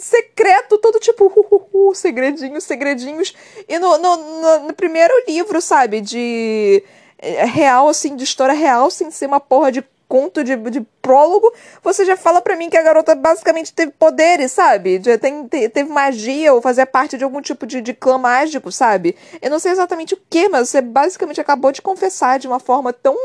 secreto, 0.00 0.78
todo 0.78 0.98
tipo, 0.98 1.26
uh, 1.26 1.54
uh, 1.54 1.90
uh, 1.90 1.94
segredinhos, 1.94 2.64
segredinhos. 2.64 3.34
E 3.68 3.78
no, 3.78 3.98
no, 3.98 4.16
no, 4.16 4.58
no 4.60 4.74
primeiro 4.74 5.12
livro, 5.28 5.60
sabe, 5.60 6.00
de 6.00 6.82
é, 7.18 7.44
real, 7.44 7.88
assim, 7.88 8.16
de 8.16 8.24
história 8.24 8.54
real, 8.54 8.90
sem 8.90 9.10
ser 9.10 9.26
uma 9.26 9.40
porra 9.40 9.70
de 9.70 9.84
conto 10.08 10.44
de, 10.44 10.56
de 10.56 10.80
prólogo, 11.02 11.52
você 11.82 12.04
já 12.04 12.16
fala 12.16 12.40
pra 12.40 12.56
mim 12.56 12.70
que 12.70 12.76
a 12.76 12.82
garota 12.82 13.14
basicamente 13.14 13.72
teve 13.72 13.92
poderes, 13.92 14.52
sabe? 14.52 15.00
Já 15.02 15.18
tem, 15.18 15.46
te, 15.48 15.68
teve 15.68 15.90
magia 15.90 16.54
ou 16.54 16.62
fazia 16.62 16.86
parte 16.86 17.18
de 17.18 17.24
algum 17.24 17.40
tipo 17.40 17.66
de, 17.66 17.80
de 17.80 17.92
clã 17.92 18.16
mágico, 18.16 18.70
sabe? 18.70 19.16
Eu 19.42 19.50
não 19.50 19.58
sei 19.58 19.72
exatamente 19.72 20.14
o 20.14 20.18
que, 20.30 20.48
mas 20.48 20.68
você 20.68 20.80
basicamente 20.80 21.40
acabou 21.40 21.72
de 21.72 21.82
confessar 21.82 22.38
de 22.38 22.46
uma 22.46 22.60
forma 22.60 22.92
tão, 22.92 23.16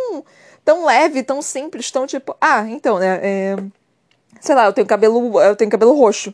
tão 0.65 0.85
leve, 0.85 1.21
tão 1.21 1.41
simples, 1.41 1.91
tão 1.91 2.07
tipo, 2.07 2.35
ah, 2.41 2.65
então, 2.67 2.97
né? 2.97 3.19
É, 3.21 3.55
sei 4.39 4.55
lá, 4.55 4.65
eu 4.65 4.73
tenho 4.73 4.87
cabelo, 4.87 5.41
eu 5.41 5.55
tenho 5.55 5.69
cabelo 5.71 5.93
roxo 5.93 6.33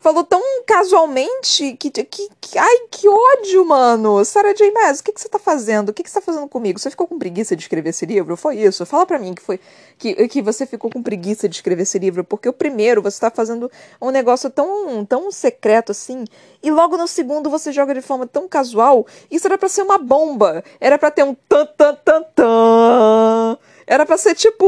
falou 0.00 0.24
tão 0.24 0.40
casualmente 0.64 1.74
que, 1.74 1.90
que, 1.90 2.28
que, 2.40 2.58
ai, 2.58 2.78
que 2.90 3.08
ódio, 3.08 3.64
mano. 3.64 4.24
Sarah 4.24 4.54
J. 4.54 4.70
Maas, 4.70 5.00
o 5.00 5.04
que, 5.04 5.12
que 5.12 5.20
você 5.20 5.28
tá 5.28 5.38
fazendo? 5.38 5.88
O 5.88 5.92
que, 5.92 6.02
que 6.02 6.10
você 6.10 6.20
tá 6.20 6.24
fazendo 6.24 6.48
comigo? 6.48 6.78
Você 6.78 6.90
ficou 6.90 7.06
com 7.06 7.18
preguiça 7.18 7.56
de 7.56 7.62
escrever 7.62 7.90
esse 7.90 8.06
livro? 8.06 8.36
Foi 8.36 8.56
isso? 8.56 8.86
Fala 8.86 9.04
pra 9.06 9.18
mim 9.18 9.34
que 9.34 9.42
foi 9.42 9.58
que, 9.98 10.28
que 10.28 10.42
você 10.42 10.66
ficou 10.66 10.90
com 10.90 11.02
preguiça 11.02 11.48
de 11.48 11.56
escrever 11.56 11.82
esse 11.82 11.98
livro, 11.98 12.22
porque 12.22 12.48
o 12.48 12.52
primeiro 12.52 13.02
você 13.02 13.20
tá 13.20 13.30
fazendo 13.30 13.70
um 14.00 14.10
negócio 14.10 14.48
tão, 14.50 15.04
tão 15.04 15.30
secreto 15.32 15.90
assim, 15.90 16.24
e 16.62 16.70
logo 16.70 16.96
no 16.96 17.08
segundo 17.08 17.50
você 17.50 17.72
joga 17.72 17.94
de 17.94 18.00
forma 18.02 18.26
tão 18.26 18.48
casual. 18.48 19.06
Isso 19.30 19.46
era 19.46 19.58
para 19.58 19.68
ser 19.68 19.82
uma 19.82 19.98
bomba. 19.98 20.62
Era 20.80 20.98
para 20.98 21.10
ter 21.10 21.24
um 21.24 21.34
tan 21.48 21.66
tan 21.66 21.94
tan 22.04 22.22
tan 22.34 23.58
era 23.88 24.04
para 24.04 24.18
ser 24.18 24.34
tipo 24.34 24.66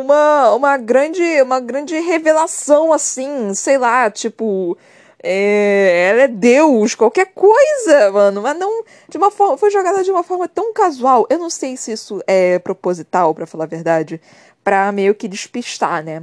uma, 0.00 0.54
uma 0.54 0.76
grande 0.76 1.42
uma 1.42 1.58
grande 1.58 1.98
revelação 1.98 2.92
assim, 2.92 3.52
sei 3.52 3.76
lá, 3.76 4.08
tipo 4.10 4.78
é, 5.22 6.08
ela 6.10 6.22
é 6.22 6.28
Deus, 6.28 6.94
qualquer 6.94 7.32
coisa, 7.34 8.12
mano, 8.12 8.42
mas 8.42 8.56
não 8.56 8.84
de 9.08 9.18
uma 9.18 9.30
forma 9.30 9.58
foi 9.58 9.70
jogada 9.70 10.04
de 10.04 10.10
uma 10.10 10.22
forma 10.22 10.46
tão 10.48 10.72
casual. 10.72 11.26
Eu 11.28 11.38
não 11.38 11.50
sei 11.50 11.76
se 11.76 11.92
isso 11.92 12.22
é 12.28 12.60
proposital, 12.60 13.34
para 13.34 13.46
falar 13.46 13.64
a 13.64 13.66
verdade, 13.66 14.20
para 14.62 14.92
meio 14.92 15.14
que 15.14 15.26
despistar, 15.26 16.04
né? 16.04 16.22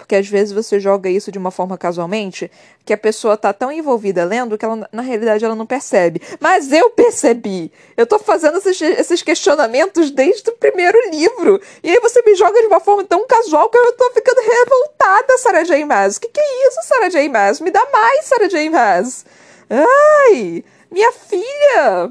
Porque 0.00 0.16
às 0.16 0.26
vezes 0.26 0.52
você 0.52 0.80
joga 0.80 1.08
isso 1.08 1.30
de 1.30 1.38
uma 1.38 1.50
forma 1.50 1.76
casualmente, 1.76 2.50
que 2.84 2.92
a 2.92 2.98
pessoa 2.98 3.36
tá 3.36 3.52
tão 3.52 3.70
envolvida 3.70 4.24
lendo 4.24 4.56
que 4.56 4.64
ela, 4.64 4.88
na 4.90 5.02
realidade 5.02 5.44
ela 5.44 5.54
não 5.54 5.66
percebe. 5.66 6.20
Mas 6.40 6.72
eu 6.72 6.90
percebi! 6.90 7.70
Eu 7.96 8.06
tô 8.06 8.18
fazendo 8.18 8.58
esses, 8.58 8.80
esses 8.80 9.22
questionamentos 9.22 10.10
desde 10.10 10.48
o 10.50 10.54
primeiro 10.54 10.98
livro. 11.10 11.60
E 11.82 11.90
aí 11.90 12.00
você 12.00 12.22
me 12.22 12.34
joga 12.34 12.60
de 12.60 12.66
uma 12.66 12.80
forma 12.80 13.04
tão 13.04 13.26
casual 13.26 13.68
que 13.68 13.78
eu 13.78 13.92
tô 13.92 14.10
ficando 14.12 14.40
revoltada, 14.40 15.38
Sarah 15.38 15.64
J. 15.64 15.84
Maas. 15.84 16.16
O 16.16 16.20
que, 16.20 16.28
que 16.28 16.40
é 16.40 16.68
isso, 16.68 16.80
Sarah 16.82 17.08
J. 17.10 17.28
Maas? 17.28 17.60
Me 17.60 17.70
dá 17.70 17.86
mais, 17.92 18.24
Sarah 18.24 18.48
J. 18.48 18.70
Maas. 18.70 19.24
Ai! 19.68 20.64
Minha 20.90 21.12
filha! 21.12 22.10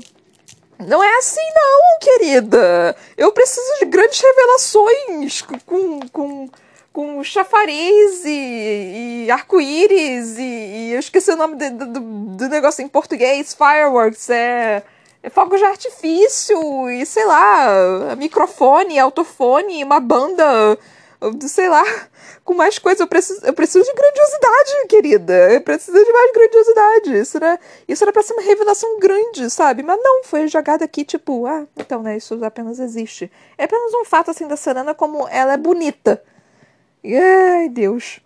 Não 0.88 1.04
é 1.04 1.18
assim 1.18 1.42
não, 1.56 2.00
querida! 2.00 2.96
Eu 3.18 3.32
preciso 3.34 3.80
de 3.80 3.86
grandes 3.86 4.22
revelações 4.22 5.42
com... 5.66 6.00
com 6.14 6.50
com 6.92 7.24
chafariz 7.24 8.26
e, 8.26 9.26
e 9.26 9.32
arco-íris 9.32 10.38
e, 10.38 10.42
e, 10.42 10.92
eu 10.94 11.00
esqueci 11.00 11.32
o 11.32 11.36
nome 11.36 11.56
de, 11.56 11.70
do, 11.70 12.00
do 12.00 12.50
negócio 12.50 12.84
em 12.84 12.88
português, 12.88 13.54
fireworks, 13.54 14.30
é, 14.30 14.84
é 15.22 15.30
fogo 15.30 15.56
de 15.56 15.64
artifício 15.64 16.90
e 16.90 17.06
sei 17.06 17.26
lá, 17.26 18.16
microfone, 18.18 18.98
autofone, 18.98 19.84
uma 19.84 20.00
banda, 20.00 20.78
sei 21.48 21.70
lá, 21.70 21.84
com 22.44 22.54
mais 22.54 22.80
coisa. 22.80 23.04
Eu 23.04 23.08
preciso, 23.08 23.46
eu 23.46 23.54
preciso 23.54 23.86
de 23.86 23.94
grandiosidade, 23.94 24.88
querida. 24.88 25.54
Eu 25.54 25.62
preciso 25.62 26.04
de 26.04 26.12
mais 26.12 26.32
grandiosidade. 26.32 27.20
Isso 27.20 27.38
era, 27.38 27.60
isso 27.88 28.04
era 28.04 28.14
pra 28.14 28.24
ser 28.24 28.34
uma 28.34 28.42
revelação 28.42 28.98
grande, 28.98 29.50
sabe? 29.50 29.84
Mas 29.84 30.00
não, 30.02 30.24
foi 30.24 30.48
jogada 30.48 30.86
aqui, 30.86 31.04
tipo, 31.04 31.46
ah, 31.46 31.68
então, 31.78 32.02
né, 32.02 32.18
isso 32.18 32.44
apenas 32.44 32.80
existe. 32.80 33.32
É 33.58 33.66
apenas 33.66 33.94
um 33.94 34.06
fato, 34.06 34.32
assim, 34.32 34.48
da 34.48 34.56
Serena 34.56 34.96
como 34.96 35.28
ela 35.28 35.54
é 35.54 35.58
bonita 35.58 36.22
Ai, 37.04 37.70
Deus. 37.70 38.20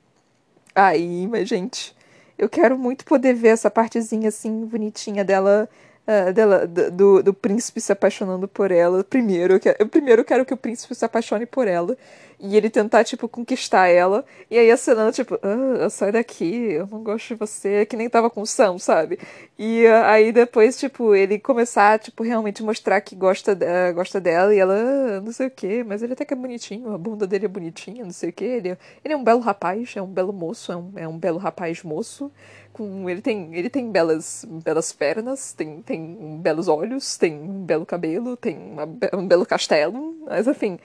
Aí, 0.76 1.28
mas 1.28 1.50
gente, 1.50 1.96
eu 2.38 2.50
quero 2.50 2.78
muito 2.78 3.06
poder 3.06 3.34
ver 3.34 3.50
essa 3.50 3.72
partezinha 3.72 4.30
assim 4.30 4.66
bonitinha 4.66 5.24
dela 5.26 5.70
uh, 6.08 6.34
dela, 6.34 6.68
do, 6.68 7.24
do 7.24 7.34
príncipe 7.34 7.82
se 7.82 7.92
apaixonando 7.92 8.48
por 8.48 8.72
ela. 8.72 9.04
Primeiro, 9.04 9.60
eu, 9.80 9.88
primeiro 9.88 10.24
quero 10.24 10.46
que 10.46 10.54
o 10.54 10.58
príncipe 10.58 10.96
se 10.96 11.06
apaixone 11.06 11.46
por 11.46 11.68
ela. 11.68 11.98
E 12.40 12.58
ele 12.58 12.70
tentar, 12.70 13.06
tipo, 13.06 13.30
conquistar 13.30 13.88
ela. 13.88 14.26
E 14.52 14.58
aí 14.58 14.70
a 14.70 14.76
Selena, 14.76 15.14
tipo, 15.14 15.40
ah, 15.42 15.90
sai 15.90 16.12
daqui, 16.12 16.74
eu 16.74 16.86
não 16.88 17.02
gosto 17.02 17.30
de 17.30 17.36
você. 17.36 17.86
Que 17.86 17.96
nem 17.96 18.10
tava 18.10 18.30
com 18.30 18.42
o 18.42 18.46
Sam, 18.46 18.78
sabe? 18.80 19.18
E 19.58 19.86
uh, 19.86 20.04
aí 20.04 20.32
depois, 20.34 20.78
tipo, 20.78 21.16
ele 21.16 21.40
começar, 21.40 21.98
tipo, 22.00 22.22
realmente 22.22 22.62
mostrar 22.62 23.00
que 23.00 23.16
gosta, 23.16 23.54
uh, 23.54 23.94
gosta 23.94 24.20
dela. 24.20 24.54
E 24.54 24.60
ela, 24.60 24.76
ah, 24.76 25.22
não 25.22 25.32
sei 25.32 25.48
o 25.48 25.52
que, 25.52 25.84
mas 25.86 26.04
ele 26.04 26.14
até 26.14 26.26
que 26.26 26.34
é 26.34 26.38
bonitinho, 26.38 26.94
a 26.94 26.98
bunda 26.98 27.26
dele 27.26 27.46
é 27.46 27.48
bonitinha, 27.48 28.04
não 28.04 28.12
sei 28.12 28.30
o 28.30 28.34
que. 28.34 28.44
Ele, 28.44 28.78
ele 29.06 29.14
é 29.14 29.18
um 29.18 29.24
belo 29.24 29.40
rapaz, 29.40 29.94
é 29.96 30.02
um 30.02 30.08
belo 30.08 30.34
moço, 30.34 30.72
é 30.72 30.76
um, 30.76 30.92
é 30.98 31.08
um 31.08 31.18
belo 31.18 31.38
rapaz 31.38 31.82
moço 31.82 32.30
com 32.74 33.10
ele 33.10 33.22
tem 33.22 33.56
ele 33.56 33.70
tem 33.70 33.92
belas 33.92 34.46
belas 34.64 34.92
pernas 34.92 35.54
tem 35.54 35.82
tem 35.82 36.40
belos 36.42 36.68
olhos 36.68 37.16
tem 37.18 37.34
um 37.36 37.64
belo 37.64 37.86
cabelo 37.86 38.36
tem 38.36 38.58
uma, 38.58 38.90
um 39.14 39.28
belo 39.28 39.46
castelo 39.46 40.16
mas 40.26 40.48
enfim. 40.48 40.80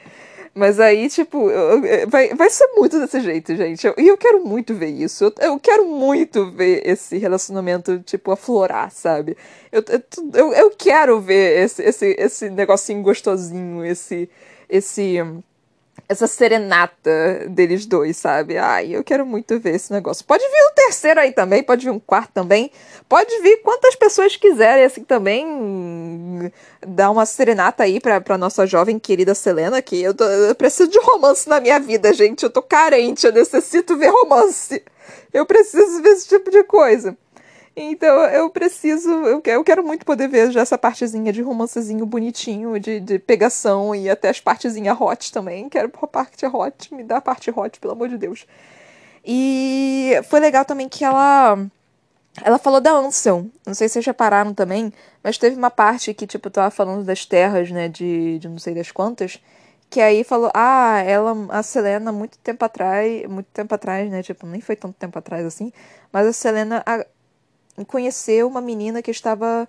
Mas 0.54 0.80
aí 0.80 1.08
tipo 1.08 1.48
vai, 2.08 2.34
vai 2.34 2.50
ser 2.50 2.66
muito 2.76 2.98
desse 2.98 3.20
jeito 3.20 3.54
gente. 3.54 3.84
E 3.84 3.86
eu, 3.86 3.94
eu, 3.96 4.16
quero 4.16 4.44
muito 4.44 4.74
ver 4.74 4.88
isso. 4.88 5.24
Eu, 5.24 5.34
eu, 5.40 5.60
quero 5.60 5.86
muito 5.86 6.50
ver 6.50 6.82
esse 6.84 7.16
relacionamento 7.18 8.00
tipo 8.00 8.32
aflorar 8.32 8.90
sabe? 8.90 9.36
Eu, 9.70 9.84
eu, 10.34 10.52
eu 10.52 10.70
quero 10.70 11.20
ver 11.20 11.62
esse, 11.64 11.82
esse 11.82 12.16
esse 12.18 12.50
negocinho 12.50 13.02
gostosinho 13.02 13.84
esse 13.84 14.28
esse 14.68 15.18
essa 16.08 16.26
serenata 16.26 17.46
deles 17.50 17.84
dois, 17.84 18.16
sabe? 18.16 18.56
Ai, 18.56 18.96
eu 18.96 19.04
quero 19.04 19.26
muito 19.26 19.60
ver 19.60 19.74
esse 19.74 19.92
negócio. 19.92 20.24
Pode 20.24 20.42
vir 20.42 20.70
um 20.70 20.74
terceiro 20.74 21.20
aí 21.20 21.32
também, 21.32 21.62
pode 21.62 21.84
vir 21.84 21.90
um 21.90 21.98
quarto 22.00 22.32
também. 22.32 22.70
Pode 23.06 23.38
vir 23.40 23.58
quantas 23.62 23.94
pessoas 23.94 24.34
quiserem, 24.34 24.84
assim, 24.84 25.04
também. 25.04 26.50
Dar 26.86 27.10
uma 27.10 27.26
serenata 27.26 27.82
aí 27.82 28.00
pra, 28.00 28.20
pra 28.20 28.38
nossa 28.38 28.66
jovem 28.66 28.98
querida 28.98 29.34
Selena, 29.34 29.82
que 29.82 30.00
eu, 30.00 30.14
tô, 30.14 30.24
eu 30.24 30.54
preciso 30.54 30.90
de 30.90 30.98
romance 30.98 31.46
na 31.48 31.60
minha 31.60 31.78
vida, 31.78 32.12
gente. 32.14 32.42
Eu 32.42 32.50
tô 32.50 32.62
carente, 32.62 33.26
eu 33.26 33.32
necessito 33.32 33.96
ver 33.96 34.08
romance. 34.08 34.82
Eu 35.32 35.44
preciso 35.44 36.02
ver 36.02 36.10
esse 36.10 36.28
tipo 36.28 36.50
de 36.50 36.64
coisa. 36.64 37.16
Então 37.80 38.24
eu 38.24 38.50
preciso, 38.50 39.08
eu 39.08 39.40
quero, 39.40 39.60
eu 39.60 39.64
quero 39.64 39.84
muito 39.84 40.04
poder 40.04 40.26
ver 40.28 40.50
já 40.50 40.62
essa 40.62 40.76
partezinha 40.76 41.32
de 41.32 41.40
romancezinho 41.42 42.04
bonitinho, 42.04 42.78
de, 42.80 42.98
de 42.98 43.20
pegação 43.20 43.94
e 43.94 44.10
até 44.10 44.28
as 44.28 44.40
partezinhas 44.40 45.00
hot 45.00 45.32
também. 45.32 45.68
Quero 45.68 45.88
a 46.02 46.06
parte 46.08 46.44
hot, 46.44 46.92
me 46.92 47.04
dá 47.04 47.18
a 47.18 47.20
parte 47.20 47.52
hot, 47.54 47.78
pelo 47.78 47.92
amor 47.92 48.08
de 48.08 48.18
Deus. 48.18 48.46
E 49.24 50.12
foi 50.28 50.40
legal 50.40 50.64
também 50.64 50.88
que 50.88 51.04
ela. 51.04 51.56
Ela 52.42 52.58
falou 52.58 52.80
da 52.80 52.90
Ansel. 52.92 53.46
Não 53.64 53.74
sei 53.74 53.88
se 53.88 53.94
vocês 53.94 54.06
repararam 54.06 54.52
também, 54.54 54.92
mas 55.22 55.38
teve 55.38 55.56
uma 55.56 55.70
parte 55.70 56.12
que, 56.14 56.26
tipo, 56.26 56.50
tava 56.50 56.70
falando 56.70 57.04
das 57.04 57.24
terras, 57.26 57.70
né, 57.70 57.88
de, 57.88 58.38
de 58.40 58.48
não 58.48 58.58
sei 58.58 58.74
das 58.74 58.90
quantas. 58.90 59.40
Que 59.90 60.00
aí 60.00 60.24
falou, 60.24 60.50
ah, 60.54 61.00
ela, 61.06 61.32
a 61.50 61.62
Selena, 61.62 62.12
muito 62.12 62.38
tempo 62.38 62.64
atrás, 62.64 63.26
muito 63.28 63.46
tempo 63.52 63.74
atrás, 63.74 64.10
né? 64.10 64.22
Tipo, 64.22 64.46
nem 64.46 64.60
foi 64.60 64.76
tanto 64.76 64.94
tempo 64.98 65.18
atrás 65.18 65.46
assim, 65.46 65.72
mas 66.12 66.26
a 66.26 66.32
Selena 66.32 66.82
conheceu 67.84 68.46
uma 68.48 68.60
menina 68.60 69.02
que 69.02 69.10
estava 69.10 69.68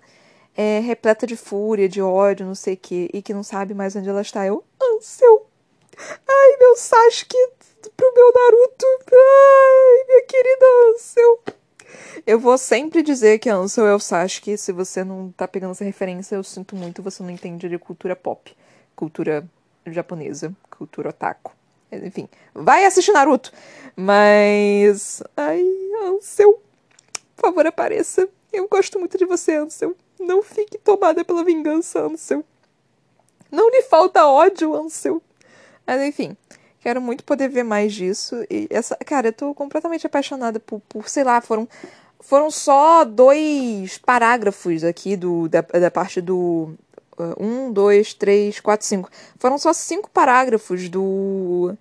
é, 0.55 0.80
repleta 0.80 1.26
de 1.26 1.36
fúria, 1.36 1.88
de 1.88 2.01
ódio, 2.01 2.45
não 2.45 2.55
sei 2.55 2.74
o 2.74 2.78
que, 2.78 3.10
e 3.14 3.22
que 3.22 3.34
não 3.34 3.43
sabe 3.43 3.74
mais 3.74 3.95
onde 3.95 4.10
ela 4.10 4.22
está. 4.22 4.45
Eu, 4.45 4.64
Ansel! 4.82 5.47
Ai, 5.97 6.57
meu 6.60 6.76
Sasuke 6.76 7.38
pro 7.95 8.14
meu 8.14 8.32
Naruto! 8.34 8.86
Ai, 9.14 10.05
minha 10.07 10.22
querida 10.24 10.66
Ansel! 10.93 11.39
Eu 12.26 12.39
vou 12.39 12.57
sempre 12.57 13.01
dizer 13.01 13.39
que 13.39 13.49
Ansel 13.49 13.88
é 13.88 13.95
o 13.95 13.99
Sasuke. 13.99 14.57
Se 14.57 14.72
você 14.72 15.03
não 15.03 15.32
tá 15.32 15.47
pegando 15.47 15.72
essa 15.72 15.84
referência, 15.84 16.36
eu 16.36 16.43
sinto 16.43 16.76
muito, 16.76 17.01
você 17.01 17.24
não 17.24 17.30
entende 17.30 17.70
de 17.70 17.78
cultura 17.78 18.16
pop, 18.16 18.55
cultura 18.95 19.47
japonesa, 19.88 20.53
cultura 20.70 21.10
otaku. 21.10 21.53
Enfim, 21.91 22.30
vai 22.53 22.86
assistir 22.86 23.12
Naruto! 23.12 23.51
Mas. 23.95 25.24
Ai, 25.36 25.64
Ansel! 26.03 26.62
Por 27.39 27.47
favor, 27.47 27.65
apareça. 27.65 28.27
Eu 28.51 28.67
gosto 28.67 28.99
muito 28.99 29.17
de 29.17 29.25
você, 29.25 29.55
Ansel. 29.55 29.95
Não 30.19 30.43
fique 30.43 30.77
tomada 30.77 31.23
pela 31.23 31.41
vingança, 31.41 32.01
Ansel. 32.01 32.43
Não 33.49 33.69
lhe 33.69 33.81
falta 33.83 34.27
ódio, 34.27 34.75
Ansel. 34.75 35.21
Mas 35.87 36.01
enfim, 36.01 36.35
quero 36.81 36.99
muito 36.99 37.23
poder 37.23 37.47
ver 37.47 37.63
mais 37.63 37.93
disso. 37.93 38.35
E 38.49 38.67
essa, 38.69 38.93
cara, 38.97 39.29
eu 39.29 39.33
tô 39.33 39.55
completamente 39.55 40.05
apaixonada 40.05 40.59
por, 40.59 40.81
por 40.81 41.07
sei 41.07 41.23
lá, 41.23 41.39
foram 41.39 41.67
foram 42.19 42.51
só 42.51 43.05
dois 43.05 43.97
parágrafos 43.97 44.83
aqui 44.83 45.15
do 45.15 45.47
da, 45.47 45.61
da 45.61 45.89
parte 45.89 46.19
do 46.19 46.75
uh, 47.17 47.41
um, 47.41 47.71
dois, 47.71 48.13
três, 48.13 48.59
quatro, 48.59 48.85
cinco. 48.85 49.09
Foram 49.39 49.57
só 49.57 49.71
cinco 49.71 50.09
parágrafos 50.09 50.89
do 50.89 51.73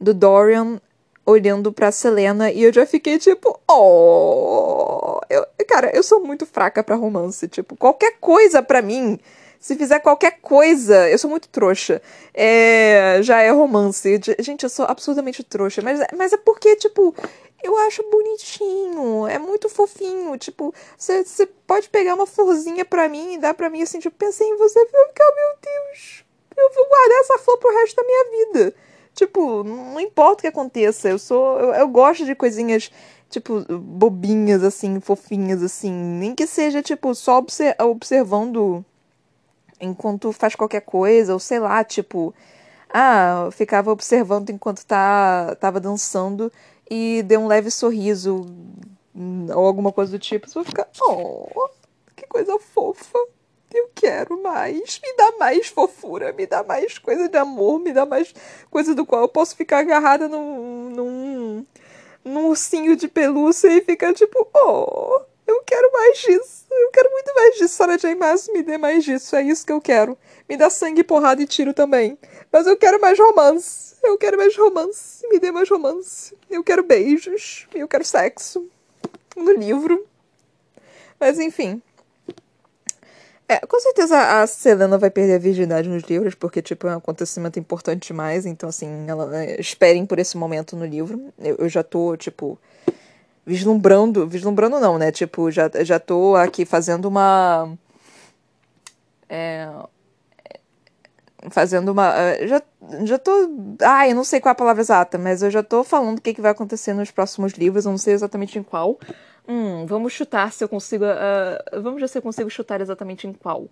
do 0.00 0.12
Dorian 0.12 0.80
olhando 1.26 1.72
pra 1.72 1.90
Selena 1.90 2.50
e 2.50 2.62
eu 2.62 2.72
já 2.72 2.84
fiquei 2.86 3.18
tipo, 3.18 3.58
oh! 3.70 5.20
Eu, 5.30 5.46
cara, 5.66 5.90
eu 5.94 6.02
sou 6.02 6.20
muito 6.20 6.44
fraca 6.46 6.82
para 6.82 6.96
romance. 6.96 7.48
Tipo, 7.48 7.76
qualquer 7.76 8.16
coisa 8.20 8.62
para 8.62 8.82
mim, 8.82 9.18
se 9.58 9.74
fizer 9.76 10.00
qualquer 10.00 10.38
coisa, 10.42 11.08
eu 11.08 11.18
sou 11.18 11.30
muito 11.30 11.48
trouxa. 11.48 12.02
É, 12.34 13.18
já 13.22 13.40
é 13.40 13.50
romance. 13.50 14.20
Gente, 14.38 14.64
eu 14.64 14.68
sou 14.70 14.84
absurdamente 14.86 15.42
trouxa. 15.42 15.80
Mas, 15.82 16.00
mas 16.16 16.32
é 16.32 16.36
porque, 16.36 16.76
tipo, 16.76 17.14
eu 17.62 17.76
acho 17.78 18.02
bonitinho. 18.10 19.26
É 19.26 19.38
muito 19.38 19.68
fofinho. 19.70 20.36
Tipo, 20.36 20.74
você 20.98 21.46
pode 21.66 21.88
pegar 21.88 22.14
uma 22.14 22.26
florzinha 22.26 22.84
pra 22.84 23.08
mim 23.08 23.34
e 23.34 23.38
dar 23.38 23.54
pra 23.54 23.70
mim 23.70 23.82
assim, 23.82 23.98
tipo, 23.98 24.16
pensei 24.16 24.46
em 24.46 24.56
você 24.56 24.78
e 24.78 24.86
ficar, 24.86 25.32
meu 25.34 25.56
Deus, 25.62 26.24
eu 26.56 26.72
vou 26.74 26.86
guardar 26.86 27.18
essa 27.20 27.38
flor 27.38 27.58
pro 27.58 27.74
resto 27.74 27.96
da 27.96 28.04
minha 28.04 28.24
vida. 28.30 28.74
Tipo, 29.14 29.62
não 29.62 30.00
importa 30.00 30.40
o 30.40 30.42
que 30.42 30.46
aconteça, 30.48 31.08
eu 31.08 31.18
sou. 31.18 31.58
Eu, 31.58 31.72
eu 31.74 31.88
gosto 31.88 32.24
de 32.24 32.34
coisinhas, 32.34 32.90
tipo, 33.30 33.64
bobinhas, 33.78 34.64
assim, 34.64 35.00
fofinhas, 35.00 35.62
assim. 35.62 35.92
Nem 35.92 36.34
que 36.34 36.46
seja, 36.46 36.82
tipo, 36.82 37.14
só 37.14 37.42
observando 37.80 38.84
enquanto 39.80 40.32
faz 40.32 40.54
qualquer 40.56 40.80
coisa, 40.80 41.32
ou 41.32 41.38
sei 41.38 41.60
lá, 41.60 41.84
tipo. 41.84 42.34
Ah, 42.92 43.44
eu 43.46 43.52
ficava 43.52 43.90
observando 43.90 44.50
enquanto 44.50 44.84
tá, 44.86 45.56
tava 45.60 45.80
dançando 45.80 46.52
e 46.88 47.22
deu 47.24 47.40
um 47.40 47.46
leve 47.48 47.70
sorriso 47.70 48.46
ou 49.54 49.66
alguma 49.66 49.92
coisa 49.92 50.12
do 50.12 50.18
tipo. 50.18 50.48
Você 50.48 50.54
vai 50.54 50.64
ficar, 50.64 50.88
oh, 51.00 51.68
que 52.16 52.26
coisa 52.26 52.58
fofa. 52.58 53.18
Eu 53.74 53.90
quero 53.92 54.40
mais. 54.40 55.00
Me 55.02 55.16
dá 55.16 55.32
mais 55.36 55.66
fofura, 55.66 56.32
me 56.32 56.46
dá 56.46 56.62
mais 56.62 56.96
coisa 56.96 57.28
de 57.28 57.36
amor, 57.36 57.80
me 57.80 57.92
dá 57.92 58.06
mais 58.06 58.32
coisa 58.70 58.94
do 58.94 59.04
qual 59.04 59.22
eu 59.22 59.28
posso 59.28 59.56
ficar 59.56 59.78
agarrada 59.80 60.28
num, 60.28 60.90
num, 60.90 61.66
num 62.24 62.46
ursinho 62.46 62.94
de 62.94 63.08
pelúcia 63.08 63.68
e 63.68 63.80
ficar 63.80 64.14
tipo, 64.14 64.48
oh, 64.54 65.22
eu 65.44 65.60
quero 65.66 65.90
mais 65.92 66.18
disso. 66.18 66.64
Eu 66.70 66.90
quero 66.92 67.10
muito 67.10 67.34
mais 67.34 67.56
disso. 67.56 67.74
Sarah 67.74 67.96
J. 67.96 68.14
Maas, 68.14 68.48
me 68.48 68.62
dê 68.62 68.78
mais 68.78 69.04
disso. 69.04 69.34
É 69.34 69.42
isso 69.42 69.66
que 69.66 69.72
eu 69.72 69.80
quero. 69.80 70.16
Me 70.48 70.56
dá 70.56 70.70
sangue, 70.70 71.02
porrada 71.02 71.42
e 71.42 71.46
tiro 71.46 71.74
também. 71.74 72.16
Mas 72.52 72.68
eu 72.68 72.76
quero 72.76 73.00
mais 73.00 73.18
romance. 73.18 73.96
Eu 74.04 74.16
quero 74.16 74.36
mais 74.36 74.56
romance. 74.56 75.26
Me 75.28 75.40
dê 75.40 75.50
mais 75.50 75.68
romance. 75.68 76.32
Eu 76.48 76.62
quero 76.62 76.84
beijos. 76.84 77.66
Eu 77.74 77.88
quero 77.88 78.04
sexo. 78.04 78.68
No 79.36 79.50
livro. 79.50 80.06
Mas 81.18 81.40
enfim. 81.40 81.82
É, 83.46 83.58
com 83.66 83.78
certeza 83.78 84.16
a 84.40 84.46
Selena 84.46 84.96
vai 84.96 85.10
perder 85.10 85.34
a 85.34 85.38
virgindade 85.38 85.88
nos 85.88 86.02
livros, 86.04 86.34
porque, 86.34 86.62
tipo, 86.62 86.86
é 86.86 86.94
um 86.94 86.98
acontecimento 86.98 87.58
importante 87.58 88.06
demais. 88.06 88.46
Então, 88.46 88.68
assim, 88.68 89.04
ela, 89.06 89.36
é, 89.36 89.60
esperem 89.60 90.06
por 90.06 90.18
esse 90.18 90.36
momento 90.36 90.74
no 90.76 90.86
livro. 90.86 91.32
Eu, 91.38 91.56
eu 91.56 91.68
já 91.68 91.82
tô, 91.82 92.16
tipo, 92.16 92.58
vislumbrando. 93.44 94.26
Vislumbrando 94.26 94.80
não, 94.80 94.98
né? 94.98 95.12
Tipo, 95.12 95.50
já, 95.50 95.70
já 95.82 96.00
tô 96.00 96.34
aqui 96.36 96.64
fazendo 96.64 97.06
uma. 97.06 97.76
É, 99.28 99.68
fazendo 101.50 101.90
uma. 101.90 102.14
É, 102.14 102.46
já, 102.46 102.62
já 103.04 103.18
tô. 103.18 103.30
Ai, 103.82 104.12
eu 104.12 104.16
não 104.16 104.24
sei 104.24 104.40
qual 104.40 104.50
é 104.50 104.52
a 104.52 104.56
palavra 104.56 104.82
exata, 104.82 105.18
mas 105.18 105.42
eu 105.42 105.50
já 105.50 105.62
tô 105.62 105.84
falando 105.84 106.18
o 106.18 106.20
que, 106.20 106.34
que 106.34 106.40
vai 106.40 106.52
acontecer 106.52 106.94
nos 106.94 107.10
próximos 107.10 107.52
livros. 107.52 107.84
Eu 107.84 107.90
não 107.90 107.98
sei 107.98 108.14
exatamente 108.14 108.58
em 108.58 108.62
qual. 108.62 108.98
Hum, 109.46 109.86
vamos 109.86 110.12
chutar 110.12 110.52
se 110.52 110.64
eu 110.64 110.68
consigo. 110.68 111.04
Uh, 111.04 111.82
vamos 111.82 112.00
ver 112.00 112.08
se 112.08 112.18
eu 112.18 112.22
consigo 112.22 112.48
chutar 112.48 112.80
exatamente 112.80 113.26
em 113.26 113.32
qual. 113.32 113.68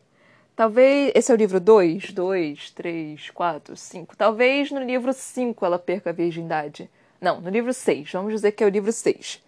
Talvez. 0.55 1.13
Esse 1.15 1.33
é 1.33 1.35
o 1.35 1.39
livro 1.39 1.59
2? 1.59 2.13
2, 2.13 2.71
3, 2.71 3.31
4, 3.31 3.77
5. 3.77 4.17
Talvez 4.17 4.71
no 4.71 4.81
livro 4.81 5.13
5 5.13 5.65
ela 5.65 5.79
perca 5.79 6.11
a 6.11 6.13
virgindade. 6.13 6.91
Não, 7.21 7.41
no 7.41 7.49
livro 7.49 7.73
6. 7.73 8.13
Vamos 8.13 8.33
dizer 8.33 8.53
que 8.53 8.63
é 8.63 8.67
o 8.67 8.71
livro 8.71 8.93
6. 8.93 9.43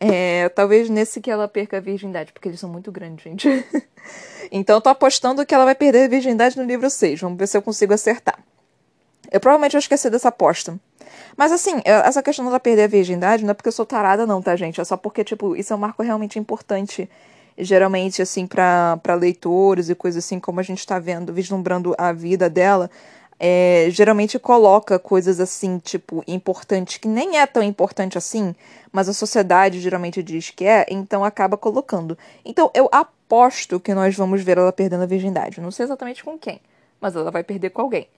É, 0.00 0.48
talvez 0.50 0.88
nesse 0.88 1.20
que 1.20 1.30
ela 1.30 1.48
perca 1.48 1.78
a 1.78 1.80
virgindade, 1.80 2.32
porque 2.32 2.48
eles 2.48 2.60
são 2.60 2.70
muito 2.70 2.92
grandes, 2.92 3.24
gente. 3.24 3.48
então 4.52 4.76
eu 4.76 4.80
tô 4.80 4.90
apostando 4.90 5.44
que 5.44 5.54
ela 5.54 5.64
vai 5.64 5.74
perder 5.74 6.04
a 6.04 6.08
virgindade 6.08 6.56
no 6.56 6.64
livro 6.64 6.88
6. 6.88 7.20
Vamos 7.20 7.38
ver 7.38 7.48
se 7.48 7.56
eu 7.56 7.62
consigo 7.62 7.94
acertar. 7.94 8.38
Eu 9.30 9.40
provavelmente 9.40 9.72
vou 9.72 9.78
esquecer 9.78 10.10
dessa 10.10 10.28
aposta. 10.28 10.78
Mas 11.36 11.52
assim, 11.52 11.80
essa 11.84 12.22
questão 12.22 12.44
dela 12.44 12.58
perder 12.58 12.84
a 12.84 12.88
virgindade 12.88 13.44
não 13.44 13.50
é 13.50 13.54
porque 13.54 13.68
eu 13.68 13.72
sou 13.72 13.86
tarada, 13.86 14.26
não, 14.26 14.42
tá, 14.42 14.56
gente? 14.56 14.80
É 14.80 14.84
só 14.84 14.96
porque, 14.96 15.22
tipo, 15.22 15.54
isso 15.54 15.72
é 15.72 15.76
um 15.76 15.78
marco 15.78 16.02
realmente 16.02 16.38
importante. 16.38 17.08
Geralmente, 17.56 18.22
assim, 18.22 18.46
para 18.46 19.14
leitores 19.18 19.88
e 19.88 19.94
coisas 19.94 20.24
assim, 20.24 20.38
como 20.40 20.60
a 20.60 20.62
gente 20.62 20.86
tá 20.86 20.98
vendo, 20.98 21.32
vislumbrando 21.32 21.94
a 21.98 22.12
vida 22.12 22.48
dela, 22.48 22.90
é, 23.38 23.86
geralmente 23.90 24.38
coloca 24.38 24.98
coisas 24.98 25.38
assim, 25.38 25.78
tipo, 25.78 26.24
importantes, 26.26 26.98
que 26.98 27.08
nem 27.08 27.38
é 27.38 27.46
tão 27.46 27.62
importante 27.62 28.18
assim, 28.18 28.54
mas 28.90 29.08
a 29.08 29.12
sociedade 29.12 29.80
geralmente 29.80 30.22
diz 30.22 30.50
que 30.50 30.64
é, 30.64 30.86
então 30.88 31.24
acaba 31.24 31.56
colocando. 31.56 32.18
Então 32.44 32.70
eu 32.74 32.88
aposto 32.90 33.78
que 33.78 33.94
nós 33.94 34.16
vamos 34.16 34.42
ver 34.42 34.58
ela 34.58 34.72
perdendo 34.72 35.04
a 35.04 35.06
virgindade. 35.06 35.60
Não 35.60 35.70
sei 35.70 35.84
exatamente 35.84 36.24
com 36.24 36.38
quem, 36.38 36.60
mas 37.00 37.14
ela 37.14 37.30
vai 37.30 37.44
perder 37.44 37.70
com 37.70 37.82
alguém. 37.82 38.08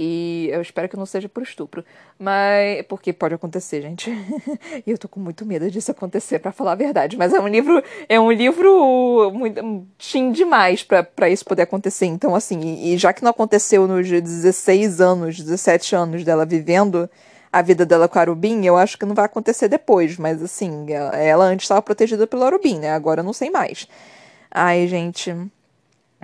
E 0.00 0.48
eu 0.52 0.62
espero 0.62 0.88
que 0.88 0.96
não 0.96 1.04
seja 1.04 1.28
por 1.28 1.42
estupro. 1.42 1.84
Mas. 2.16 2.86
Porque 2.86 3.12
pode 3.12 3.34
acontecer, 3.34 3.82
gente. 3.82 4.08
e 4.86 4.90
eu 4.90 4.96
tô 4.96 5.08
com 5.08 5.18
muito 5.18 5.44
medo 5.44 5.68
disso 5.68 5.90
acontecer, 5.90 6.38
para 6.38 6.52
falar 6.52 6.72
a 6.72 6.76
verdade. 6.76 7.16
Mas 7.16 7.34
é 7.34 7.40
um 7.40 7.48
livro. 7.48 7.82
É 8.08 8.20
um 8.20 8.30
livro 8.30 9.32
muito. 9.34 9.86
Tim 9.98 10.30
demais 10.30 10.84
para 10.84 11.28
isso 11.28 11.44
poder 11.44 11.62
acontecer. 11.62 12.06
Então, 12.06 12.32
assim, 12.36 12.92
e, 12.92 12.96
já 12.96 13.12
que 13.12 13.24
não 13.24 13.30
aconteceu 13.30 13.88
nos 13.88 14.08
16 14.08 15.00
anos, 15.00 15.36
17 15.36 15.96
anos 15.96 16.22
dela 16.22 16.46
vivendo 16.46 17.10
a 17.52 17.60
vida 17.60 17.84
dela 17.84 18.08
com 18.08 18.18
a 18.18 18.22
Arubin, 18.22 18.64
eu 18.64 18.76
acho 18.76 18.96
que 18.96 19.06
não 19.06 19.16
vai 19.16 19.24
acontecer 19.24 19.66
depois. 19.66 20.16
Mas 20.16 20.40
assim, 20.40 20.86
ela 20.92 21.44
antes 21.46 21.64
estava 21.64 21.82
protegida 21.82 22.24
pelo 22.24 22.44
Arubin, 22.44 22.78
né? 22.78 22.92
Agora 22.92 23.20
eu 23.20 23.24
não 23.24 23.32
sei 23.32 23.50
mais. 23.50 23.88
Ai, 24.48 24.86
gente. 24.86 25.34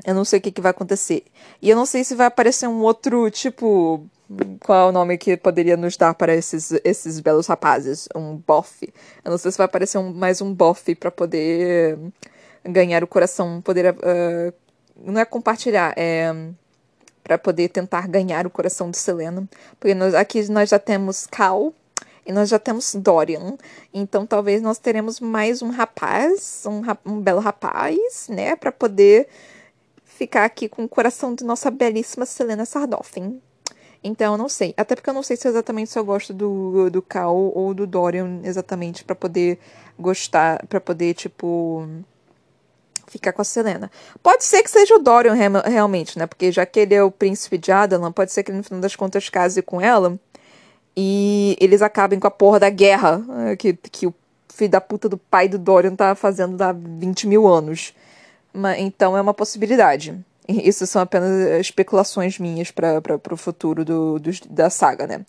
Eu 0.02 0.14
não 0.14 0.24
sei 0.24 0.38
o 0.38 0.42
que, 0.42 0.50
que 0.50 0.60
vai 0.60 0.70
acontecer. 0.70 1.24
E 1.62 1.70
eu 1.70 1.76
não 1.76 1.86
sei 1.86 2.02
se 2.02 2.14
vai 2.14 2.26
aparecer 2.26 2.66
um 2.66 2.80
outro, 2.80 3.30
tipo. 3.30 4.06
qual 4.60 4.86
é 4.86 4.88
o 4.88 4.92
nome 4.92 5.16
que 5.18 5.36
poderia 5.36 5.76
nos 5.76 5.96
dar 5.96 6.14
para 6.14 6.34
esses, 6.34 6.72
esses 6.84 7.20
belos 7.20 7.46
rapazes? 7.46 8.08
Um 8.14 8.36
bofe. 8.36 8.92
Eu 9.24 9.30
não 9.30 9.38
sei 9.38 9.52
se 9.52 9.58
vai 9.58 9.66
aparecer 9.66 9.98
um, 9.98 10.12
mais 10.12 10.40
um 10.40 10.52
bofe 10.52 10.94
para 10.94 11.10
poder 11.10 11.98
ganhar 12.64 13.04
o 13.04 13.06
coração, 13.06 13.60
poder. 13.60 13.94
Uh, 13.94 14.52
não 14.96 15.20
é 15.20 15.24
compartilhar, 15.24 15.92
é. 15.96 16.32
para 17.22 17.38
poder 17.38 17.68
tentar 17.68 18.08
ganhar 18.08 18.46
o 18.46 18.50
coração 18.50 18.90
de 18.90 18.98
Selena. 18.98 19.48
Porque 19.78 19.94
nós, 19.94 20.14
aqui 20.14 20.48
nós 20.50 20.70
já 20.70 20.78
temos 20.78 21.26
Cal 21.26 21.72
e 22.26 22.32
nós 22.32 22.48
já 22.48 22.58
temos 22.58 22.94
Dorian. 22.94 23.56
Então 23.92 24.26
talvez 24.26 24.62
nós 24.62 24.78
teremos 24.78 25.20
mais 25.20 25.62
um 25.62 25.70
rapaz, 25.70 26.64
um, 26.66 26.82
um 27.04 27.20
belo 27.20 27.40
rapaz, 27.40 28.28
né? 28.28 28.56
para 28.56 28.72
poder 28.72 29.28
ficar 30.24 30.44
aqui 30.44 30.68
com 30.70 30.84
o 30.84 30.88
coração 30.88 31.34
de 31.34 31.44
nossa 31.44 31.70
belíssima 31.70 32.24
Selena 32.24 32.64
Sardoffin. 32.64 33.40
Então, 34.02 34.32
eu 34.32 34.38
não 34.38 34.48
sei. 34.48 34.74
Até 34.76 34.94
porque 34.94 35.08
eu 35.08 35.14
não 35.14 35.22
sei 35.22 35.36
se 35.36 35.46
exatamente 35.46 35.90
se 35.90 35.98
eu 35.98 36.04
gosto 36.04 36.32
do, 36.32 36.90
do 36.90 37.02
Cal 37.02 37.36
ou 37.36 37.74
do 37.74 37.86
Dorian 37.86 38.40
exatamente 38.42 39.04
para 39.04 39.14
poder 39.14 39.58
gostar, 39.98 40.66
para 40.66 40.80
poder, 40.80 41.14
tipo, 41.14 41.86
ficar 43.06 43.32
com 43.32 43.42
a 43.42 43.44
Selena. 43.44 43.90
Pode 44.22 44.44
ser 44.44 44.62
que 44.62 44.70
seja 44.70 44.94
o 44.96 44.98
Dorian 44.98 45.34
realmente, 45.34 46.18
né? 46.18 46.26
Porque 46.26 46.50
já 46.50 46.64
que 46.64 46.80
ele 46.80 46.94
é 46.94 47.02
o 47.02 47.10
príncipe 47.10 47.58
de 47.58 47.70
Adalan, 47.70 48.12
pode 48.12 48.32
ser 48.32 48.42
que 48.42 48.50
ele, 48.50 48.58
no 48.58 48.64
final 48.64 48.80
das 48.80 48.96
contas 48.96 49.28
case 49.28 49.60
com 49.62 49.80
ela 49.80 50.18
e 50.96 51.56
eles 51.60 51.82
acabem 51.82 52.18
com 52.18 52.26
a 52.26 52.30
porra 52.30 52.60
da 52.60 52.70
guerra 52.70 53.22
eh, 53.48 53.56
que, 53.56 53.72
que 53.74 54.06
o 54.06 54.14
filho 54.48 54.70
da 54.70 54.80
puta 54.80 55.08
do 55.08 55.18
pai 55.18 55.48
do 55.48 55.58
Dorian 55.58 55.94
tá 55.94 56.14
fazendo 56.14 56.60
há 56.62 56.72
20 56.72 57.26
mil 57.26 57.46
anos. 57.46 57.94
Então 58.78 59.16
é 59.16 59.20
uma 59.20 59.34
possibilidade. 59.34 60.18
Isso 60.48 60.86
são 60.86 61.00
apenas 61.00 61.60
especulações 61.60 62.38
minhas 62.38 62.70
para 62.70 63.18
o 63.32 63.36
futuro 63.36 63.84
do, 63.84 64.18
do, 64.18 64.30
da 64.50 64.68
saga, 64.68 65.06
né? 65.06 65.24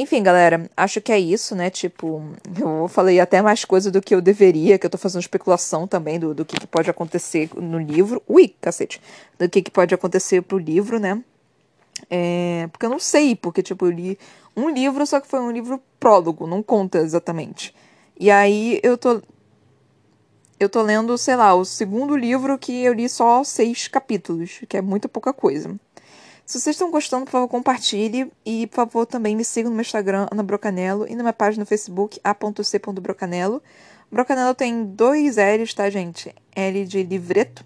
Enfim, 0.00 0.22
galera, 0.22 0.70
acho 0.76 1.00
que 1.00 1.10
é 1.10 1.18
isso, 1.18 1.56
né? 1.56 1.70
Tipo, 1.70 2.22
eu 2.56 2.86
falei 2.86 3.18
até 3.18 3.42
mais 3.42 3.64
coisa 3.64 3.90
do 3.90 4.00
que 4.00 4.14
eu 4.14 4.20
deveria, 4.20 4.78
que 4.78 4.86
eu 4.86 4.90
tô 4.90 4.96
fazendo 4.96 5.22
especulação 5.22 5.88
também 5.88 6.20
do, 6.20 6.32
do 6.32 6.44
que, 6.44 6.58
que 6.60 6.68
pode 6.68 6.88
acontecer 6.88 7.50
no 7.56 7.80
livro. 7.80 8.22
Ui, 8.28 8.54
cacete! 8.60 9.00
Do 9.36 9.48
que, 9.48 9.60
que 9.60 9.72
pode 9.72 9.92
acontecer 9.92 10.40
pro 10.42 10.56
livro, 10.56 11.00
né? 11.00 11.20
É, 12.08 12.68
porque 12.70 12.86
eu 12.86 12.90
não 12.90 13.00
sei, 13.00 13.34
porque, 13.34 13.60
tipo, 13.60 13.86
eu 13.86 13.90
li 13.90 14.16
um 14.56 14.70
livro, 14.70 15.04
só 15.04 15.18
que 15.18 15.26
foi 15.26 15.40
um 15.40 15.50
livro 15.50 15.82
prólogo, 15.98 16.46
não 16.46 16.62
conta 16.62 16.98
exatamente. 16.98 17.74
E 18.20 18.30
aí 18.30 18.78
eu 18.84 18.96
tô 18.96 19.20
eu 20.58 20.68
tô 20.68 20.82
lendo, 20.82 21.16
sei 21.16 21.36
lá, 21.36 21.54
o 21.54 21.64
segundo 21.64 22.16
livro 22.16 22.58
que 22.58 22.82
eu 22.82 22.92
li 22.92 23.08
só 23.08 23.44
seis 23.44 23.86
capítulos, 23.86 24.60
que 24.68 24.76
é 24.76 24.82
muito 24.82 25.08
pouca 25.08 25.32
coisa. 25.32 25.78
Se 26.44 26.58
vocês 26.58 26.74
estão 26.74 26.90
gostando, 26.90 27.26
por 27.26 27.32
favor, 27.32 27.48
compartilhe 27.48 28.32
e, 28.44 28.66
por 28.66 28.76
favor, 28.76 29.06
também 29.06 29.36
me 29.36 29.44
sigam 29.44 29.70
no 29.70 29.76
meu 29.76 29.82
Instagram, 29.82 30.26
Ana 30.32 30.42
Brocanello, 30.42 31.06
e 31.06 31.14
na 31.14 31.22
minha 31.22 31.32
página 31.32 31.60
no 31.60 31.66
Facebook, 31.66 32.18
a.c.brocanello. 32.24 33.62
Brocanello 34.10 34.54
tem 34.54 34.84
dois 34.84 35.36
L's, 35.36 35.74
tá, 35.74 35.90
gente? 35.90 36.34
L 36.56 36.84
de 36.86 37.02
livreto. 37.02 37.64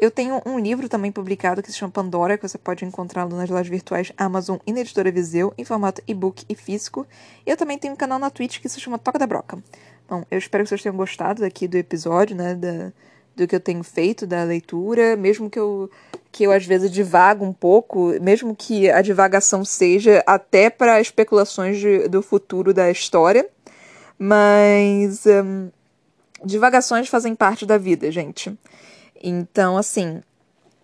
Eu 0.00 0.10
tenho 0.10 0.42
um 0.44 0.58
livro 0.58 0.88
também 0.88 1.12
publicado 1.12 1.62
que 1.62 1.70
se 1.70 1.78
chama 1.78 1.92
Pandora, 1.92 2.36
que 2.36 2.48
você 2.48 2.58
pode 2.58 2.84
encontrá-lo 2.84 3.36
nas 3.36 3.48
lojas 3.48 3.68
virtuais 3.68 4.10
Amazon 4.16 4.56
e 4.66 4.72
na 4.72 4.80
editora 4.80 5.12
Viseu, 5.12 5.54
em 5.56 5.64
formato 5.64 6.02
e-book 6.08 6.44
e 6.48 6.56
físico. 6.56 7.06
E 7.46 7.50
eu 7.50 7.56
também 7.56 7.78
tenho 7.78 7.94
um 7.94 7.96
canal 7.96 8.18
na 8.18 8.28
Twitch 8.28 8.58
que 8.58 8.68
se 8.68 8.80
chama 8.80 8.98
Toca 8.98 9.18
da 9.18 9.26
Broca. 9.28 9.62
Bom, 10.12 10.26
eu 10.30 10.36
espero 10.36 10.62
que 10.62 10.68
vocês 10.68 10.82
tenham 10.82 10.94
gostado 10.94 11.42
aqui 11.42 11.66
do 11.66 11.78
episódio, 11.78 12.36
né? 12.36 12.54
Da, 12.54 12.92
do 13.34 13.48
que 13.48 13.56
eu 13.56 13.60
tenho 13.60 13.82
feito, 13.82 14.26
da 14.26 14.44
leitura, 14.44 15.16
mesmo 15.16 15.48
que 15.48 15.58
eu, 15.58 15.90
que 16.30 16.44
eu 16.44 16.52
às 16.52 16.66
vezes 16.66 16.90
divago 16.90 17.46
um 17.46 17.52
pouco, 17.54 18.12
mesmo 18.20 18.54
que 18.54 18.90
a 18.90 19.00
divagação 19.00 19.64
seja 19.64 20.22
até 20.26 20.68
para 20.68 21.00
especulações 21.00 21.78
de, 21.78 22.08
do 22.08 22.20
futuro 22.20 22.74
da 22.74 22.90
história. 22.90 23.48
Mas 24.18 25.24
um, 25.24 25.70
divagações 26.44 27.08
fazem 27.08 27.34
parte 27.34 27.64
da 27.64 27.78
vida, 27.78 28.12
gente. 28.12 28.54
Então, 29.18 29.78
assim, 29.78 30.20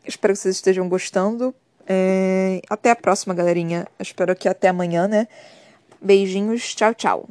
espero 0.06 0.32
que 0.32 0.38
vocês 0.38 0.54
estejam 0.54 0.88
gostando. 0.88 1.54
É... 1.86 2.62
Até 2.70 2.92
a 2.92 2.96
próxima, 2.96 3.34
galerinha. 3.34 3.86
espero 4.00 4.34
que 4.34 4.48
até 4.48 4.68
amanhã, 4.68 5.06
né? 5.06 5.28
Beijinhos, 6.00 6.74
tchau, 6.74 6.94
tchau. 6.94 7.28